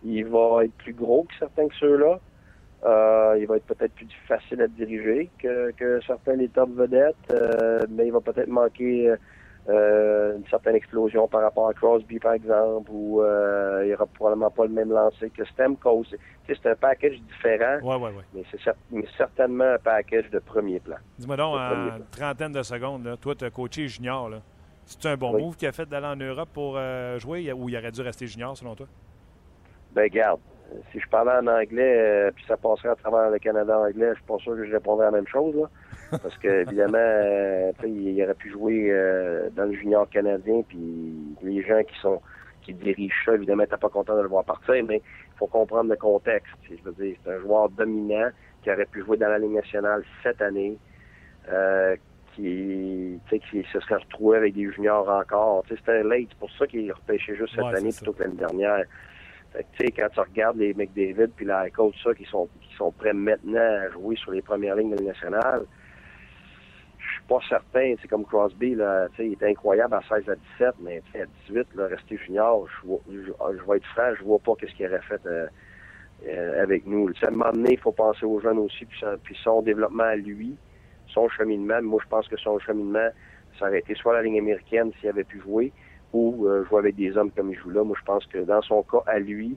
Il 0.04 0.26
va 0.26 0.64
être 0.64 0.74
plus 0.74 0.94
gros 0.94 1.24
que 1.24 1.34
certains 1.38 1.66
de 1.66 1.72
ceux-là. 1.78 2.18
Euh, 2.84 3.36
il 3.38 3.46
va 3.46 3.56
être 3.56 3.66
peut-être 3.66 3.92
plus 3.92 4.08
facile 4.26 4.62
à 4.62 4.66
diriger 4.66 5.28
que, 5.38 5.70
que 5.72 6.00
certains 6.06 6.36
des 6.36 6.48
top 6.48 6.70
vedettes, 6.70 7.14
euh, 7.30 7.84
mais 7.90 8.06
il 8.06 8.12
va 8.12 8.20
peut-être 8.20 8.48
manquer 8.48 9.14
euh, 9.68 10.36
une 10.36 10.46
certaine 10.46 10.74
explosion 10.74 11.28
par 11.28 11.42
rapport 11.42 11.68
à 11.68 11.74
Crosby, 11.74 12.18
par 12.18 12.32
exemple, 12.32 12.90
ou 12.92 13.20
euh, 13.22 13.80
il 13.84 13.88
n'y 13.88 13.94
aura 13.94 14.06
probablement 14.06 14.50
pas 14.50 14.64
le 14.64 14.70
même 14.72 14.90
lancer 14.90 15.30
que 15.30 15.44
sais, 16.54 16.56
C'est 16.62 16.70
un 16.70 16.74
package 16.76 17.20
différent, 17.20 17.78
Ouais, 17.82 17.96
ouais, 17.96 18.16
ouais. 18.16 18.24
mais 18.32 18.42
c'est 18.50 18.60
cer- 18.60 18.74
certainement 19.16 19.74
un 19.74 19.78
package 19.78 20.30
de 20.30 20.38
premier 20.38 20.80
plan. 20.80 20.96
Dis-moi 21.18 21.36
donc, 21.36 21.56
en 21.56 21.98
trentaine 22.10 22.52
de 22.52 22.62
secondes, 22.62 23.04
là, 23.04 23.16
toi, 23.16 23.34
tu 23.34 23.44
as 23.44 23.50
coaché 23.50 23.86
junior. 23.88 24.30
C'est 24.86 25.06
un 25.06 25.16
bon 25.16 25.34
Oui. 25.34 25.42
move 25.42 25.56
qu'il 25.56 25.68
a 25.68 25.72
fait 25.72 25.88
d'aller 25.88 26.06
en 26.06 26.16
Europe 26.16 26.48
pour 26.52 26.74
euh, 26.76 27.18
jouer? 27.18 27.52
Ou 27.52 27.68
il 27.68 27.76
aurait 27.76 27.92
dû 27.92 28.00
rester 28.00 28.26
junior, 28.26 28.56
selon 28.56 28.74
toi? 28.74 28.86
Ben 29.92 30.08
garde, 30.08 30.40
si 30.92 31.00
je 31.00 31.08
parlais 31.08 31.32
en 31.32 31.46
anglais, 31.46 31.98
euh, 31.98 32.30
puis 32.34 32.44
ça 32.46 32.56
passerait 32.56 32.90
à 32.90 32.96
travers 32.96 33.30
le 33.30 33.38
Canada 33.38 33.78
anglais, 33.78 34.10
je 34.10 34.14
suis 34.14 34.24
pas 34.24 34.38
sûr 34.38 34.54
que 34.54 34.64
je 34.64 34.72
répondrais 34.72 35.06
la 35.06 35.12
même 35.12 35.26
chose. 35.26 35.54
Là. 35.54 35.68
Parce 36.22 36.36
que 36.38 36.62
évidemment, 36.62 36.98
euh, 36.98 37.72
tu 37.80 37.86
sais, 37.86 37.90
il 37.90 38.22
aurait 38.22 38.34
pu 38.34 38.50
jouer 38.50 38.88
euh, 38.90 39.48
dans 39.50 39.64
le 39.64 39.72
junior 39.72 40.08
canadien, 40.08 40.62
puis 40.68 41.14
les 41.42 41.62
gens 41.62 41.82
qui 41.82 41.98
sont 42.00 42.20
qui 42.62 42.74
dirigent 42.74 43.14
ça, 43.24 43.34
évidemment, 43.34 43.64
t'es 43.64 43.76
pas 43.76 43.88
content 43.88 44.16
de 44.16 44.22
le 44.22 44.28
voir 44.28 44.44
partir, 44.44 44.84
mais 44.86 44.96
il 44.96 45.38
faut 45.38 45.46
comprendre 45.46 45.88
le 45.88 45.96
contexte. 45.96 46.52
Je 46.68 46.82
veux 46.84 46.92
dire, 46.92 47.16
c'est 47.24 47.32
un 47.32 47.40
joueur 47.40 47.70
dominant 47.70 48.28
qui 48.62 48.70
aurait 48.70 48.86
pu 48.86 49.02
jouer 49.02 49.16
dans 49.16 49.28
la 49.28 49.38
Ligue 49.38 49.54
nationale 49.54 50.04
cette 50.22 50.42
année, 50.42 50.76
euh, 51.50 51.96
qui, 52.34 53.18
tu 53.28 53.30
sais, 53.30 53.38
qui 53.50 53.66
se 53.72 53.80
serait 53.80 53.96
retrouvé 53.96 54.36
avec 54.36 54.54
des 54.54 54.70
juniors 54.70 55.08
encore. 55.08 55.64
C'est 55.68 55.88
un 55.88 56.02
late, 56.02 56.28
c'est 56.30 56.38
pour 56.38 56.50
ça 56.52 56.66
qu'il 56.66 56.86
est 56.86 56.92
repêché 56.92 57.34
juste 57.34 57.54
cette 57.54 57.64
Ouais, 57.64 57.76
année 57.76 57.90
plutôt 57.92 58.12
que 58.12 58.22
l'année 58.22 58.36
dernière. 58.36 58.84
Fait 59.52 59.66
que, 59.90 59.96
quand 59.96 60.08
tu 60.12 60.20
regardes 60.20 60.58
les 60.58 60.74
McDavid 60.74 61.28
puis 61.34 61.44
la 61.44 61.68
tout 61.70 61.92
ça, 62.04 62.14
qui 62.14 62.24
sont, 62.24 62.48
qui 62.60 62.74
sont 62.76 62.92
prêts 62.92 63.12
maintenant 63.12 63.58
à 63.58 63.90
jouer 63.90 64.16
sur 64.16 64.30
les 64.30 64.42
premières 64.42 64.76
lignes 64.76 64.90
de 64.94 64.96
la 64.96 65.08
nationale, 65.08 65.64
je 66.98 67.04
suis 67.14 67.22
pas 67.28 67.40
certain. 67.48 67.94
C'est 68.00 68.08
comme 68.08 68.24
Crosby, 68.24 68.74
là, 68.76 69.08
il 69.18 69.32
est 69.32 69.42
incroyable 69.42 69.94
à 69.94 70.02
16 70.08 70.28
à 70.28 70.34
17, 70.58 70.74
mais 70.80 71.02
à 71.14 71.26
18, 71.48 71.66
là, 71.74 71.86
rester 71.88 72.16
junior, 72.18 72.66
je, 72.84 72.88
vais 73.66 73.76
être 73.76 73.86
franc, 73.86 74.14
je 74.18 74.22
vois 74.22 74.38
pas 74.38 74.52
qu'est-ce 74.58 74.74
qu'il 74.74 74.86
aurait 74.86 75.02
fait 75.02 75.24
euh, 75.26 75.46
euh, 76.28 76.62
avec 76.62 76.86
nous. 76.86 77.08
À 77.22 77.28
un 77.28 77.30
moment 77.30 77.52
donné, 77.52 77.72
il 77.72 77.78
faut 77.78 77.92
penser 77.92 78.24
aux 78.24 78.40
jeunes 78.40 78.58
aussi, 78.58 78.84
puis, 78.84 78.98
ça- 79.00 79.16
puis 79.22 79.36
son 79.42 79.62
développement 79.62 80.04
à 80.04 80.16
lui, 80.16 80.56
son 81.08 81.28
cheminement. 81.28 81.82
Moi, 81.82 82.00
je 82.04 82.08
pense 82.08 82.28
que 82.28 82.36
son 82.36 82.58
cheminement, 82.60 83.08
ça 83.58 83.66
aurait 83.66 83.80
été 83.80 83.94
soit 83.94 84.12
la 84.14 84.22
ligne 84.22 84.38
américaine 84.38 84.92
s'il 85.00 85.08
avait 85.08 85.24
pu 85.24 85.40
jouer, 85.40 85.72
ou 86.12 86.46
euh, 86.46 86.64
jouer 86.68 86.78
avec 86.78 86.96
des 86.96 87.16
hommes 87.16 87.30
comme 87.30 87.50
il 87.50 87.58
joue 87.58 87.70
là. 87.70 87.84
Moi, 87.84 87.96
je 87.98 88.04
pense 88.04 88.24
que 88.26 88.38
dans 88.38 88.62
son 88.62 88.82
cas, 88.82 89.02
à 89.06 89.18
lui, 89.18 89.56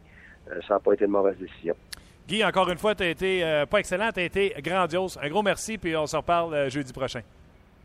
euh, 0.50 0.60
ça 0.68 0.76
n'a 0.76 0.80
pas 0.80 0.94
été 0.94 1.06
une 1.06 1.12
mauvaise 1.12 1.38
décision. 1.38 1.76
Guy, 2.28 2.44
encore 2.44 2.70
une 2.70 2.78
fois, 2.78 2.96
tu 2.96 3.04
as 3.04 3.10
été 3.10 3.44
euh, 3.44 3.66
pas 3.66 3.80
excellent, 3.80 4.12
tu 4.12 4.20
as 4.22 4.24
été 4.24 4.54
grandiose. 4.60 5.20
Un 5.22 5.30
gros 5.30 5.42
merci, 5.44 5.78
puis 5.78 5.96
on 5.96 6.06
se 6.06 6.16
reparle 6.16 6.70
jeudi 6.70 6.94
prochain. 6.94 7.22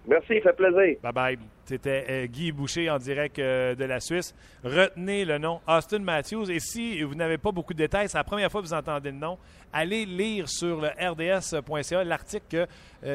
Merci, 0.07 0.41
ça 0.43 0.53
fait 0.53 0.57
plaisir. 0.57 0.97
Bye 1.03 1.13
bye. 1.13 1.39
C'était 1.65 2.27
Guy 2.29 2.51
Boucher 2.51 2.89
en 2.89 2.97
direct 2.97 3.39
de 3.39 3.85
la 3.85 4.01
Suisse. 4.01 4.35
Retenez 4.65 5.27
le 5.27 5.37
nom 5.37 5.61
Austin 5.69 5.99
Matthews. 5.99 6.51
Et 6.51 6.61
si 6.61 7.03
vous 7.03 7.15
n'avez 7.15 7.37
pas 7.37 7.53
beaucoup 7.53 7.75
de 7.75 7.79
détails, 7.79 8.09
c'est 8.09 8.17
la 8.17 8.25
première 8.25 8.51
fois 8.51 8.63
que 8.63 8.67
vous 8.67 8.73
entendez 8.73 9.11
le 9.11 9.19
nom, 9.19 9.37
allez 9.71 10.07
lire 10.07 10.49
sur 10.49 10.81
le 10.81 10.89
rds.ca 10.89 12.05
l'article 12.05 12.47
que. 12.49 12.67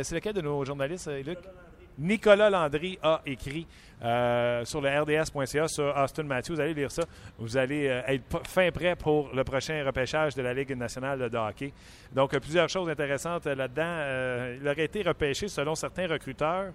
c'est 0.03 0.13
lequel 0.13 0.33
de 0.33 0.41
nos 0.41 0.63
journalistes, 0.65 1.09
Luc? 1.25 1.39
Nicolas 1.97 2.49
Landry 2.49 2.97
a 3.01 3.21
écrit 3.25 3.67
euh, 4.03 4.65
sur 4.65 4.81
le 4.81 4.89
rds.ca 4.89 5.67
sur 5.67 5.95
Austin 5.95 6.23
Matthews. 6.23 6.59
Allez 6.59 6.73
lire 6.73 6.91
ça. 6.91 7.03
Vous 7.37 7.55
allez 7.55 7.87
euh, 7.87 8.01
être 8.07 8.41
fin 8.47 8.69
prêt 8.71 8.95
pour 8.95 9.29
le 9.33 9.43
prochain 9.43 9.83
repêchage 9.85 10.35
de 10.35 10.41
la 10.41 10.53
Ligue 10.53 10.75
nationale 10.75 11.29
de 11.29 11.37
hockey. 11.37 11.71
Donc, 12.11 12.33
euh, 12.33 12.39
plusieurs 12.39 12.67
choses 12.67 12.89
intéressantes 12.89 13.45
là-dedans. 13.45 14.57
Il 14.61 14.67
aurait 14.67 14.85
été 14.85 15.03
repêché, 15.03 15.47
selon 15.47 15.75
certains 15.75 16.07
recruteurs, 16.07 16.73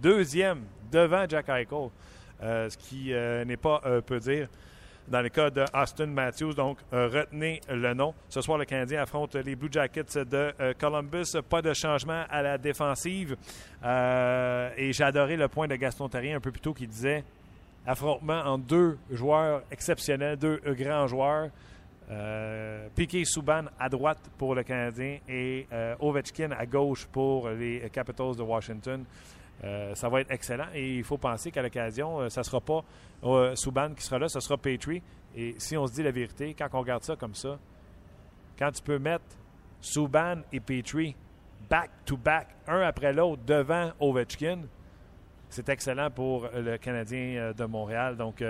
deuxième 0.00 0.62
devant 0.90 1.24
Jack 1.28 1.48
Eichel, 1.48 1.88
ce 2.40 2.76
qui 2.76 3.12
n'est 3.46 3.56
pas 3.56 3.80
peu 4.04 4.18
dire. 4.18 4.48
Dans 5.08 5.20
le 5.20 5.28
cas 5.28 5.50
de 5.50 5.64
Austin 5.74 6.06
Matthews. 6.06 6.54
Donc, 6.54 6.78
euh, 6.92 7.08
retenez 7.08 7.60
le 7.68 7.94
nom. 7.94 8.14
Ce 8.28 8.40
soir, 8.40 8.58
le 8.58 8.64
Canadien 8.64 9.02
affronte 9.02 9.34
les 9.34 9.56
Blue 9.56 9.68
Jackets 9.70 10.24
de 10.24 10.52
euh, 10.60 10.72
Columbus. 10.78 11.36
Pas 11.48 11.62
de 11.62 11.72
changement 11.72 12.24
à 12.28 12.42
la 12.42 12.58
défensive. 12.58 13.36
Euh, 13.84 14.70
et 14.76 14.92
j'ai 14.92 15.04
adoré 15.04 15.36
le 15.36 15.48
point 15.48 15.66
de 15.66 15.76
Gaston 15.76 16.08
Terrien 16.08 16.36
un 16.36 16.40
peu 16.40 16.50
plus 16.50 16.60
tôt 16.60 16.74
qui 16.74 16.86
disait 16.86 17.24
affrontement 17.86 18.40
entre 18.44 18.64
deux 18.64 18.98
joueurs 19.10 19.62
exceptionnels, 19.70 20.36
deux 20.36 20.60
grands 20.66 21.06
joueurs. 21.06 21.48
Euh, 22.10 22.88
Piquet 22.94 23.24
Souban 23.24 23.64
à 23.78 23.88
droite 23.88 24.30
pour 24.36 24.54
le 24.54 24.62
Canadien 24.62 25.18
et 25.28 25.66
Ovechkin 26.00 26.50
à 26.52 26.66
gauche 26.66 27.06
pour 27.06 27.48
les 27.48 27.88
Capitals 27.92 28.36
de 28.36 28.42
Washington. 28.42 29.04
Euh, 29.64 29.94
ça 29.94 30.08
va 30.08 30.20
être 30.20 30.30
excellent 30.30 30.66
et 30.74 30.96
il 30.96 31.04
faut 31.04 31.18
penser 31.18 31.52
qu'à 31.52 31.62
l'occasion, 31.62 32.20
euh, 32.20 32.28
ça 32.28 32.40
ne 32.40 32.44
sera 32.44 32.60
pas 32.60 32.84
euh, 33.22 33.54
Subban 33.54 33.94
qui 33.94 34.02
sera 34.02 34.18
là, 34.18 34.28
ce 34.28 34.40
sera 34.40 34.56
Petrie. 34.56 35.02
Et 35.36 35.54
si 35.58 35.76
on 35.76 35.86
se 35.86 35.92
dit 35.92 36.02
la 36.02 36.10
vérité, 36.10 36.54
quand 36.54 36.68
on 36.72 36.80
regarde 36.80 37.04
ça 37.04 37.14
comme 37.14 37.34
ça, 37.34 37.58
quand 38.58 38.72
tu 38.72 38.82
peux 38.82 38.98
mettre 38.98 39.24
Subban 39.80 40.42
et 40.52 40.58
Petrie 40.58 41.14
back-to-back, 41.70 42.48
un 42.66 42.80
après 42.80 43.12
l'autre, 43.12 43.42
devant 43.46 43.92
Ovechkin, 44.00 44.62
c'est 45.48 45.68
excellent 45.68 46.10
pour 46.10 46.48
le 46.54 46.76
Canadien 46.78 47.36
euh, 47.36 47.52
de 47.52 47.64
Montréal. 47.64 48.16
Donc, 48.16 48.42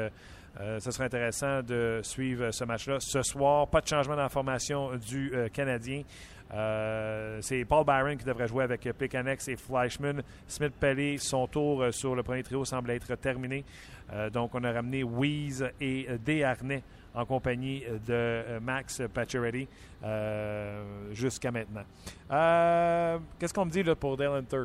ce 0.59 0.91
sera 0.91 1.05
intéressant 1.05 1.63
de 1.63 2.01
suivre 2.03 2.51
ce 2.51 2.65
match-là. 2.65 2.99
Ce 3.01 3.23
soir, 3.23 3.69
pas 3.69 3.81
de 3.81 3.87
changement 3.87 4.17
dans 4.17 4.23
la 4.23 4.29
formation 4.29 4.95
du 4.97 5.33
Canadien. 5.53 6.03
Euh, 6.53 7.39
c'est 7.41 7.65
Paul 7.65 7.85
Byron 7.85 8.17
qui 8.17 8.25
devrait 8.25 8.47
jouer 8.47 8.65
avec 8.65 8.83
Plekanex 8.83 9.49
et 9.49 9.57
Fleischmann. 9.57 10.23
Smith 10.47 10.75
Pelly, 10.79 11.19
son 11.19 11.47
tour 11.47 11.83
euh, 11.83 11.93
sur 11.93 12.15
le 12.15 12.23
premier 12.23 12.43
trio 12.43 12.65
semble 12.65 12.91
être 12.91 13.15
terminé. 13.17 13.65
Euh, 14.13 14.29
donc, 14.29 14.55
on 14.55 14.63
a 14.65 14.73
ramené 14.73 15.03
Weeze 15.03 15.67
et 15.81 16.07
Desharnais 16.25 16.83
en 17.15 17.25
compagnie 17.25 17.83
de 18.07 18.59
Max 18.61 19.03
Pacioretty 19.13 19.69
jusqu'à 21.13 21.51
maintenant. 21.51 21.85
Qu'est-ce 23.39 23.53
qu'on 23.53 23.67
me 23.67 23.71
dit 23.71 23.85
pour 23.95 24.17
Dale 24.17 24.33
Hunter? 24.33 24.65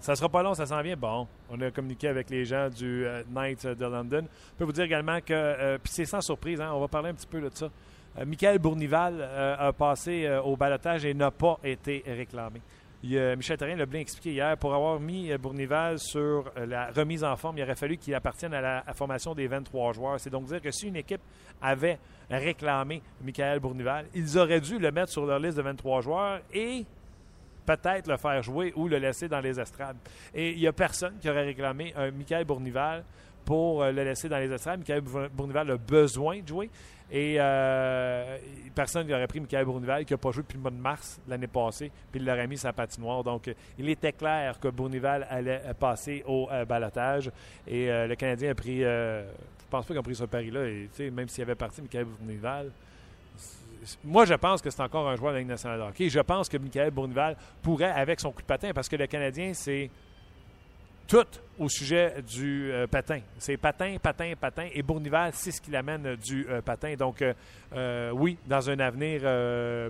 Ça 0.00 0.14
sera 0.16 0.28
pas 0.28 0.42
long, 0.42 0.52
ça 0.52 0.66
s'en 0.66 0.82
vient. 0.82 0.96
Bon, 0.96 1.26
on 1.50 1.60
a 1.62 1.70
communiqué 1.70 2.08
avec 2.08 2.28
les 2.28 2.44
gens 2.44 2.68
du 2.68 3.06
Knights 3.30 3.66
de 3.66 3.84
London. 3.84 4.26
Je 4.52 4.58
peux 4.58 4.64
vous 4.64 4.72
dire 4.72 4.84
également 4.84 5.20
que, 5.20 5.76
puis 5.78 5.92
c'est 5.92 6.04
sans 6.04 6.20
surprise, 6.20 6.60
hein, 6.60 6.72
on 6.74 6.80
va 6.80 6.88
parler 6.88 7.10
un 7.10 7.14
petit 7.14 7.26
peu 7.26 7.40
de 7.40 7.50
ça. 7.52 7.70
Euh, 8.18 8.24
Michael 8.26 8.58
Bournival 8.58 9.16
euh, 9.20 9.56
a 9.58 9.72
passé 9.72 10.26
euh, 10.26 10.40
au 10.42 10.56
balotage 10.56 11.04
et 11.04 11.14
n'a 11.14 11.30
pas 11.30 11.58
été 11.64 12.02
réclamé. 12.06 12.60
Michel 13.02 13.58
Therrien 13.58 13.76
l'a 13.76 13.84
bien 13.84 14.00
expliqué 14.00 14.32
hier. 14.32 14.56
Pour 14.56 14.74
avoir 14.74 14.98
mis 14.98 15.30
Bournival 15.36 15.98
sur 15.98 16.50
la 16.56 16.90
remise 16.90 17.22
en 17.22 17.36
forme, 17.36 17.58
il 17.58 17.62
aurait 17.62 17.74
fallu 17.74 17.98
qu'il 17.98 18.14
appartienne 18.14 18.54
à 18.54 18.62
la 18.62 18.82
formation 18.94 19.34
des 19.34 19.46
23 19.46 19.92
joueurs. 19.92 20.18
C'est 20.18 20.30
donc 20.30 20.46
dire 20.46 20.62
que 20.62 20.70
si 20.70 20.88
une 20.88 20.96
équipe 20.96 21.20
avait 21.60 21.98
réclamé 22.30 23.02
Michael 23.20 23.60
Bournival, 23.60 24.06
ils 24.14 24.38
auraient 24.38 24.62
dû 24.62 24.78
le 24.78 24.90
mettre 24.90 25.12
sur 25.12 25.26
leur 25.26 25.38
liste 25.38 25.58
de 25.58 25.62
23 25.62 26.00
joueurs 26.00 26.40
et 26.50 26.86
peut-être 27.66 28.08
le 28.08 28.16
faire 28.16 28.42
jouer 28.42 28.72
ou 28.74 28.88
le 28.88 28.96
laisser 28.96 29.28
dans 29.28 29.40
les 29.40 29.60
estrades. 29.60 29.98
Et 30.34 30.52
il 30.52 30.60
n'y 30.60 30.66
a 30.66 30.72
personne 30.72 31.18
qui 31.20 31.28
aurait 31.28 31.44
réclamé 31.44 31.92
un 31.96 32.10
Michael 32.10 32.46
Bournival 32.46 33.04
pour 33.44 33.82
euh, 33.82 33.92
le 33.92 34.04
laisser 34.04 34.28
dans 34.28 34.38
les 34.38 34.50
estrades. 34.50 34.80
Michael 34.80 35.00
Bour- 35.00 35.28
Bournival 35.32 35.70
a 35.70 35.76
besoin 35.76 36.40
de 36.40 36.48
jouer. 36.48 36.70
Et 37.10 37.36
euh, 37.38 38.38
personne 38.74 39.06
n'aurait 39.06 39.26
pris 39.26 39.38
Michael 39.38 39.66
Bournival 39.66 40.04
qui 40.04 40.14
n'a 40.14 40.16
pas 40.16 40.30
joué 40.32 40.42
depuis 40.42 40.56
le 40.56 40.62
mois 40.62 40.70
de 40.70 40.76
mars 40.76 41.20
l'année 41.28 41.46
passée, 41.46 41.92
puis 42.10 42.18
il 42.20 42.26
l'aurait 42.26 42.46
mis 42.46 42.56
sa 42.56 42.72
patinoire. 42.72 43.22
Donc, 43.22 43.46
euh, 43.46 43.54
il 43.78 43.88
était 43.90 44.12
clair 44.12 44.58
que 44.58 44.68
Bournival 44.68 45.26
allait 45.30 45.60
euh, 45.66 45.74
passer 45.74 46.24
au 46.26 46.48
euh, 46.50 46.64
balotage. 46.64 47.30
Et 47.66 47.86
le 47.88 48.14
Canadien 48.14 48.50
a 48.50 48.54
pris. 48.54 48.80
je 48.80 49.22
pense 49.70 49.84
pas 49.84 49.92
qu'ils 49.92 50.00
ont 50.00 50.02
pris 50.02 50.14
ce 50.14 50.24
pari-là. 50.24 50.64
Et, 50.66 51.10
même 51.10 51.28
s'il 51.28 51.42
avait 51.42 51.54
parti 51.54 51.82
Michael 51.82 52.06
Bournival, 52.06 52.70
moi, 54.02 54.24
je 54.24 54.34
pense 54.34 54.62
que 54.62 54.70
c'est 54.70 54.82
encore 54.82 55.06
un 55.06 55.16
joueur 55.16 55.32
de 55.32 55.36
la 55.36 55.40
Ligue 55.40 55.50
nationale 55.50 55.78
de. 55.78 56.08
Je 56.08 56.20
pense 56.20 56.48
que 56.48 56.56
Michael 56.56 56.90
Bournival 56.90 57.36
pourrait, 57.62 57.90
avec 57.90 58.18
son 58.18 58.32
coup 58.32 58.40
de 58.40 58.46
patin, 58.46 58.72
parce 58.74 58.88
que 58.88 58.96
le 58.96 59.06
Canadien, 59.06 59.52
c'est 59.52 59.90
tout 61.06 61.26
au 61.58 61.68
sujet 61.68 62.14
du 62.22 62.70
euh, 62.72 62.86
patin. 62.86 63.20
C'est 63.38 63.56
patin, 63.56 63.96
patin, 64.02 64.32
patin. 64.40 64.66
Et 64.72 64.82
Bournival, 64.82 65.30
c'est 65.34 65.52
ce 65.52 65.60
qui 65.60 65.70
l'amène 65.70 66.06
euh, 66.06 66.16
du 66.16 66.46
euh, 66.48 66.60
patin. 66.60 66.94
Donc, 66.94 67.24
oui, 68.12 68.38
dans 68.46 68.70
un 68.70 68.78
avenir, 68.78 69.22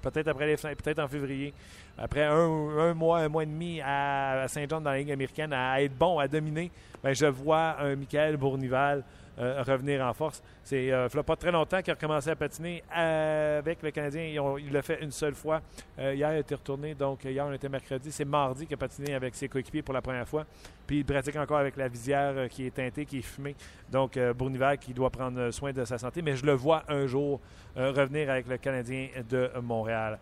peut-être 0.01 0.29
après 0.29 0.47
les 0.47 0.57
peut-être 0.57 1.01
en 1.01 1.09
février, 1.09 1.53
après 1.99 2.25
un, 2.25 2.95
mois, 2.95 3.19
un 3.19 3.29
mois 3.29 3.43
et 3.43 3.47
demi 3.47 3.81
à, 3.83 4.43
à 4.43 4.49
Saint-Jean 4.49 4.81
dans 4.81 4.91
la 4.91 4.99
Ligue 4.99 5.13
américaine, 5.13 5.53
à 5.53 5.83
être 5.83 5.95
bon, 5.95 6.19
à 6.19 6.27
dominer, 6.27 6.71
ben, 7.03 7.15
je 7.15 7.27
vois 7.27 7.79
un 7.81 7.95
Michael 7.95 8.39
Bournival 8.39 9.05
euh, 9.39 9.63
revenir 9.67 10.05
en 10.05 10.13
force. 10.13 10.43
C'est 10.63 10.91
euh, 10.93 11.09
pas 11.09 11.37
très 11.37 11.51
longtemps 11.51 11.83
qu'il 11.83 11.91
a 11.91 11.95
recommencé 11.95 12.31
à 12.31 12.37
patiner 12.37 12.83
avec 12.91 13.83
le 13.83 13.91
Canadien. 13.91 14.23
Il 14.59 14.73
l'a 14.73 14.83
fait 14.83 15.03
une 15.03 15.11
seule 15.11 15.35
fois. 15.35 15.61
Euh, 15.99 16.15
hier, 16.15 16.33
il 16.35 16.39
était 16.39 16.55
retourné. 16.55 16.95
Donc, 16.95 17.25
hier, 17.25 17.45
on 17.47 17.53
était 17.53 17.69
mercredi. 17.69 18.11
C'est 18.13 18.25
mardi 18.25 18.67
qu'il 18.67 18.75
a 18.75 18.79
patiné 18.79 19.15
avec 19.15 19.35
ses 19.35 19.49
coéquipiers 19.49 19.83
pour 19.83 19.95
la 19.95 20.03
première 20.03 20.29
fois. 20.29 20.45
Puis, 20.87 20.99
il 20.99 21.05
pratique 21.05 21.37
encore 21.37 21.59
avec 21.59 21.77
la 21.77 21.89
visière 21.89 22.35
euh, 22.37 22.49
qui 22.49 22.67
est 22.67 22.71
teintée, 22.71 23.05
qui 23.05 23.19
est 23.19 23.23
fumée. 23.23 23.57
Donc, 23.91 24.19
Bournival 24.37 24.79
qui 24.79 24.93
doit 24.93 25.11
prendre 25.11 25.51
soin 25.51 25.73
de 25.73 25.85
sa 25.85 25.99
santé. 25.99 26.23
Mais 26.23 26.37
je 26.37 26.47
le 26.47 26.53
vois 26.53 26.85
un 26.89 27.07
jour 27.07 27.41
revenir 27.77 28.31
avec 28.31 28.47
le 28.49 28.57
Canadien 28.57 29.09
de 29.29 29.51
Montréal. 29.63 30.19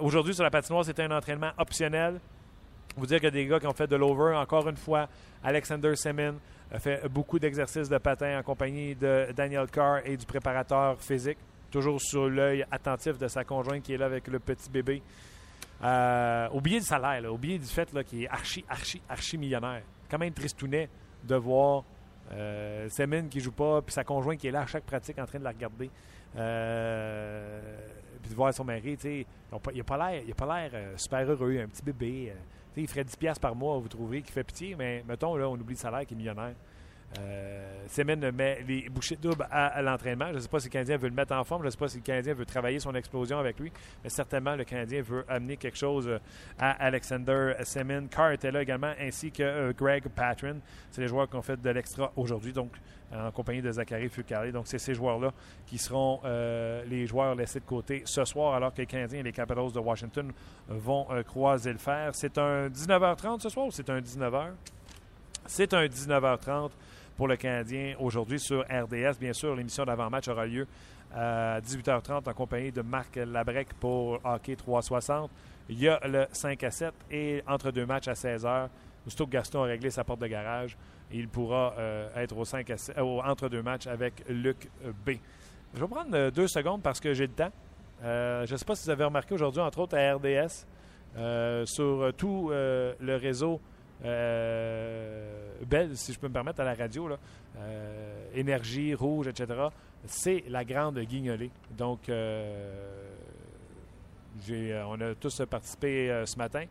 Aujourd'hui, 0.00 0.34
sur 0.34 0.44
la 0.44 0.50
patinoire, 0.50 0.84
c'était 0.84 1.02
un 1.02 1.10
entraînement 1.10 1.50
optionnel. 1.58 2.20
Vous 2.96 3.06
dire 3.06 3.20
a 3.24 3.30
des 3.30 3.46
gars 3.46 3.58
qui 3.58 3.66
ont 3.66 3.72
fait 3.74 3.88
de 3.88 3.96
l'over. 3.96 4.36
Encore 4.36 4.68
une 4.68 4.76
fois, 4.76 5.08
Alexander 5.42 5.96
Semin 5.96 6.30
a 6.30 6.34
fait 6.78 7.08
beaucoup 7.08 7.38
d'exercices 7.38 7.88
de 7.88 7.98
patin 7.98 8.38
en 8.38 8.42
compagnie 8.42 8.94
de 8.94 9.28
Daniel 9.34 9.70
Carr 9.70 10.00
et 10.04 10.16
du 10.16 10.26
préparateur 10.26 11.00
physique. 11.00 11.38
Toujours 11.70 12.00
sur 12.00 12.28
l'œil 12.28 12.64
attentif 12.70 13.18
de 13.18 13.28
sa 13.28 13.44
conjointe 13.44 13.82
qui 13.82 13.94
est 13.94 13.96
là 13.96 14.06
avec 14.06 14.28
le 14.28 14.38
petit 14.38 14.70
bébé. 14.70 15.02
Euh, 15.82 16.48
oubliez 16.52 16.78
le 16.78 16.84
salaire, 16.84 17.20
là, 17.20 17.32
oubliez 17.32 17.58
du 17.58 17.66
fait 17.66 17.88
qu'il 18.04 18.22
est 18.24 18.28
archi, 18.28 18.64
archi, 18.68 19.02
archi 19.08 19.36
millionnaire. 19.36 19.82
Quand 20.10 20.18
même 20.18 20.32
tristounet 20.32 20.88
de 21.24 21.34
voir 21.34 21.84
euh, 22.32 22.88
Semin 22.88 23.28
qui 23.28 23.40
joue 23.40 23.52
pas, 23.52 23.82
puis 23.82 23.92
sa 23.92 24.04
conjointe 24.04 24.38
qui 24.38 24.48
est 24.48 24.50
là 24.50 24.62
à 24.62 24.66
chaque 24.66 24.84
pratique 24.84 25.18
en 25.18 25.26
train 25.26 25.38
de 25.38 25.44
la 25.44 25.50
regarder. 25.50 25.90
Euh, 26.36 27.78
puis 28.22 28.30
de 28.30 28.36
voir 28.36 28.52
son 28.54 28.64
mari, 28.64 28.96
tu 28.96 29.02
sais, 29.02 29.26
il 29.72 29.76
n'a 29.76 29.84
pas 29.84 30.12
l'air, 30.12 30.70
euh, 30.74 30.94
super 30.96 31.30
heureux, 31.30 31.58
un 31.58 31.68
petit 31.68 31.82
bébé. 31.82 32.32
Il 32.82 32.88
ferait 32.88 33.04
10$ 33.04 33.16
piastres 33.16 33.40
par 33.40 33.54
mois, 33.54 33.78
vous 33.78 33.88
trouverez, 33.88 34.22
qui 34.22 34.32
fait 34.32 34.44
pitié, 34.44 34.74
mais 34.76 35.04
mettons, 35.06 35.36
là, 35.36 35.48
on 35.48 35.54
oublie 35.54 35.74
le 35.74 35.80
salaire 35.80 36.06
qui 36.06 36.14
est 36.14 36.16
millionnaire. 36.16 36.54
Euh, 37.18 37.74
met 38.32 38.62
les 38.66 38.88
bouchées 38.88 39.16
doubles 39.16 39.46
à, 39.50 39.66
à 39.66 39.82
l'entraînement. 39.82 40.28
Je 40.30 40.34
ne 40.34 40.40
sais 40.40 40.48
pas 40.48 40.58
si 40.58 40.68
le 40.68 40.72
Canadien 40.72 40.96
veut 40.96 41.08
le 41.08 41.14
mettre 41.14 41.34
en 41.34 41.44
forme. 41.44 41.62
Je 41.62 41.66
ne 41.66 41.70
sais 41.70 41.78
pas 41.78 41.88
si 41.88 41.98
le 41.98 42.02
Canadien 42.02 42.34
veut 42.34 42.46
travailler 42.46 42.80
son 42.80 42.94
explosion 42.94 43.38
avec 43.38 43.58
lui. 43.58 43.72
Mais 44.02 44.10
certainement, 44.10 44.56
le 44.56 44.64
Canadien 44.64 45.02
veut 45.02 45.24
amener 45.28 45.56
quelque 45.56 45.78
chose 45.78 46.08
euh, 46.08 46.18
à 46.58 46.70
Alexander 46.84 47.54
Semen. 47.62 48.08
Carr 48.08 48.32
était 48.32 48.50
là 48.50 48.62
également, 48.62 48.92
ainsi 48.98 49.30
que 49.30 49.42
euh, 49.42 49.72
Greg 49.76 50.08
Patron. 50.08 50.60
C'est 50.90 51.02
les 51.02 51.08
joueurs 51.08 51.28
qui 51.28 51.36
ont 51.36 51.42
fait 51.42 51.60
de 51.60 51.70
l'extra 51.70 52.12
aujourd'hui, 52.16 52.52
donc 52.52 52.72
en 53.12 53.30
compagnie 53.30 53.62
de 53.62 53.70
Zachary 53.70 54.08
Fucale. 54.08 54.50
Donc, 54.50 54.66
c'est 54.66 54.78
ces 54.78 54.94
joueurs-là 54.94 55.32
qui 55.66 55.78
seront 55.78 56.20
euh, 56.24 56.82
les 56.86 57.06
joueurs 57.06 57.36
laissés 57.36 57.60
de 57.60 57.64
côté 57.64 58.02
ce 58.06 58.24
soir, 58.24 58.54
alors 58.54 58.72
que 58.72 58.78
les 58.78 58.86
Canadiens 58.86 59.20
et 59.20 59.22
les 59.22 59.32
Capitals 59.32 59.70
de 59.70 59.78
Washington 59.78 60.32
vont 60.68 61.06
croiser 61.24 61.72
le 61.72 61.78
fer. 61.78 62.10
C'est 62.12 62.38
un 62.38 62.68
19h30 62.68 63.40
ce 63.40 63.48
soir 63.50 63.66
ou 63.66 63.70
c'est 63.70 63.88
un 63.88 64.00
19h? 64.00 64.50
C'est 65.46 65.74
un 65.74 65.86
19h30 65.86 66.70
pour 67.16 67.28
le 67.28 67.36
Canadien 67.36 67.94
aujourd'hui 68.00 68.38
sur 68.40 68.60
RDS. 68.62 69.18
Bien 69.20 69.32
sûr, 69.32 69.54
l'émission 69.54 69.84
d'avant-match 69.84 70.28
aura 70.28 70.46
lieu 70.46 70.66
à 71.14 71.60
18h30 71.60 72.28
en 72.28 72.32
compagnie 72.34 72.72
de 72.72 72.82
Marc 72.82 73.16
Labrec 73.16 73.68
pour 73.74 74.18
Hockey 74.24 74.56
360. 74.56 75.30
Il 75.68 75.78
y 75.80 75.88
a 75.88 76.00
le 76.06 76.26
5 76.32 76.62
à 76.64 76.70
7 76.70 76.92
et 77.10 77.42
entre 77.46 77.70
deux 77.70 77.86
matchs 77.86 78.08
à 78.08 78.12
16h, 78.14 78.68
aussitôt 79.06 79.26
que 79.26 79.30
Gaston 79.30 79.62
a 79.62 79.66
réglé 79.66 79.90
sa 79.90 80.02
porte 80.04 80.20
de 80.20 80.26
garage, 80.26 80.76
il 81.12 81.28
pourra 81.28 81.74
euh, 81.78 82.08
être 82.16 82.36
au 82.36 82.44
5 82.44 82.68
à 82.70 82.76
7 82.76 82.98
au- 82.98 83.20
entre 83.22 83.48
deux 83.48 83.62
matchs 83.62 83.86
avec 83.86 84.24
Luc 84.28 84.68
B. 85.06 85.10
Je 85.74 85.80
vais 85.80 85.86
prendre 85.88 86.10
euh, 86.14 86.30
deux 86.30 86.48
secondes 86.48 86.82
parce 86.82 87.00
que 87.00 87.14
j'ai 87.14 87.26
le 87.26 87.32
temps. 87.32 87.52
Euh, 88.02 88.44
je 88.46 88.52
ne 88.52 88.56
sais 88.58 88.64
pas 88.64 88.74
si 88.74 88.84
vous 88.84 88.90
avez 88.90 89.04
remarqué 89.04 89.34
aujourd'hui, 89.34 89.60
entre 89.62 89.78
autres 89.78 89.96
à 89.96 90.14
RDS, 90.16 90.66
euh, 91.16 91.64
sur 91.66 91.84
euh, 92.02 92.12
tout 92.12 92.48
euh, 92.50 92.92
le 93.00 93.16
réseau 93.16 93.54
euh, 93.54 93.58
Belle, 94.02 95.96
si 95.96 96.12
je 96.12 96.18
peux 96.18 96.28
me 96.28 96.32
permettre, 96.32 96.60
à 96.60 96.64
la 96.64 96.74
radio, 96.74 97.08
euh, 97.56 98.28
Énergie, 98.34 98.94
Rouge, 98.94 99.28
etc., 99.28 99.68
c'est 100.06 100.44
la 100.48 100.64
grande 100.64 100.98
guignolée. 101.00 101.50
Donc, 101.70 102.08
euh, 102.08 103.08
euh, 104.50 104.82
on 104.88 105.00
a 105.00 105.14
tous 105.14 105.42
participé 105.48 106.10
euh, 106.10 106.26
ce 106.26 106.36
matin. 106.36 106.64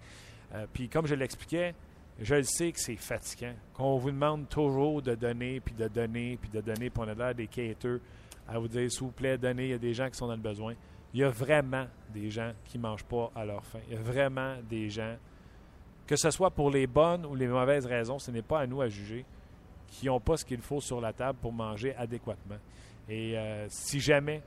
Euh, 0.53 0.65
Puis, 0.71 0.89
comme 0.89 1.07
je 1.07 1.15
l'expliquais, 1.15 1.73
je 2.19 2.35
le 2.35 2.43
sais 2.43 2.71
que 2.71 2.79
c'est 2.79 2.95
fatigant. 2.95 3.53
Qu'on 3.73 3.97
vous 3.97 4.11
demande 4.11 4.47
toujours 4.49 5.01
de 5.01 5.15
donner, 5.15 5.59
puis 5.59 5.73
de 5.73 5.87
donner, 5.87 6.37
puis 6.39 6.49
de 6.49 6.61
donner, 6.61 6.89
puis 6.89 7.03
on 7.03 7.07
a 7.07 7.13
l'air 7.13 7.33
des 7.35 7.47
quêteux 7.47 8.01
à 8.47 8.59
vous 8.59 8.67
dire, 8.67 8.91
s'il 8.91 9.03
vous 9.03 9.11
plaît, 9.11 9.37
donnez. 9.37 9.65
Il 9.65 9.71
y 9.71 9.73
a 9.73 9.79
des 9.79 9.93
gens 9.93 10.09
qui 10.09 10.17
sont 10.17 10.27
dans 10.27 10.35
le 10.35 10.39
besoin. 10.41 10.73
Il 11.13 11.21
y 11.21 11.23
a 11.23 11.29
vraiment 11.29 11.85
des 12.13 12.29
gens 12.29 12.51
qui 12.65 12.77
ne 12.77 12.83
mangent 12.83 13.05
pas 13.05 13.31
à 13.35 13.45
leur 13.45 13.65
faim. 13.65 13.79
Il 13.87 13.93
y 13.93 13.97
a 13.97 14.01
vraiment 14.01 14.55
des 14.69 14.89
gens, 14.89 15.15
que 16.07 16.15
ce 16.15 16.31
soit 16.31 16.51
pour 16.51 16.69
les 16.69 16.87
bonnes 16.87 17.25
ou 17.25 17.35
les 17.35 17.47
mauvaises 17.47 17.85
raisons, 17.85 18.19
ce 18.19 18.31
n'est 18.31 18.41
pas 18.41 18.61
à 18.61 18.67
nous 18.67 18.81
à 18.81 18.89
juger. 18.89 19.25
qui 19.87 20.07
n'ont 20.07 20.19
pas 20.19 20.37
ce 20.37 20.45
qu'il 20.45 20.61
faut 20.61 20.81
sur 20.81 20.99
la 20.99 21.13
table 21.13 21.37
pour 21.39 21.53
manger 21.53 21.95
adéquatement. 21.95 22.57
Et 23.07 23.37
euh, 23.37 23.67
si 23.69 23.99
jamais, 23.99 24.41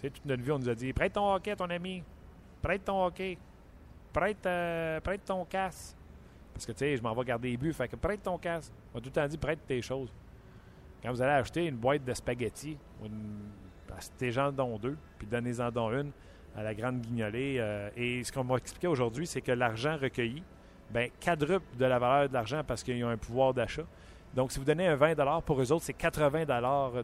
tu 0.00 0.10
toute 0.10 0.24
notre 0.24 0.42
vie, 0.42 0.52
on 0.52 0.58
nous 0.58 0.68
a 0.68 0.74
dit 0.74 0.92
prête 0.92 1.14
ton 1.14 1.34
hockey 1.34 1.56
ton 1.56 1.68
ami, 1.68 2.04
prête 2.62 2.84
ton 2.84 3.04
hockey, 3.04 3.36
prête, 4.12 4.46
euh, 4.46 5.00
prête 5.00 5.24
ton 5.24 5.44
casse. 5.44 5.96
Parce 6.54 6.66
que, 6.66 6.72
tu 6.72 6.78
sais, 6.78 6.96
je 6.96 7.02
m'en 7.02 7.14
vais 7.14 7.24
garder 7.24 7.50
les 7.50 7.56
buts, 7.56 7.72
fait 7.72 7.88
que 7.88 7.96
prête 7.96 8.22
ton 8.22 8.38
casse. 8.38 8.72
On 8.94 8.98
a 8.98 9.00
tout 9.00 9.06
le 9.08 9.12
temps 9.12 9.26
dit 9.26 9.36
prête 9.36 9.60
tes 9.66 9.82
choses. 9.82 10.12
Quand 11.02 11.10
vous 11.10 11.22
allez 11.22 11.32
acheter 11.32 11.66
une 11.66 11.76
boîte 11.76 12.04
de 12.04 12.12
spaghettis, 12.12 12.76
une, 13.04 14.30
gens 14.30 14.52
dont 14.52 14.78
deux, 14.78 14.96
puis 15.18 15.26
donnez-en 15.26 15.70
dont 15.70 15.90
une 15.90 16.10
à 16.56 16.62
la 16.62 16.74
grande 16.74 17.00
guignolée. 17.00 17.56
euh, 17.58 17.90
et 17.96 18.24
ce 18.24 18.32
qu'on 18.32 18.44
m'a 18.44 18.56
expliqué 18.56 18.86
aujourd'hui, 18.86 19.26
c'est 19.26 19.40
que 19.40 19.52
l'argent 19.52 19.96
recueilli, 19.96 20.42
ben, 20.90 21.10
quadruple 21.20 21.66
de 21.78 21.84
la 21.84 21.98
valeur 21.98 22.28
de 22.28 22.34
l'argent 22.34 22.62
parce 22.66 22.82
qu'ils 22.82 23.04
ont 23.04 23.08
un 23.08 23.16
pouvoir 23.16 23.54
d'achat. 23.54 23.84
Donc, 24.34 24.52
si 24.52 24.58
vous 24.58 24.64
donnez 24.64 24.86
un 24.86 24.94
20 24.94 25.40
pour 25.42 25.60
eux 25.60 25.72
autres, 25.72 25.84
c'est 25.84 25.94
80 25.94 26.44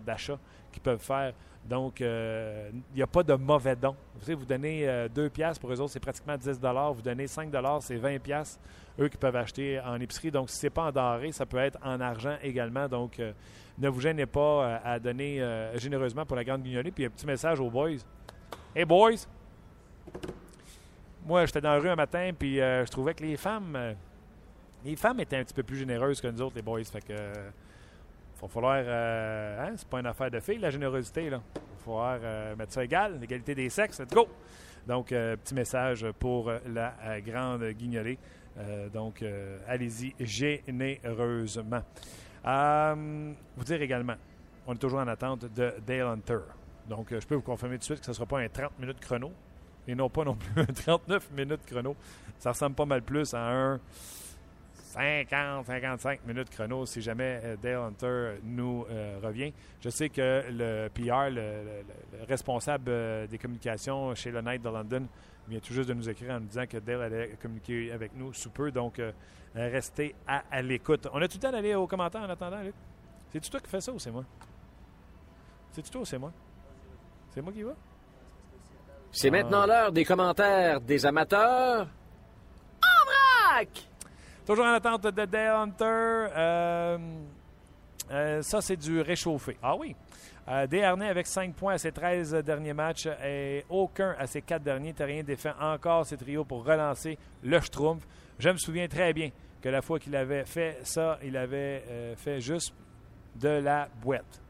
d'achat 0.04 0.38
qu'ils 0.70 0.82
peuvent 0.82 1.00
faire. 1.00 1.32
Donc, 1.64 2.00
euh, 2.00 2.70
il 2.92 2.96
n'y 2.96 3.02
a 3.02 3.06
pas 3.06 3.22
de 3.22 3.34
mauvais 3.34 3.74
don. 3.74 3.96
Vous 4.14 4.20
savez, 4.20 4.34
vous 4.34 4.44
donnez 4.44 4.86
euh, 4.86 5.08
2 5.08 5.30
piastres, 5.30 5.60
pour 5.60 5.72
eux 5.72 5.80
autres, 5.80 5.92
c'est 5.92 6.00
pratiquement 6.00 6.36
10 6.36 6.60
Vous 6.94 7.02
donnez 7.02 7.26
5 7.26 7.50
c'est 7.80 7.96
20 7.96 8.18
piastres, 8.18 8.60
eux 9.00 9.08
qui 9.08 9.16
peuvent 9.16 9.36
acheter 9.36 9.80
en 9.80 9.98
épicerie. 9.98 10.30
Donc, 10.30 10.50
si 10.50 10.58
ce 10.58 10.66
n'est 10.66 10.70
pas 10.70 10.82
en 10.82 10.92
denrées, 10.92 11.32
ça 11.32 11.46
peut 11.46 11.56
être 11.56 11.78
en 11.82 12.00
argent 12.00 12.36
également. 12.42 12.86
Donc, 12.86 13.18
euh, 13.18 13.32
ne 13.78 13.88
vous 13.88 14.00
gênez 14.00 14.26
pas 14.26 14.40
euh, 14.40 14.78
à 14.84 14.98
donner 14.98 15.40
euh, 15.40 15.76
généreusement 15.78 16.24
pour 16.24 16.36
la 16.36 16.44
grande 16.44 16.62
guignolée. 16.62 16.90
Puis, 16.90 17.06
un 17.06 17.10
petit 17.10 17.26
message 17.26 17.60
aux 17.60 17.70
boys. 17.70 17.98
Hey, 18.74 18.84
boys! 18.84 19.26
Moi, 21.26 21.46
j'étais 21.46 21.62
dans 21.62 21.72
la 21.72 21.78
rue 21.78 21.88
un 21.88 21.96
matin, 21.96 22.32
puis 22.38 22.60
euh, 22.60 22.84
je 22.84 22.90
trouvais 22.90 23.14
que 23.14 23.22
les 23.22 23.38
femmes... 23.38 23.74
euh, 23.76 23.94
les 24.84 24.94
femmes 24.94 25.20
étaient 25.20 25.38
un 25.38 25.44
petit 25.44 25.54
peu 25.54 25.62
plus 25.62 25.78
généreuses 25.78 26.20
que 26.20 26.26
nous 26.28 26.42
autres, 26.42 26.56
les 26.56 26.60
boys. 26.62 26.84
Fait 26.84 27.00
que... 27.00 27.12
euh, 27.12 27.50
va 28.42 28.48
falloir... 28.48 28.82
euh, 28.84 29.66
hein, 29.66 29.72
c'est 29.74 29.88
pas 29.88 30.00
une 30.00 30.06
affaire 30.06 30.30
de 30.30 30.38
filles, 30.40 30.58
la 30.58 30.68
générosité, 30.68 31.30
là. 31.30 31.40
Il 31.56 31.60
va 31.60 31.84
falloir 31.84 32.56
mettre 32.56 32.72
ça 32.72 32.84
égal, 32.84 33.18
l'égalité 33.18 33.54
des 33.54 33.70
sexes. 33.70 34.00
Let's 34.00 34.12
go! 34.12 34.28
Donc, 34.86 35.08
petit 35.08 35.54
message 35.54 36.06
pour 36.18 36.52
la 36.66 37.20
grande 37.22 37.64
guignolée. 37.70 38.18
Donc, 38.92 39.24
allez-y 39.66 40.14
généreusement. 40.20 41.82
Vous 42.44 43.64
dire 43.64 43.80
également, 43.80 44.16
on 44.66 44.74
est 44.74 44.78
toujours 44.78 45.00
en 45.00 45.08
attente 45.08 45.46
de 45.54 45.74
Dale 45.86 46.02
Hunter. 46.02 46.40
Donc, 46.86 47.08
je 47.10 47.26
peux 47.26 47.34
vous 47.34 47.42
confirmer 47.42 47.76
tout 47.76 47.80
de 47.80 47.84
suite 47.84 48.00
que 48.00 48.06
ce 48.06 48.10
ne 48.10 48.14
sera 48.14 48.26
pas 48.26 48.40
un 48.40 48.48
30 48.48 48.78
minutes 48.78 49.00
chrono 49.00 49.32
et 49.86 49.94
non 49.94 50.08
pas 50.08 50.24
non 50.24 50.34
plus 50.36 50.62
un 50.62 50.66
39 50.66 51.30
minutes 51.32 51.66
chrono. 51.66 51.96
Ça 52.38 52.50
ressemble 52.52 52.74
pas 52.76 52.86
mal 52.86 53.02
plus 53.02 53.32
à 53.34 53.40
un 53.50 53.80
50, 54.92 55.66
55 55.66 56.24
minutes 56.26 56.50
chrono 56.50 56.86
si 56.86 57.00
jamais 57.02 57.40
euh, 57.44 57.56
Dale 57.60 57.76
Hunter 57.76 58.34
nous 58.44 58.86
euh, 58.90 59.18
revient. 59.22 59.52
Je 59.80 59.88
sais 59.88 60.08
que 60.08 60.44
le 60.50 60.88
PR, 60.88 61.30
le, 61.30 61.34
le- 61.34 62.18
le 62.18 62.24
responsable 62.28 62.84
euh, 62.88 63.26
des 63.26 63.38
communications 63.38 64.14
chez 64.14 64.30
le 64.30 64.40
Knight 64.40 64.62
de 64.62 64.68
London, 64.68 65.06
vient 65.48 65.58
tout 65.60 65.72
juste 65.74 65.88
de 65.88 65.94
nous 65.94 66.08
écrire 66.08 66.34
en 66.34 66.40
nous 66.40 66.46
disant 66.46 66.66
que 66.66 66.78
Dale 66.78 67.02
allait 67.02 67.36
communiquer 67.42 67.92
avec 67.92 68.14
nous 68.14 68.32
sous 68.32 68.50
peu. 68.50 68.70
Donc, 68.70 69.00
restez 69.54 70.14
à, 70.26 70.42
à 70.50 70.62
l'écoute. 70.62 71.06
On 71.12 71.20
a 71.20 71.28
tout 71.28 71.36
le 71.36 71.42
temps 71.42 71.52
d'aller 71.52 71.74
aux 71.74 71.86
commentaires 71.86 72.22
en 72.22 72.30
attendant, 72.30 72.62
Luc? 72.62 72.74
C'est-tu 73.30 73.50
toi 73.50 73.60
qui 73.60 73.68
fais 73.68 73.80
ça 73.80 73.92
ou 73.92 73.98
c'est 73.98 74.10
moi? 74.12 74.24
C'est-tu 75.72 75.90
toi 75.90 76.00
ou 76.02 76.04
c'est 76.04 76.18
moi? 76.18 76.32
C'est 77.30 77.42
moi 77.42 77.52
qui 77.52 77.62
va? 77.62 77.74
C'est 79.14 79.28
Ah. 79.28 79.30
maintenant 79.30 79.64
l'heure 79.64 79.92
des 79.92 80.04
commentaires 80.04 80.80
des 80.80 81.06
amateurs. 81.06 81.86
En 82.82 83.04
vrac! 83.54 83.68
Toujours 84.44 84.64
en 84.64 84.72
attente 84.72 85.02
de 85.04 85.24
Dale 85.24 85.56
Hunter. 85.56 85.84
Euh, 86.36 86.98
euh, 88.10 88.42
ça, 88.42 88.60
c'est 88.60 88.76
du 88.76 89.00
réchauffé. 89.00 89.56
Ah 89.62 89.76
oui. 89.76 89.94
Euh, 90.48 90.66
Desharnais 90.66 91.08
avec 91.08 91.26
5 91.26 91.54
points 91.54 91.74
à 91.74 91.78
ses 91.78 91.92
13 91.92 92.34
derniers 92.44 92.74
matchs 92.74 93.08
et 93.24 93.64
aucun 93.70 94.14
à 94.18 94.26
ses 94.26 94.42
4 94.42 94.62
derniers. 94.62 94.92
Terrien 94.92 95.22
défend 95.22 95.52
encore 95.60 96.04
ses 96.04 96.18
trios 96.18 96.44
pour 96.44 96.64
relancer 96.66 97.16
le 97.42 97.58
Schtroumpf. 97.60 98.06
Je 98.38 98.50
me 98.50 98.58
souviens 98.58 98.88
très 98.88 99.12
bien 99.14 99.30
que 99.62 99.68
la 99.70 99.80
fois 99.80 99.98
qu'il 99.98 100.14
avait 100.16 100.44
fait 100.44 100.78
ça, 100.82 101.18
il 101.22 101.36
avait 101.38 101.84
euh, 101.88 102.16
fait 102.16 102.40
juste 102.40 102.74
de 103.36 103.48
la 103.48 103.88
boîte. 104.02 104.42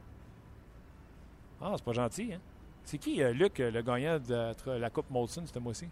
Ah, 1.63 1.75
c'est 1.77 1.85
pas 1.85 1.93
gentil, 1.93 2.33
hein? 2.35 2.41
C'est 2.85 2.99
qui, 2.99 3.23
euh, 3.23 3.33
Luc, 3.33 3.61
euh, 3.61 3.71
le 3.71 3.83
gagnant 3.83 4.19
de 4.19 4.55
la 4.79 4.91
Coupe 4.91 5.11
Molson 5.11 5.45
ce 5.47 5.59
mois-ci? 5.59 5.89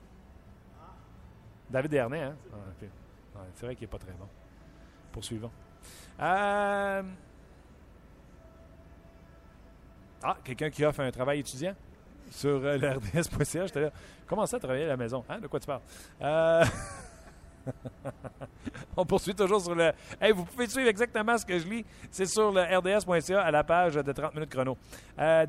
David 1.70 1.90
Dernay, 1.90 2.20
hein? 2.20 2.36
Ah, 3.34 3.40
c'est 3.55 3.64
vrai 3.64 3.74
qu'il 3.74 3.84
n'est 3.84 3.90
pas 3.90 3.99
très 3.99 4.12
bon. 4.12 4.28
Poursuivons. 5.11 5.51
Euh... 6.20 7.03
Ah, 10.22 10.36
quelqu'un 10.45 10.70
qui 10.70 10.84
offre 10.84 11.01
un 11.01 11.11
travail 11.11 11.40
étudiant 11.40 11.74
sur 12.30 12.61
le 12.61 12.76
RDS.ca. 12.76 13.66
J'étais 13.66 13.80
là. 13.80 13.90
Comment 14.26 14.47
ça, 14.47 14.59
travailler 14.59 14.84
à 14.84 14.88
la 14.88 14.97
maison? 14.97 15.24
Hein? 15.28 15.40
De 15.40 15.47
quoi 15.47 15.59
tu 15.59 15.66
parles? 15.66 15.82
On 18.96 19.04
poursuit 19.04 19.34
toujours 19.34 19.60
sur 19.60 19.74
le. 19.74 19.92
Hey, 20.20 20.32
vous 20.32 20.44
pouvez 20.44 20.68
suivre 20.68 20.88
exactement 20.88 21.36
ce 21.38 21.46
que 21.46 21.58
je 21.58 21.66
lis. 21.66 21.84
C'est 22.10 22.26
sur 22.26 22.52
le 22.52 22.60
RDS.ca 22.60 23.40
à 23.40 23.50
la 23.50 23.64
page 23.64 23.94
de 23.94 24.12
30 24.12 24.34
minutes 24.34 24.50
chrono. 24.50 24.76
Euh, 25.18 25.46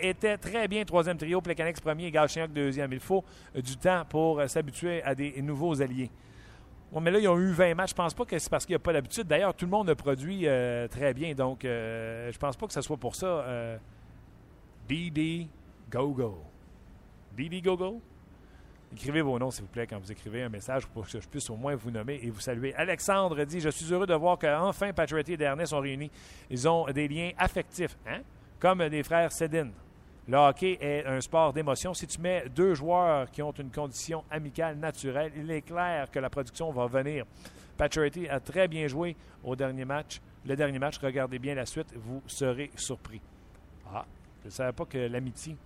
était 0.00 0.38
très 0.38 0.66
bien 0.66 0.84
troisième 0.84 1.16
trio, 1.16 1.40
Plecanex 1.40 1.80
premier 1.80 2.06
et 2.06 2.10
Galchenyuk 2.10 2.52
deuxième. 2.52 2.92
Il 2.92 3.00
faut 3.00 3.24
euh, 3.56 3.60
du 3.60 3.76
temps 3.76 4.04
pour 4.08 4.40
euh, 4.40 4.46
s'habituer 4.46 5.02
à 5.02 5.14
des 5.14 5.40
nouveaux 5.42 5.80
alliés. 5.80 6.10
Bon, 6.92 7.00
mais 7.00 7.10
là, 7.10 7.18
ils 7.18 7.28
ont 7.28 7.38
eu 7.38 7.52
20 7.52 7.74
matchs. 7.74 7.90
Je 7.90 7.94
pense 7.94 8.14
pas 8.14 8.24
que 8.24 8.38
c'est 8.38 8.50
parce 8.50 8.66
qu'il 8.66 8.72
n'y 8.72 8.80
a 8.80 8.80
pas 8.80 8.92
d'habitude. 8.92 9.26
D'ailleurs, 9.26 9.54
tout 9.54 9.64
le 9.64 9.70
monde 9.70 9.90
a 9.90 9.94
produit 9.94 10.46
euh, 10.46 10.88
très 10.88 11.14
bien. 11.14 11.34
Donc, 11.34 11.60
je 11.62 12.38
pense 12.38 12.56
pas 12.56 12.66
que 12.66 12.72
ce 12.72 12.80
soit 12.80 12.96
pour 12.96 13.14
ça. 13.14 13.26
Euh, 13.26 13.76
BD 14.88 15.46
Go 15.88 16.08
Go. 16.08 16.38
BD 17.36 17.60
Go 17.60 17.76
Go? 17.76 18.00
Écrivez 18.92 19.22
vos 19.22 19.38
noms, 19.38 19.52
s'il 19.52 19.64
vous 19.64 19.70
plaît, 19.70 19.86
quand 19.86 19.98
vous 19.98 20.10
écrivez 20.10 20.42
un 20.42 20.48
message 20.48 20.86
pour 20.88 21.06
que 21.06 21.20
je 21.20 21.28
puisse 21.28 21.48
au 21.48 21.56
moins 21.56 21.76
vous 21.76 21.92
nommer 21.92 22.18
et 22.22 22.30
vous 22.30 22.40
saluer. 22.40 22.74
Alexandre 22.74 23.44
dit 23.44 23.60
Je 23.60 23.68
suis 23.68 23.92
heureux 23.92 24.06
de 24.06 24.14
voir 24.14 24.36
qu'enfin 24.36 24.92
Patrick 24.92 25.28
et 25.28 25.36
Dernay 25.36 25.66
sont 25.66 25.78
réunis. 25.78 26.10
Ils 26.50 26.68
ont 26.68 26.86
des 26.86 27.06
liens 27.06 27.30
affectifs, 27.38 27.96
hein? 28.06 28.20
comme 28.58 28.88
des 28.88 29.04
frères 29.04 29.30
Sedin. 29.30 29.70
Le 30.26 30.36
hockey 30.36 30.76
est 30.80 31.06
un 31.06 31.20
sport 31.20 31.52
d'émotion. 31.52 31.94
Si 31.94 32.06
tu 32.06 32.20
mets 32.20 32.48
deux 32.48 32.74
joueurs 32.74 33.30
qui 33.30 33.42
ont 33.42 33.52
une 33.52 33.70
condition 33.70 34.24
amicale 34.30 34.76
naturelle, 34.76 35.32
il 35.36 35.50
est 35.50 35.62
clair 35.62 36.10
que 36.10 36.18
la 36.18 36.28
production 36.28 36.72
va 36.72 36.86
venir. 36.86 37.24
Patrick 37.76 38.28
a 38.28 38.40
très 38.40 38.68
bien 38.68 38.88
joué 38.88 39.16
au 39.44 39.54
dernier 39.54 39.84
match. 39.84 40.20
Le 40.44 40.56
dernier 40.56 40.78
match, 40.78 40.98
regardez 40.98 41.38
bien 41.38 41.54
la 41.54 41.66
suite, 41.66 41.94
vous 41.96 42.22
serez 42.26 42.70
surpris. 42.76 43.20
Ah, 43.92 44.04
je 44.42 44.46
ne 44.48 44.50
savais 44.50 44.72
pas 44.72 44.84
que 44.84 44.98
l'amitié. 44.98 45.56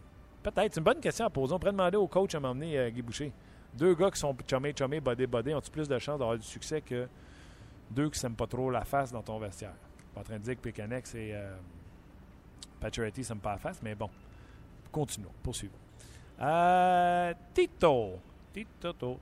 Peut-être. 0.45 0.75
C'est 0.75 0.81
une 0.81 0.85
bonne 0.85 1.01
question 1.01 1.25
à 1.25 1.31
poser. 1.31 1.55
On 1.55 1.59
pourrait 1.59 1.73
demander 1.73 1.97
au 1.97 2.07
coach 2.07 2.35
à 2.35 2.41
m'emmener 2.41 2.79
euh, 2.79 2.91
Guy 2.91 3.01
Boucher. 3.01 3.33
Deux 3.73 3.95
gars 3.95 4.11
qui 4.11 4.21
sont 4.21 4.37
chumés, 4.49 4.75
chumés, 4.79 5.01
bodés, 5.01 5.27
bodés, 5.27 5.55
ont-ils 5.55 5.71
plus 5.71 5.89
de 5.89 5.99
chances 5.99 6.19
d'avoir 6.19 6.37
du 6.37 6.45
succès 6.45 6.83
que 6.83 7.09
deux 7.91 8.11
qui 8.11 8.19
s'aiment 8.19 8.37
pas 8.37 8.47
trop 8.47 8.71
la 8.71 8.85
face 8.85 9.11
dans 9.11 9.23
ton 9.23 9.39
vestiaire? 9.39 9.73
Je 9.97 10.03
suis 10.03 10.15
pas 10.15 10.21
en 10.21 10.25
train 10.25 10.39
de 10.39 10.43
dire 10.43 10.55
que 10.55 10.61
Pécanex 10.61 11.15
et 11.15 11.33
euh, 11.33 11.57
Pacioretty 12.79 13.21
ne 13.21 13.25
s'aiment 13.25 13.39
pas 13.39 13.53
la 13.53 13.59
face, 13.59 13.81
mais 13.83 13.95
bon. 13.95 14.11
Continuons. 14.93 15.33
Poursuivons. 15.43 15.75
Euh, 16.41 17.33
Tito. 17.55 18.19
Tito. 18.53 19.19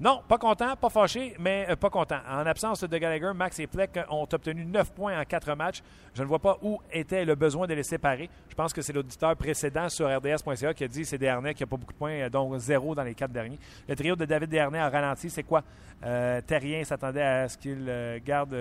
Non, 0.00 0.22
pas 0.28 0.38
content, 0.38 0.76
pas 0.76 0.90
fâché, 0.90 1.34
mais 1.40 1.66
euh, 1.68 1.74
pas 1.74 1.90
content. 1.90 2.20
En 2.30 2.46
absence 2.46 2.84
de 2.84 2.98
Gallagher, 2.98 3.32
Max 3.34 3.58
et 3.58 3.66
Fleck 3.66 3.98
ont 4.08 4.28
obtenu 4.32 4.64
9 4.64 4.92
points 4.92 5.20
en 5.20 5.24
4 5.24 5.56
matchs. 5.56 5.82
Je 6.14 6.22
ne 6.22 6.28
vois 6.28 6.38
pas 6.38 6.56
où 6.62 6.78
était 6.92 7.24
le 7.24 7.34
besoin 7.34 7.66
de 7.66 7.74
les 7.74 7.82
séparer. 7.82 8.30
Je 8.48 8.54
pense 8.54 8.72
que 8.72 8.80
c'est 8.80 8.92
l'auditeur 8.92 9.34
précédent 9.34 9.88
sur 9.88 10.06
RDS.ca 10.06 10.72
qui 10.72 10.84
a 10.84 10.88
dit 10.88 11.04
c'est 11.04 11.18
Desharnais 11.18 11.52
qui 11.52 11.64
n'a 11.64 11.66
pas 11.66 11.76
beaucoup 11.76 11.92
de 11.92 11.98
points, 11.98 12.12
euh, 12.12 12.30
donc 12.30 12.56
zéro 12.58 12.94
dans 12.94 13.02
les 13.02 13.14
4 13.14 13.32
derniers. 13.32 13.58
Le 13.88 13.96
trio 13.96 14.14
de 14.14 14.24
David 14.24 14.50
Desharnais 14.50 14.78
a 14.78 14.88
ralenti. 14.88 15.30
C'est 15.30 15.42
quoi? 15.42 15.64
Euh, 16.04 16.40
Terrien 16.42 16.84
s'attendait 16.84 17.22
à 17.22 17.48
ce 17.48 17.58
qu'il 17.58 17.84
garde 18.24 18.54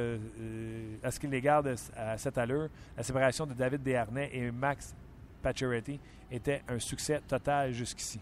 à 1.04 1.12
ce 1.12 1.20
qu'il 1.20 1.30
les 1.30 1.42
garde 1.42 1.76
à 1.96 2.18
cette 2.18 2.40
allure. 2.40 2.68
La 2.98 3.04
séparation 3.04 3.46
de 3.46 3.54
David 3.54 3.84
Desharnais 3.84 4.32
et 4.34 4.50
Max 4.50 4.96
Pacioretty 5.44 6.00
était 6.32 6.64
un 6.68 6.80
succès 6.80 7.22
total 7.28 7.74
jusqu'ici. 7.74 8.20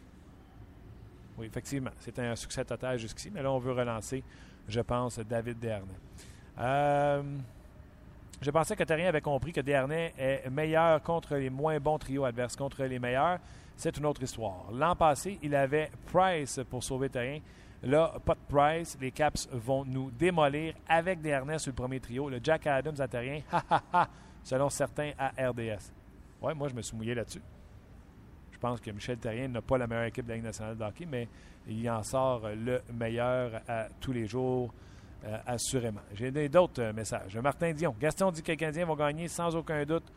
Oui, 1.38 1.48
effectivement, 1.48 1.92
c'était 2.00 2.22
un 2.22 2.36
succès 2.36 2.64
total 2.64 2.98
jusqu'ici, 2.98 3.30
mais 3.34 3.42
là, 3.42 3.52
on 3.52 3.60
veut 3.60 3.74
relancer, 3.74 4.24
je 4.68 4.80
pense, 4.82 5.20
David 5.20 5.60
Desharnais. 5.60 6.00
Euh, 6.58 7.22
je 8.42 8.52
pensais 8.52 8.76
que 8.76 8.84
Terrien 8.84 9.08
avait 9.08 9.22
compris 9.22 9.52
que 9.52 9.62
Desharnais 9.62 10.14
est 10.18 10.50
meilleur 10.50 11.02
contre 11.02 11.36
les 11.36 11.50
moins 11.50 11.80
bons 11.80 11.98
trios 11.98 12.26
adverses. 12.26 12.56
Contre 12.56 12.84
les 12.84 13.00
meilleurs, 13.00 13.40
c'est 13.76 13.98
une 13.98 14.06
autre 14.06 14.24
histoire. 14.24 14.72
L'an 14.72 14.96
passé, 14.96 15.40
il 15.42 15.56
avait 15.56 15.92
Price 16.06 16.60
pour 16.70 16.84
sauver 16.84 17.10
Terrien. 17.10 17.40
Là, 17.84 18.14
pas 18.24 18.36
de 18.36 18.40
Price. 18.48 18.98
Les 19.00 19.12
Caps 19.12 19.50
vont 19.52 19.84
nous 19.86 20.12
démolir 20.12 20.74
avec 20.88 21.22
Desharnais 21.22 21.60
sur 21.60 21.72
le 21.72 21.76
premier 21.76 22.00
trio. 22.00 22.30
Le 22.30 22.40
Jack 22.42 22.68
Adams 22.68 23.00
à 23.00 23.08
Terrien, 23.08 23.42
ha 23.52 23.64
ha 23.70 23.84
ha, 23.94 24.10
selon 24.44 24.70
certains 24.70 25.12
à 25.18 25.30
RDS. 25.50 25.92
Ouais, 26.42 26.54
moi, 26.54 26.68
je 26.70 26.74
me 26.76 26.82
suis 26.82 26.96
mouillé 26.96 27.14
là-dessus. 27.14 27.42
Je 28.66 28.70
pense 28.72 28.82
que 28.82 28.90
Michel 28.90 29.18
Terrien 29.20 29.48
n'a 29.48 29.62
pas 29.62 29.78
la 29.78 29.86
meilleure 29.86 30.06
équipe 30.06 30.26
de 30.26 30.30
la 30.30 30.36
Ligue 30.38 30.46
nationale 30.46 30.76
de 30.76 30.84
hockey, 30.84 31.06
mais 31.06 31.28
il 31.68 31.88
en 31.88 32.02
sort 32.02 32.50
le 32.50 32.82
meilleur 32.92 33.62
à 33.68 33.90
tous 34.02 34.12
les 34.12 34.26
jours. 34.26 34.74
euh, 35.24 35.38
assurément. 35.46 36.02
J'ai 36.14 36.32
d'autres 36.50 36.82
euh, 36.82 36.94
messages. 36.94 37.38
Martin 37.38 37.74
Dion. 37.74 37.96
Gaston 38.00 38.32
dit 38.32 38.42
que 38.42 38.52
les 38.52 38.58
Canadiens 38.58 38.86
vont 38.86 38.96
gagner 38.96 39.28
sans 39.28 39.56
aucun 39.56 39.84
doute 39.86 40.12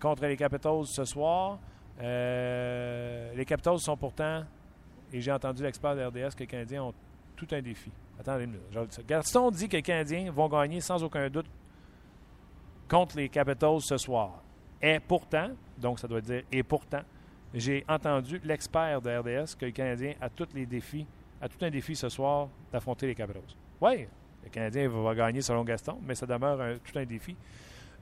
contre 0.00 0.26
les 0.26 0.36
Capitals 0.36 0.86
ce 0.86 1.04
soir. 1.04 1.58
Euh, 2.00 3.32
les 3.34 3.44
Capitals 3.44 3.78
sont 3.78 3.96
pourtant, 3.96 4.42
et 5.12 5.20
j'ai 5.20 5.30
entendu 5.30 5.62
l'expert 5.62 5.94
de 5.94 6.04
RDS, 6.04 6.34
que 6.34 6.40
les 6.40 6.46
Canadiens 6.48 6.82
ont 6.82 6.94
tout 7.36 7.46
un 7.52 7.62
défi. 7.62 7.92
Attendez 8.18 8.44
une 8.44 8.52
minute. 8.52 9.06
Gaston 9.06 9.50
dit 9.52 9.68
que 9.68 9.76
les 9.76 9.82
Canadiens 9.82 10.32
vont 10.32 10.48
gagner 10.48 10.80
sans 10.80 11.00
aucun 11.02 11.28
doute 11.30 11.46
contre 12.88 13.16
les 13.16 13.28
Capitals 13.28 13.80
ce 13.80 13.96
soir. 13.96 14.42
Et 14.82 14.98
pourtant, 15.00 15.50
donc 15.78 16.00
ça 16.00 16.08
doit 16.08 16.20
dire 16.20 16.42
et 16.50 16.62
pourtant, 16.62 17.02
j'ai 17.60 17.84
entendu 17.88 18.40
l'expert 18.44 19.00
de 19.00 19.10
RDS 19.10 19.54
que 19.56 19.66
le 19.66 19.72
Canadien 19.72 20.14
a 20.20 20.28
tous 20.28 20.48
les 20.54 20.66
défis, 20.66 21.06
a 21.40 21.48
tout 21.48 21.64
un 21.64 21.70
défi 21.70 21.94
ce 21.94 22.08
soir 22.08 22.48
d'affronter 22.72 23.06
les 23.06 23.14
Capitals. 23.14 23.42
Oui, 23.80 24.06
le 24.42 24.50
Canadien 24.50 24.88
va 24.88 25.14
gagner 25.14 25.40
selon 25.40 25.62
Gaston, 25.64 25.98
mais 26.06 26.14
ça 26.14 26.26
demeure 26.26 26.78
tout 26.84 26.98
un 26.98 27.04
défi. 27.04 27.36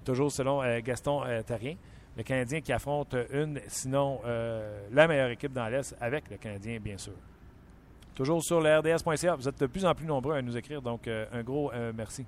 Toujours 0.05 0.33
selon 0.33 0.63
euh, 0.63 0.81
Gaston 0.81 1.23
euh, 1.25 1.43
Terrien. 1.43 1.77
Le 2.17 2.23
Canadien 2.23 2.61
qui 2.61 2.73
affronte 2.73 3.17
une, 3.33 3.61
sinon 3.69 4.21
euh, 4.25 4.87
la 4.91 5.07
meilleure 5.07 5.31
équipe 5.31 5.53
dans 5.53 5.69
l'Est, 5.69 5.97
avec 6.01 6.31
le 6.31 6.37
Canadien, 6.37 6.79
bien 6.81 6.99
sûr. 6.99 7.15
Toujours 8.15 8.43
sur 8.43 8.61
le 8.61 8.79
RDS.ca. 8.79 9.35
Vous 9.37 9.49
êtes 9.49 9.61
de 9.61 9.67
plus 9.67 9.85
en 9.87 9.95
plus 9.95 10.07
nombreux 10.07 10.35
à 10.35 10.43
nous 10.43 10.57
écrire, 10.57 10.83
donc 10.83 11.09
un 11.09 11.43
gros 11.43 11.73
merci. 11.95 12.27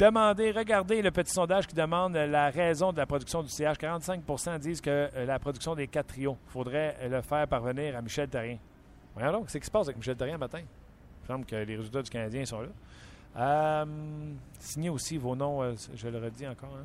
Demandez, 0.00 0.50
regardez 0.50 1.02
le 1.02 1.10
petit 1.10 1.32
sondage 1.32 1.66
qui 1.66 1.74
demande 1.74 2.14
la 2.16 2.48
raison 2.50 2.90
de 2.92 2.96
la 2.96 3.06
production 3.06 3.42
du 3.42 3.50
CH. 3.50 3.76
45% 3.78 4.58
disent 4.58 4.80
que 4.80 4.90
euh, 5.14 5.26
la 5.26 5.38
production 5.38 5.74
des 5.74 5.86
quatre 5.88 6.08
trios, 6.08 6.38
il 6.48 6.50
faudrait 6.50 6.96
euh, 7.02 7.08
le 7.08 7.20
faire 7.20 7.46
parvenir 7.46 7.96
à 7.96 8.00
Michel 8.00 8.28
Therrien. 8.28 8.56
Voyons 9.14 9.32
donc, 9.32 9.44
qu'est-ce 9.46 9.58
qui 9.58 9.66
se 9.66 9.70
passe 9.70 9.86
avec 9.88 9.98
Michel 9.98 10.16
Therrien 10.16 10.38
matin? 10.38 10.60
Il 10.60 11.26
semble 11.26 11.44
que 11.44 11.56
les 11.56 11.76
résultats 11.76 12.02
du 12.02 12.10
Canadien 12.10 12.44
sont 12.46 12.62
là. 12.62 12.68
Euh, 13.36 13.84
signez 14.58 14.88
aussi 14.88 15.18
vos 15.18 15.36
noms, 15.36 15.74
je 15.94 16.08
le 16.08 16.18
redis 16.18 16.48
encore. 16.48 16.76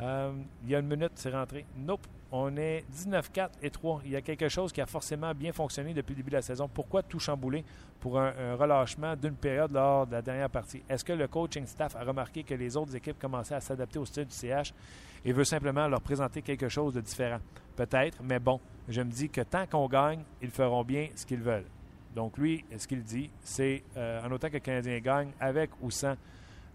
hein. 0.00 0.32
Il 0.64 0.70
y 0.70 0.74
a 0.74 0.80
une 0.80 0.88
minute, 0.88 1.12
c'est 1.14 1.30
rentré. 1.30 1.64
Nope. 1.76 2.06
On 2.30 2.54
est 2.58 2.84
19-4 2.94 3.48
et 3.62 3.70
3. 3.70 4.02
Il 4.04 4.10
y 4.10 4.16
a 4.16 4.20
quelque 4.20 4.48
chose 4.48 4.70
qui 4.70 4.82
a 4.82 4.86
forcément 4.86 5.32
bien 5.34 5.52
fonctionné 5.52 5.94
depuis 5.94 6.12
le 6.12 6.18
début 6.18 6.30
de 6.30 6.36
la 6.36 6.42
saison. 6.42 6.68
Pourquoi 6.68 7.02
tout 7.02 7.18
chambouler 7.18 7.64
pour 8.00 8.18
un, 8.18 8.54
relâchement 8.54 9.16
d'une 9.16 9.34
période 9.34 9.72
lors 9.72 10.06
de 10.06 10.12
la 10.12 10.20
dernière 10.20 10.50
partie? 10.50 10.82
Est-ce 10.88 11.04
que 11.04 11.14
le 11.14 11.26
coaching 11.26 11.66
staff 11.66 11.96
a 11.96 12.04
remarqué 12.04 12.42
que 12.42 12.54
les 12.54 12.76
autres 12.76 12.94
équipes 12.94 13.18
commençaient 13.18 13.54
à 13.54 13.60
s'adapter 13.60 13.98
au 13.98 14.04
style 14.04 14.26
du 14.26 14.34
CH 14.34 14.74
et 15.24 15.32
veut 15.32 15.44
simplement 15.44 15.88
leur 15.88 16.02
présenter 16.02 16.42
quelque 16.42 16.68
chose 16.68 16.92
de 16.92 17.00
différent? 17.00 17.38
Peut-être, 17.76 18.18
mais 18.22 18.38
bon, 18.38 18.60
je 18.88 19.00
me 19.00 19.10
dis 19.10 19.30
que 19.30 19.40
tant 19.40 19.66
qu'on 19.66 19.88
gagne, 19.88 20.22
ils 20.42 20.50
feront 20.50 20.84
bien 20.84 21.08
ce 21.14 21.24
qu'ils 21.24 21.42
veulent. 21.42 21.66
Donc 22.14 22.36
lui, 22.36 22.64
ce 22.76 22.86
qu'il 22.86 23.02
dit, 23.02 23.30
c'est 23.42 23.84
euh, 23.96 24.20
en 24.26 24.32
autant 24.32 24.48
que 24.48 24.54
le 24.54 24.60
Canadien 24.60 24.98
gagne, 24.98 25.30
avec 25.40 25.70
ou 25.80 25.90
sans 25.90 26.14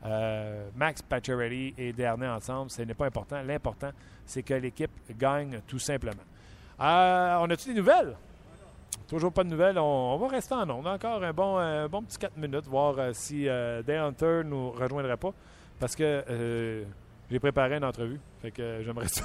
euh, 0.06 0.70
Max 0.76 1.01
Pacioretty 1.01 1.74
et 1.78 1.93
Dernay 1.93 2.28
ensemble, 2.28 2.70
ce 2.70 2.82
n'est 2.82 2.93
pas 2.93 3.06
important. 3.06 3.41
L'important, 3.41 3.91
c'est 4.26 4.43
que 4.43 4.54
l'équipe 4.54 4.91
gagne 5.18 5.62
tout 5.68 5.80
simplement. 5.80 6.24
Euh, 6.80 7.38
on 7.39 7.49
a-tu 7.49 7.70
des 7.70 7.80
nouvelles? 7.80 8.16
Toujours 9.08 9.32
pas 9.32 9.43
de 9.43 9.49
nouvelles. 9.49 9.78
On, 9.78 10.18
va 10.18 10.28
rester 10.28 10.54
en 10.54 10.70
ondes. 10.70 10.88
Encore 10.88 11.24
un 11.24 11.34
bon, 11.34 11.58
un 11.58 11.88
bon 11.88 12.01
petit 12.04 12.18
4 12.18 12.38
minutes, 12.38 12.66
voir 12.68 12.95
euh, 12.97 13.12
si 13.14 13.47
euh, 13.47 13.82
Dale 13.84 13.99
Hunter 13.99 14.41
nous 14.43 14.72
rejoindrait 14.72 15.18
pas. 15.18 15.32
Parce 15.80 15.95
que 15.95 16.86
j'ai 17.30 17.39
préparé 17.39 17.78
une 17.78 17.84
entrevue. 17.84 18.20
Fait 18.41 18.51
que 18.51 18.82
j'aimerais 18.84 19.08
ça, 19.08 19.24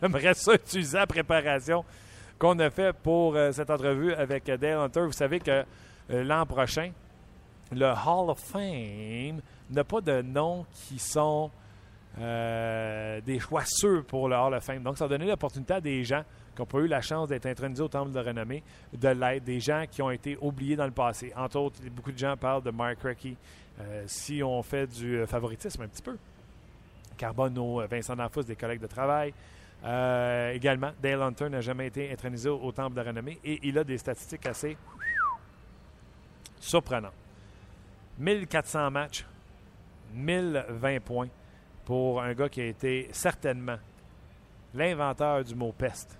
ça 0.34 0.54
utiliser 0.54 0.98
la 0.98 1.06
préparation 1.06 1.84
qu'on 2.38 2.58
a 2.58 2.70
fait 2.70 2.92
pour 2.94 3.36
cette 3.52 3.68
entrevue 3.70 4.14
avec 4.14 4.44
Dale 4.46 4.78
Hunter. 4.78 5.00
Vous 5.00 5.12
savez 5.12 5.40
que 5.40 5.64
l'an 6.08 6.46
prochain, 6.46 6.92
le 7.72 7.86
Hall 7.86 8.30
of 8.30 8.38
Fame 8.38 9.40
n'a 9.70 9.84
pas 9.84 10.00
de 10.00 10.22
noms 10.22 10.66
qui 10.72 10.98
sont 10.98 11.50
euh, 12.18 13.20
des 13.20 13.38
choix 13.38 13.62
sûrs 13.64 14.04
pour 14.04 14.28
le 14.28 14.36
Hall 14.36 14.54
of 14.54 14.64
Fame. 14.64 14.82
Donc, 14.82 14.98
ça 14.98 15.04
a 15.04 15.08
donné 15.08 15.26
l'opportunité 15.26 15.74
à 15.74 15.80
des 15.80 16.02
gens 16.04 16.22
qui 16.54 16.60
n'ont 16.60 16.66
pas 16.66 16.78
eu 16.78 16.88
la 16.88 17.00
chance 17.00 17.28
d'être 17.28 17.46
intronisés 17.46 17.82
au 17.82 17.88
Temple 17.88 18.10
de 18.10 18.18
renommée 18.18 18.62
de 18.92 19.08
l'être, 19.08 19.44
des 19.44 19.60
gens 19.60 19.84
qui 19.90 20.02
ont 20.02 20.10
été 20.10 20.36
oubliés 20.40 20.76
dans 20.76 20.86
le 20.86 20.90
passé. 20.90 21.32
Entre 21.36 21.58
autres, 21.58 21.80
beaucoup 21.90 22.12
de 22.12 22.18
gens 22.18 22.36
parlent 22.36 22.62
de 22.62 22.70
Mark 22.70 23.00
Recchi. 23.02 23.36
Euh, 23.80 24.04
si 24.06 24.42
on 24.42 24.62
fait 24.62 24.86
du 24.88 25.18
euh, 25.18 25.26
favoritisme 25.26 25.82
un 25.82 25.88
petit 25.88 26.02
peu, 26.02 26.18
Carbonneau, 27.16 27.86
Vincent 27.88 28.16
D'Anfos, 28.16 28.42
des 28.42 28.56
collègues 28.56 28.80
de 28.80 28.86
travail. 28.86 29.32
Également, 29.82 30.90
Dale 31.02 31.22
Hunter 31.22 31.48
n'a 31.48 31.60
jamais 31.62 31.86
été 31.86 32.12
intronisé 32.12 32.50
au, 32.50 32.58
au 32.58 32.72
Temple 32.72 32.96
de 32.96 33.00
renommée 33.00 33.38
et 33.44 33.60
il 33.62 33.78
a 33.78 33.84
des 33.84 33.96
statistiques 33.96 34.46
assez 34.46 34.76
surprenantes. 36.58 37.14
1400 38.18 38.90
matchs, 38.90 39.24
1020 40.14 41.00
points 41.00 41.28
pour 41.84 42.22
un 42.22 42.32
gars 42.34 42.48
qui 42.48 42.60
a 42.60 42.66
été 42.66 43.08
certainement 43.12 43.78
l'inventeur 44.74 45.44
du 45.44 45.54
mot 45.54 45.72
peste 45.72 46.18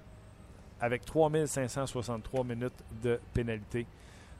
avec 0.80 1.05
3563 1.05 2.45
minutes 2.45 2.84
de 3.03 3.20
pénalité. 3.34 3.86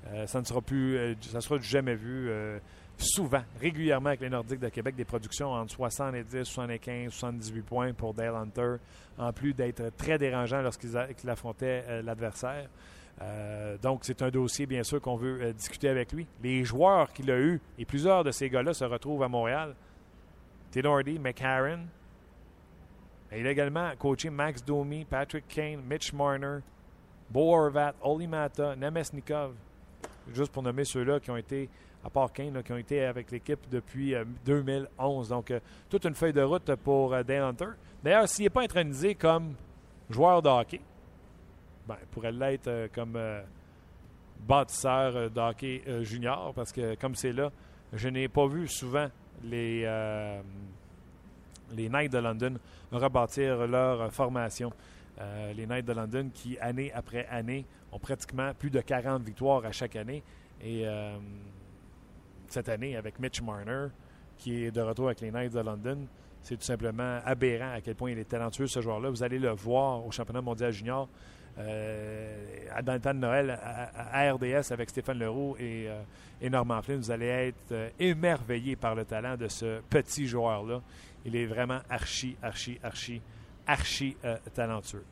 Euh, 0.09 0.26
ça 0.26 0.40
ne 0.40 0.44
sera 0.46 0.61
plus, 0.61 0.96
euh, 0.96 1.14
jamais 1.61 1.94
vu. 1.94 2.28
euh, 2.30 2.59
souvent, 2.96 3.42
régulièrement 3.61 4.09
avec 4.09 4.20
les 4.20 4.28
Nordiques 4.30 4.61
de 4.61 4.68
Québec, 4.68 4.94
des 4.94 5.05
productions 5.05 5.53
entre 5.53 5.72
70, 5.72 6.44
75, 6.44 7.12
78 7.12 7.62
points 7.62 7.92
pour 7.92 8.12
Dale 8.12 8.34
Hunter, 8.34 8.76
en 9.18 9.32
plus 9.32 9.55
d'être 9.55 9.96
très 9.96 10.18
dérangeant 10.18 10.61
lorsqu'il 10.61 11.30
affrontait 11.30 12.03
l'adversaire. 12.03 12.68
Euh, 13.22 13.76
donc, 13.78 14.00
c'est 14.02 14.22
un 14.22 14.30
dossier, 14.30 14.66
bien 14.66 14.82
sûr, 14.82 15.00
qu'on 15.00 15.16
veut 15.16 15.42
euh, 15.42 15.52
discuter 15.52 15.88
avec 15.88 16.12
lui. 16.12 16.26
Les 16.42 16.64
joueurs 16.64 17.12
qu'il 17.12 17.30
a 17.30 17.38
eus, 17.38 17.60
et 17.78 17.84
plusieurs 17.84 18.24
de 18.24 18.30
ces 18.30 18.48
gars-là 18.48 18.72
se 18.72 18.84
retrouvent 18.84 19.22
à 19.22 19.28
Montréal. 19.28 19.74
Tenordi, 20.70 21.18
McCarron. 21.18 21.80
Et 23.32 23.40
il 23.40 23.46
a 23.46 23.50
également 23.50 23.90
coaché 23.98 24.30
Max 24.30 24.64
Domi, 24.64 25.04
Patrick 25.04 25.46
Kane, 25.48 25.80
Mitch 25.88 26.12
Marner, 26.12 26.58
Bo 27.28 27.54
Horvat, 27.54 27.94
Oli 28.02 28.26
Mata, 28.26 28.74
Nemesnikov. 28.74 29.52
Juste 30.32 30.52
pour 30.52 30.62
nommer 30.62 30.84
ceux-là 30.84 31.20
qui 31.20 31.30
ont 31.30 31.36
été, 31.36 31.68
à 32.04 32.10
part 32.10 32.32
Kane, 32.32 32.62
qui 32.62 32.72
ont 32.72 32.76
été 32.76 33.04
avec 33.04 33.30
l'équipe 33.30 33.60
depuis 33.70 34.14
euh, 34.14 34.24
2011. 34.46 35.28
Donc, 35.28 35.50
euh, 35.50 35.60
toute 35.90 36.04
une 36.06 36.14
feuille 36.14 36.32
de 36.32 36.42
route 36.42 36.74
pour 36.76 37.10
Dale 37.10 37.42
Hunter. 37.42 37.70
D'ailleurs, 38.02 38.28
s'il 38.28 38.44
n'est 38.44 38.50
pas 38.50 38.62
intronisé 38.62 39.14
comme 39.14 39.54
joueur 40.08 40.40
de 40.40 40.48
hockey, 40.48 40.80
ben, 41.86 41.96
pourrait 42.10 42.32
l'être 42.32 42.68
euh, 42.68 42.88
comme 42.92 43.16
euh, 43.16 43.42
bâtisseur 44.46 45.16
euh, 45.16 45.28
de 45.28 45.40
hockey 45.40 45.82
euh, 45.86 46.02
junior, 46.02 46.52
parce 46.54 46.72
que 46.72 46.94
comme 46.96 47.14
c'est 47.14 47.32
là, 47.32 47.50
je 47.92 48.08
n'ai 48.08 48.28
pas 48.28 48.46
vu 48.46 48.68
souvent 48.68 49.08
les, 49.42 49.84
Knights 51.72 52.12
de 52.12 52.18
London 52.18 52.54
rebâtir 52.92 53.66
leur 53.66 54.12
formation. 54.12 54.72
Les 55.54 55.66
Knights 55.66 55.86
de 55.86 55.92
London 55.92 56.30
qui, 56.32 56.56
année 56.60 56.92
après 56.92 57.26
année, 57.26 57.66
ont 57.92 57.98
pratiquement 57.98 58.52
plus 58.54 58.70
de 58.70 58.80
40 58.80 59.22
victoires 59.22 59.64
à 59.64 59.72
chaque 59.72 59.96
année. 59.96 60.22
Et 60.62 60.84
cette 62.46 62.68
année, 62.68 62.96
avec 62.96 63.18
Mitch 63.18 63.42
Marner, 63.42 63.88
qui 64.38 64.64
est 64.64 64.70
de 64.70 64.80
retour 64.80 65.06
avec 65.06 65.20
les 65.20 65.30
Knights 65.30 65.52
de 65.52 65.60
London, 65.60 66.06
c'est 66.42 66.56
tout 66.56 66.64
simplement 66.64 67.20
aberrant 67.24 67.72
à 67.72 67.80
quel 67.80 67.96
point 67.96 68.12
il 68.12 68.18
est 68.18 68.28
talentueux, 68.28 68.66
ce 68.66 68.80
joueur-là. 68.80 69.10
Vous 69.10 69.22
allez 69.22 69.38
le 69.38 69.50
voir 69.50 70.06
au 70.06 70.10
championnat 70.10 70.40
mondial 70.40 70.72
junior 70.72 71.08
euh, 71.59 73.12
Noël 73.14 73.59
à, 73.96 74.32
RDS 74.32 74.72
avec 74.72 74.90
Stéphane 74.90 75.18
Leroux 75.18 75.57
et, 75.59 75.86
euh, 75.88 76.03
et 76.40 76.51
Normand 76.51 76.82
Flynn. 76.82 76.98
Vous 76.98 77.11
allez 77.11 77.26
être 77.26 77.72
euh, 77.72 77.88
émerveillé 77.98 78.76
par 78.76 78.94
le 78.94 79.05
talent 79.05 79.36
de 79.36 79.48
ce 79.48 79.80
petit 79.90 80.26
joueur-là. 80.26 80.80
Il 81.24 81.36
est 81.36 81.46
vraiment 81.46 81.80
archi, 81.88 82.36
archi, 82.42 82.78
archi, 82.82 83.20
archi 83.66 84.16
euh, 84.24 84.36
talentueux. 84.55 85.05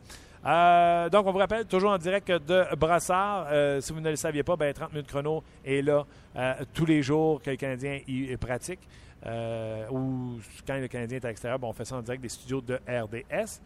Donc, 0.45 1.26
on 1.26 1.32
vous 1.32 1.39
rappelle, 1.39 1.66
toujours 1.66 1.91
en 1.91 1.99
direct 1.99 2.30
de 2.30 2.74
Brassard. 2.76 3.49
Si 3.82 3.93
vous 3.93 4.01
ne 4.01 4.09
le 4.09 4.16
saviez 4.16 4.45
pas, 4.45 4.57
ben, 4.57 4.72
30 4.72 4.93
minutes 4.93 5.09
chrono 5.09 5.43
est 5.64 5.82
là 5.82 6.07
tous 6.72 6.86
les 6.86 7.03
jours 7.03 7.43
que 7.43 7.51
le 7.51 7.57
Canadien 7.57 8.01
y 8.07 8.34
pratique. 8.36 8.78
Ou 9.26 10.39
quand 10.66 10.78
le 10.78 10.86
Canadien 10.86 11.18
est 11.18 11.24
à 11.24 11.28
l'extérieur, 11.28 11.59
ben, 11.59 11.68
on 11.68 11.72
fait 11.72 11.84
ça 11.84 11.97
en 11.97 12.03
direct 12.03 12.22
des 12.22 12.30
studios 12.30 12.62
de 12.62 12.78
RDS. 12.89 13.61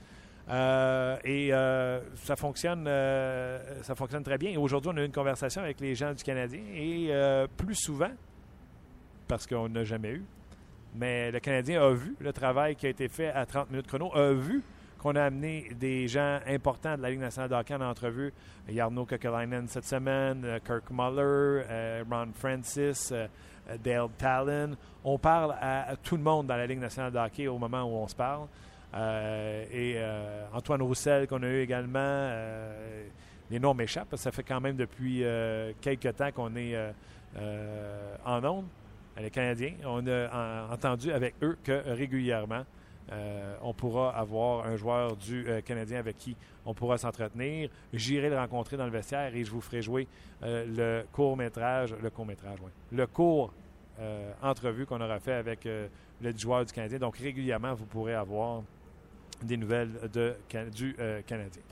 Euh, 0.52 1.16
et 1.24 1.48
euh, 1.50 2.00
ça 2.16 2.36
fonctionne 2.36 2.84
euh, 2.86 3.82
ça 3.82 3.94
fonctionne 3.94 4.22
très 4.22 4.36
bien. 4.36 4.50
Et 4.50 4.56
aujourd'hui, 4.58 4.90
on 4.92 4.96
a 4.98 5.00
eu 5.00 5.06
une 5.06 5.12
conversation 5.12 5.62
avec 5.62 5.80
les 5.80 5.94
gens 5.94 6.12
du 6.12 6.22
Canadien 6.22 6.60
et 6.74 7.10
plus 7.56 7.74
souvent, 7.74 8.10
parce 9.28 9.46
qu'on 9.46 9.68
n'a 9.68 9.84
jamais 9.84 10.12
eu, 10.12 10.24
mais 10.94 11.30
le 11.30 11.40
Canadien 11.40 11.82
a 11.82 11.92
vu 11.92 12.14
le 12.20 12.32
travail 12.32 12.76
qui 12.76 12.86
a 12.86 12.90
été 12.90 13.08
fait 13.08 13.30
à 13.30 13.46
30 13.46 13.70
minutes 13.70 13.86
chrono, 13.86 14.14
a 14.14 14.32
vu 14.32 14.62
qu'on 14.98 15.16
a 15.16 15.22
amené 15.22 15.70
des 15.80 16.06
gens 16.06 16.38
importants 16.46 16.96
de 16.96 17.02
la 17.02 17.10
Ligue 17.10 17.20
nationale 17.20 17.50
de 17.50 17.54
hockey 17.54 17.74
en 17.74 17.80
entrevue. 17.80 18.32
Jarno 18.68 19.04
Kokelainen 19.04 19.66
cette 19.66 19.86
semaine, 19.86 20.60
Kirk 20.64 20.84
Muller, 20.90 21.64
Ron 22.08 22.28
Francis, 22.34 23.12
Dale 23.82 24.08
Talon. 24.18 24.76
On 25.02 25.18
parle 25.18 25.56
à 25.60 25.96
tout 26.00 26.16
le 26.16 26.22
monde 26.22 26.46
dans 26.46 26.56
la 26.56 26.66
Ligue 26.66 26.78
nationale 26.78 27.10
de 27.10 27.18
hockey 27.18 27.48
au 27.48 27.58
moment 27.58 27.82
où 27.82 27.96
on 27.96 28.06
se 28.06 28.14
parle. 28.14 28.46
Euh, 28.94 29.64
et 29.72 29.94
euh, 29.96 30.44
Antoine 30.52 30.82
Roussel 30.82 31.26
qu'on 31.26 31.42
a 31.42 31.46
eu 31.48 31.60
également. 31.60 31.98
euh, 31.98 33.06
les 33.50 33.58
noms 33.60 33.74
m'échappent, 33.74 34.08
parce 34.08 34.22
que 34.22 34.30
ça 34.30 34.32
fait 34.32 34.42
quand 34.44 34.60
même 34.62 34.76
depuis 34.76 35.22
quelques 35.82 36.16
temps 36.16 36.32
qu'on 36.32 36.56
est 36.56 36.74
en 38.24 38.44
onde. 38.44 38.64
Les 39.20 39.30
Canadiens, 39.30 39.74
on 39.84 40.06
a 40.06 40.28
en- 40.70 40.72
entendu 40.72 41.12
avec 41.12 41.34
eux 41.42 41.58
que 41.62 41.82
régulièrement, 41.90 42.64
on 43.62 43.74
pourra 43.74 44.16
avoir 44.16 44.64
un 44.66 44.76
joueur 44.76 45.16
du 45.16 45.44
Canadien 45.66 45.98
avec 45.98 46.16
qui 46.16 46.34
on 46.64 46.72
pourra 46.72 46.96
s'entretenir. 46.96 47.68
J'irai 47.92 48.30
le 48.30 48.38
rencontrer 48.38 48.78
dans 48.78 48.86
le 48.86 48.90
vestiaire 48.90 49.34
et 49.34 49.44
je 49.44 49.50
vous 49.50 49.60
ferai 49.60 49.82
jouer 49.82 50.08
le 50.40 51.02
court-métrage, 51.12 51.94
le 52.02 52.08
court-métrage, 52.08 52.56
oui, 52.62 52.70
le 52.90 53.06
court 53.06 53.52
entrevue 54.40 54.86
qu'on 54.86 55.00
aura 55.02 55.20
fait 55.20 55.34
avec 55.34 55.64
le 55.66 56.38
joueur 56.38 56.64
du 56.64 56.72
Canadien. 56.72 56.98
Donc, 56.98 57.18
régulièrement, 57.18 57.74
vous 57.74 57.84
pourrez 57.84 58.14
avoir 58.14 58.62
des 59.44 59.56
nouvelles 59.56 59.90
du 60.74 60.96
euh, 60.98 61.20
Canadien. 61.26 61.62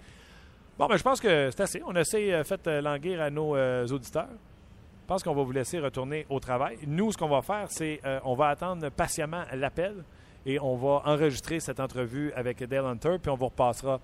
Bon, 0.78 0.86
ben, 0.86 0.96
je 0.96 1.02
pense 1.02 1.20
que 1.20 1.50
c'est 1.50 1.60
assez. 1.62 1.82
On 1.86 1.94
a 1.94 2.00
assez 2.00 2.32
euh, 2.32 2.44
fait 2.44 2.66
euh, 2.66 2.80
languir 2.80 3.20
à 3.20 3.30
nos 3.30 3.54
auditeurs. 3.92 4.28
Je 4.30 5.06
pense 5.06 5.22
qu'on 5.22 5.34
va 5.34 5.42
vous 5.42 5.52
laisser 5.52 5.78
retourner 5.80 6.24
au 6.30 6.38
travail. 6.40 6.78
Nous, 6.86 7.10
ce 7.12 7.18
qu'on 7.18 7.28
va 7.28 7.42
faire, 7.42 7.66
c'est 7.68 8.00
euh, 8.04 8.20
on 8.24 8.34
va 8.34 8.48
attendre 8.48 8.88
patiemment 8.90 9.42
l'appel 9.54 10.04
et 10.46 10.58
on 10.60 10.76
va 10.76 11.02
enregistrer 11.04 11.60
cette 11.60 11.80
entrevue 11.80 12.32
avec 12.34 12.62
Dale 12.64 12.86
Hunter, 12.86 13.16
puis 13.20 13.30
on 13.30 13.36
vous 13.36 13.46
repassera 13.48 14.00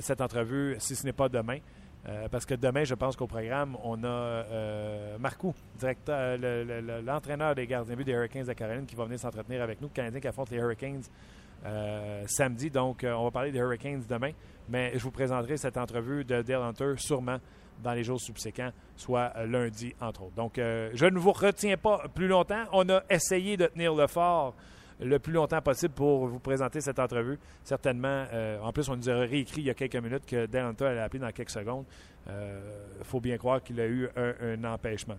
cette 0.00 0.20
entrevue, 0.20 0.76
si 0.80 0.94
ce 0.94 1.06
n'est 1.06 1.14
pas 1.14 1.30
demain. 1.30 1.58
Parce 2.30 2.44
que 2.44 2.54
demain, 2.54 2.84
je 2.84 2.94
pense 2.94 3.16
qu'au 3.16 3.26
programme, 3.26 3.74
on 3.82 4.02
a 4.04 4.44
Marcoux, 5.18 5.54
directeur, 5.78 6.36
le- 6.36 6.62
le- 6.64 6.80
le- 6.82 7.00
l'entraîneur 7.00 7.54
des 7.54 7.66
gardiens 7.66 7.92
de 7.94 7.96
but 7.96 8.04
des 8.04 8.12
Hurricanes 8.12 8.44
de 8.46 8.52
Caroline, 8.52 8.84
qui 8.84 8.94
va 8.96 9.04
venir 9.04 9.18
s'entretenir 9.18 9.62
avec 9.62 9.80
nous, 9.80 9.88
Canadien 9.88 10.20
qui 10.20 10.28
affronte 10.28 10.50
les 10.50 10.58
Hurricanes 10.58 11.02
euh, 11.66 12.22
samedi. 12.26 12.70
Donc, 12.70 13.02
euh, 13.02 13.12
on 13.12 13.24
va 13.24 13.30
parler 13.30 13.50
des 13.50 13.58
Hurricanes 13.58 14.04
demain, 14.08 14.30
mais 14.68 14.92
je 14.94 15.02
vous 15.02 15.10
présenterai 15.10 15.56
cette 15.56 15.76
entrevue 15.76 16.24
de 16.24 16.42
Dale 16.42 16.62
Hunter 16.62 16.94
sûrement 16.96 17.38
dans 17.82 17.92
les 17.92 18.04
jours 18.04 18.20
subséquents, 18.20 18.70
soit 18.96 19.32
euh, 19.36 19.46
lundi, 19.46 19.92
entre 20.00 20.22
autres. 20.22 20.34
Donc, 20.34 20.54
je 20.56 21.06
ne 21.06 21.18
vous 21.18 21.32
retiens 21.32 21.76
pas 21.76 22.04
plus 22.14 22.28
longtemps. 22.28 22.64
On 22.72 22.88
a 22.88 23.02
essayé 23.10 23.56
de 23.56 23.66
tenir 23.66 23.94
le 23.94 24.06
fort 24.06 24.54
le 25.00 25.18
plus 25.20 25.32
longtemps 25.32 25.60
possible 25.60 25.94
pour 25.94 26.26
vous 26.26 26.40
présenter 26.40 26.80
cette 26.80 26.98
entrevue. 26.98 27.38
Certainement, 27.62 28.26
en 28.62 28.72
plus, 28.72 28.88
on 28.88 28.96
nous 28.96 29.08
a 29.08 29.14
réécrit 29.14 29.60
il 29.60 29.66
y 29.66 29.70
a 29.70 29.74
quelques 29.74 29.94
minutes 29.94 30.26
que 30.26 30.46
Dale 30.46 30.64
Hunter 30.64 30.86
allait 30.86 31.00
appeler 31.00 31.20
dans 31.20 31.30
quelques 31.30 31.50
secondes. 31.50 31.84
Il 32.26 33.04
faut 33.04 33.20
bien 33.20 33.36
croire 33.38 33.62
qu'il 33.62 33.80
a 33.80 33.86
eu 33.86 34.08
un, 34.16 34.64
empêchement. 34.64 35.18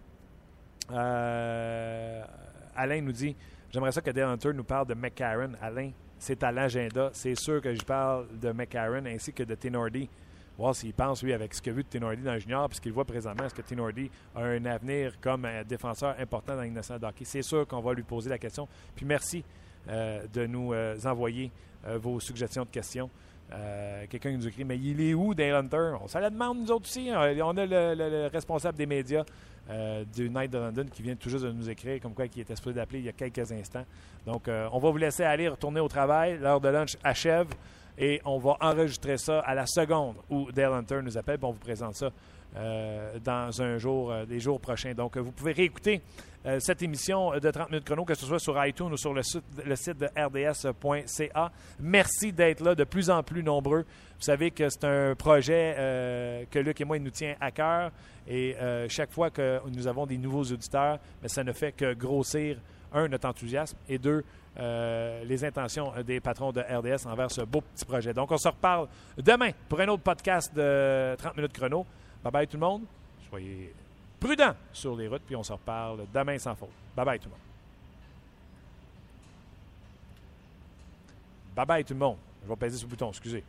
Alain 0.89 2.21
nous 3.01 3.13
dit 3.13 3.37
J'aimerais 3.71 3.91
ça 3.91 4.01
que 4.01 4.11
Dale 4.11 4.29
Hunter 4.29 4.51
nous 4.53 4.63
parle 4.63 4.87
de 4.87 4.95
McCarron. 4.95 5.51
Alain, 5.61 5.91
c'est 6.19 6.43
à 6.43 6.51
l'agenda. 6.51 7.09
C'est 7.13 7.35
sûr 7.35 7.61
que 7.61 7.73
je 7.73 7.81
parle 7.81 8.27
de 8.39 8.51
McCarron 8.51 9.05
ainsi 9.05 9.33
que 9.33 9.43
de 9.43 9.55
Tenordi. 9.55 10.09
Voir 10.57 10.75
s'il 10.75 10.93
pense, 10.93 11.23
lui, 11.23 11.31
avec 11.31 11.53
ce 11.53 11.61
qu'il 11.61 11.71
a 11.71 11.75
vu 11.75 11.83
de 11.83 11.87
Tenordi 11.87 12.21
dans 12.21 12.33
le 12.33 12.39
junior, 12.39 12.67
puis 12.67 12.75
ce 12.75 12.81
qu'il 12.81 12.91
voit 12.91 13.05
présentement, 13.05 13.45
est-ce 13.45 13.55
que 13.55 13.61
Tenordi 13.61 14.11
a 14.35 14.41
un 14.41 14.65
avenir 14.65 15.19
comme 15.21 15.45
un 15.45 15.63
défenseur 15.63 16.15
important 16.19 16.55
dans 16.57 16.63
l'Innocent 16.63 17.01
hockey? 17.01 17.23
C'est 17.23 17.41
sûr 17.41 17.65
qu'on 17.65 17.79
va 17.79 17.93
lui 17.93 18.03
poser 18.03 18.29
la 18.29 18.37
question. 18.37 18.67
Puis 18.93 19.05
merci 19.05 19.43
euh, 19.87 20.21
de 20.33 20.45
nous 20.45 20.73
euh, 20.73 20.97
envoyer 21.05 21.49
euh, 21.87 21.97
vos 21.97 22.19
suggestions 22.19 22.65
de 22.65 22.69
questions. 22.69 23.09
Euh, 23.53 24.05
Quelqu'un 24.09 24.31
nous 24.31 24.47
écrit, 24.47 24.65
mais 24.65 24.77
il 24.77 24.99
est 25.01 25.13
où, 25.13 25.33
Dale 25.33 25.55
Hunter? 25.55 25.93
On 26.01 26.07
se 26.07 26.17
la 26.17 26.29
demande, 26.29 26.59
nous 26.59 26.71
autres 26.71 26.85
aussi. 26.85 27.09
On 27.09 27.57
a 27.57 27.65
le 27.65 28.27
responsable 28.27 28.77
des 28.77 28.85
médias 28.85 29.23
euh, 29.69 30.03
du 30.05 30.29
Night 30.29 30.51
de 30.51 30.57
London 30.57 30.85
qui 30.91 31.01
vient 31.01 31.15
tout 31.15 31.29
juste 31.29 31.43
de 31.43 31.51
nous 31.51 31.69
écrire, 31.69 32.01
comme 32.01 32.13
quoi 32.13 32.27
qui 32.27 32.41
était 32.41 32.55
supposé 32.55 32.75
d'appeler 32.75 32.99
il 32.99 33.05
y 33.05 33.09
a 33.09 33.13
quelques 33.13 33.51
instants. 33.51 33.85
Donc, 34.25 34.47
euh, 34.47 34.67
on 34.71 34.79
va 34.79 34.89
vous 34.89 34.97
laisser 34.97 35.23
aller 35.23 35.47
retourner 35.47 35.79
au 35.79 35.87
travail. 35.87 36.37
L'heure 36.39 36.59
de 36.59 36.69
lunch 36.69 36.97
achève 37.03 37.47
et 37.97 38.21
on 38.25 38.39
va 38.39 38.57
enregistrer 38.61 39.17
ça 39.17 39.39
à 39.41 39.53
la 39.53 39.65
seconde 39.65 40.15
où 40.29 40.51
Dale 40.51 40.73
Hunter 40.73 41.01
nous 41.03 41.17
appelle. 41.17 41.37
puis 41.37 41.47
on 41.47 41.51
vous 41.51 41.59
présente 41.59 41.95
ça 41.95 42.09
euh, 42.55 43.19
dans 43.23 43.61
un 43.61 43.77
jour, 43.77 44.11
euh, 44.11 44.25
des 44.25 44.39
jours 44.39 44.59
prochains. 44.59 44.93
Donc, 44.93 45.17
euh, 45.17 45.21
vous 45.21 45.31
pouvez 45.31 45.51
réécouter 45.51 46.01
euh, 46.45 46.57
cette 46.61 46.81
émission 46.81 47.37
de 47.37 47.51
30 47.51 47.69
minutes 47.69 47.85
chrono, 47.85 48.05
que 48.05 48.15
ce 48.15 48.25
soit 48.25 48.39
sur 48.39 48.65
iTunes 48.65 48.93
ou 48.93 48.97
sur 48.97 49.13
le 49.13 49.21
site, 49.23 49.97
de 49.97 50.07
rds.ca. 50.15 51.51
Merci 51.81 52.31
d'être 52.31 52.63
là, 52.63 52.75
de 52.75 52.85
plus 52.85 53.09
en 53.09 53.23
plus 53.23 53.43
nombreux. 53.43 53.81
Vous 53.81 54.23
savez 54.23 54.51
que 54.51 54.69
c'est 54.69 54.85
un 54.85 55.15
projet 55.15 55.75
euh, 55.77 56.45
que 56.49 56.59
Luc 56.59 56.79
et 56.79 56.85
moi, 56.85 56.95
il 56.95 57.03
nous 57.03 57.09
tient 57.09 57.35
à 57.41 57.51
cœur. 57.51 57.91
Et 58.25 58.55
euh, 58.55 58.87
chaque 58.87 59.11
fois 59.11 59.29
que 59.29 59.59
nous 59.69 59.87
avons 59.87 60.05
des 60.05 60.17
nouveaux 60.17 60.43
auditeurs, 60.43 60.99
ça 61.25 61.43
ne 61.43 61.51
fait 61.51 61.73
que 61.73 61.93
grossir, 61.93 62.57
un, 62.93 63.09
notre 63.09 63.27
enthousiasme, 63.27 63.77
et 63.89 63.97
deux, 63.97 64.23
euh, 64.59 65.23
les 65.25 65.43
intentions 65.43 65.91
des 66.05 66.21
patrons 66.21 66.53
de 66.53 66.61
RDS 66.61 67.05
envers 67.05 67.31
ce 67.31 67.41
beau 67.41 67.61
petit 67.61 67.85
projet. 67.85 68.13
Donc, 68.13 68.31
on 68.31 68.37
se 68.37 68.47
reparle 68.47 68.87
demain 69.17 69.51
pour 69.67 69.81
un 69.81 69.87
autre 69.89 70.03
podcast 70.03 70.55
de 70.55 71.15
30 71.17 71.35
minutes 71.35 71.53
chrono. 71.53 71.85
Bye 72.23 72.31
bye 72.31 72.47
tout 72.47 72.57
le 72.57 72.61
monde. 72.61 72.83
Soyez 73.29 73.73
prudents 74.19 74.55
sur 74.73 74.95
les 74.95 75.07
routes, 75.07 75.21
puis 75.25 75.35
on 75.35 75.43
se 75.43 75.53
reparle 75.53 76.05
demain 76.13 76.37
sans 76.37 76.55
faute. 76.55 76.69
Bye 76.95 77.05
bye 77.05 77.19
tout 77.19 77.25
le 77.25 77.31
monde. 77.31 77.39
Bye 81.55 81.65
bye 81.65 81.83
tout 81.83 81.93
le 81.93 81.99
monde. 81.99 82.17
Je 82.43 82.49
vais 82.49 82.55
peser 82.55 82.81
le 82.81 82.87
bouton, 82.87 83.09
excusez. 83.09 83.43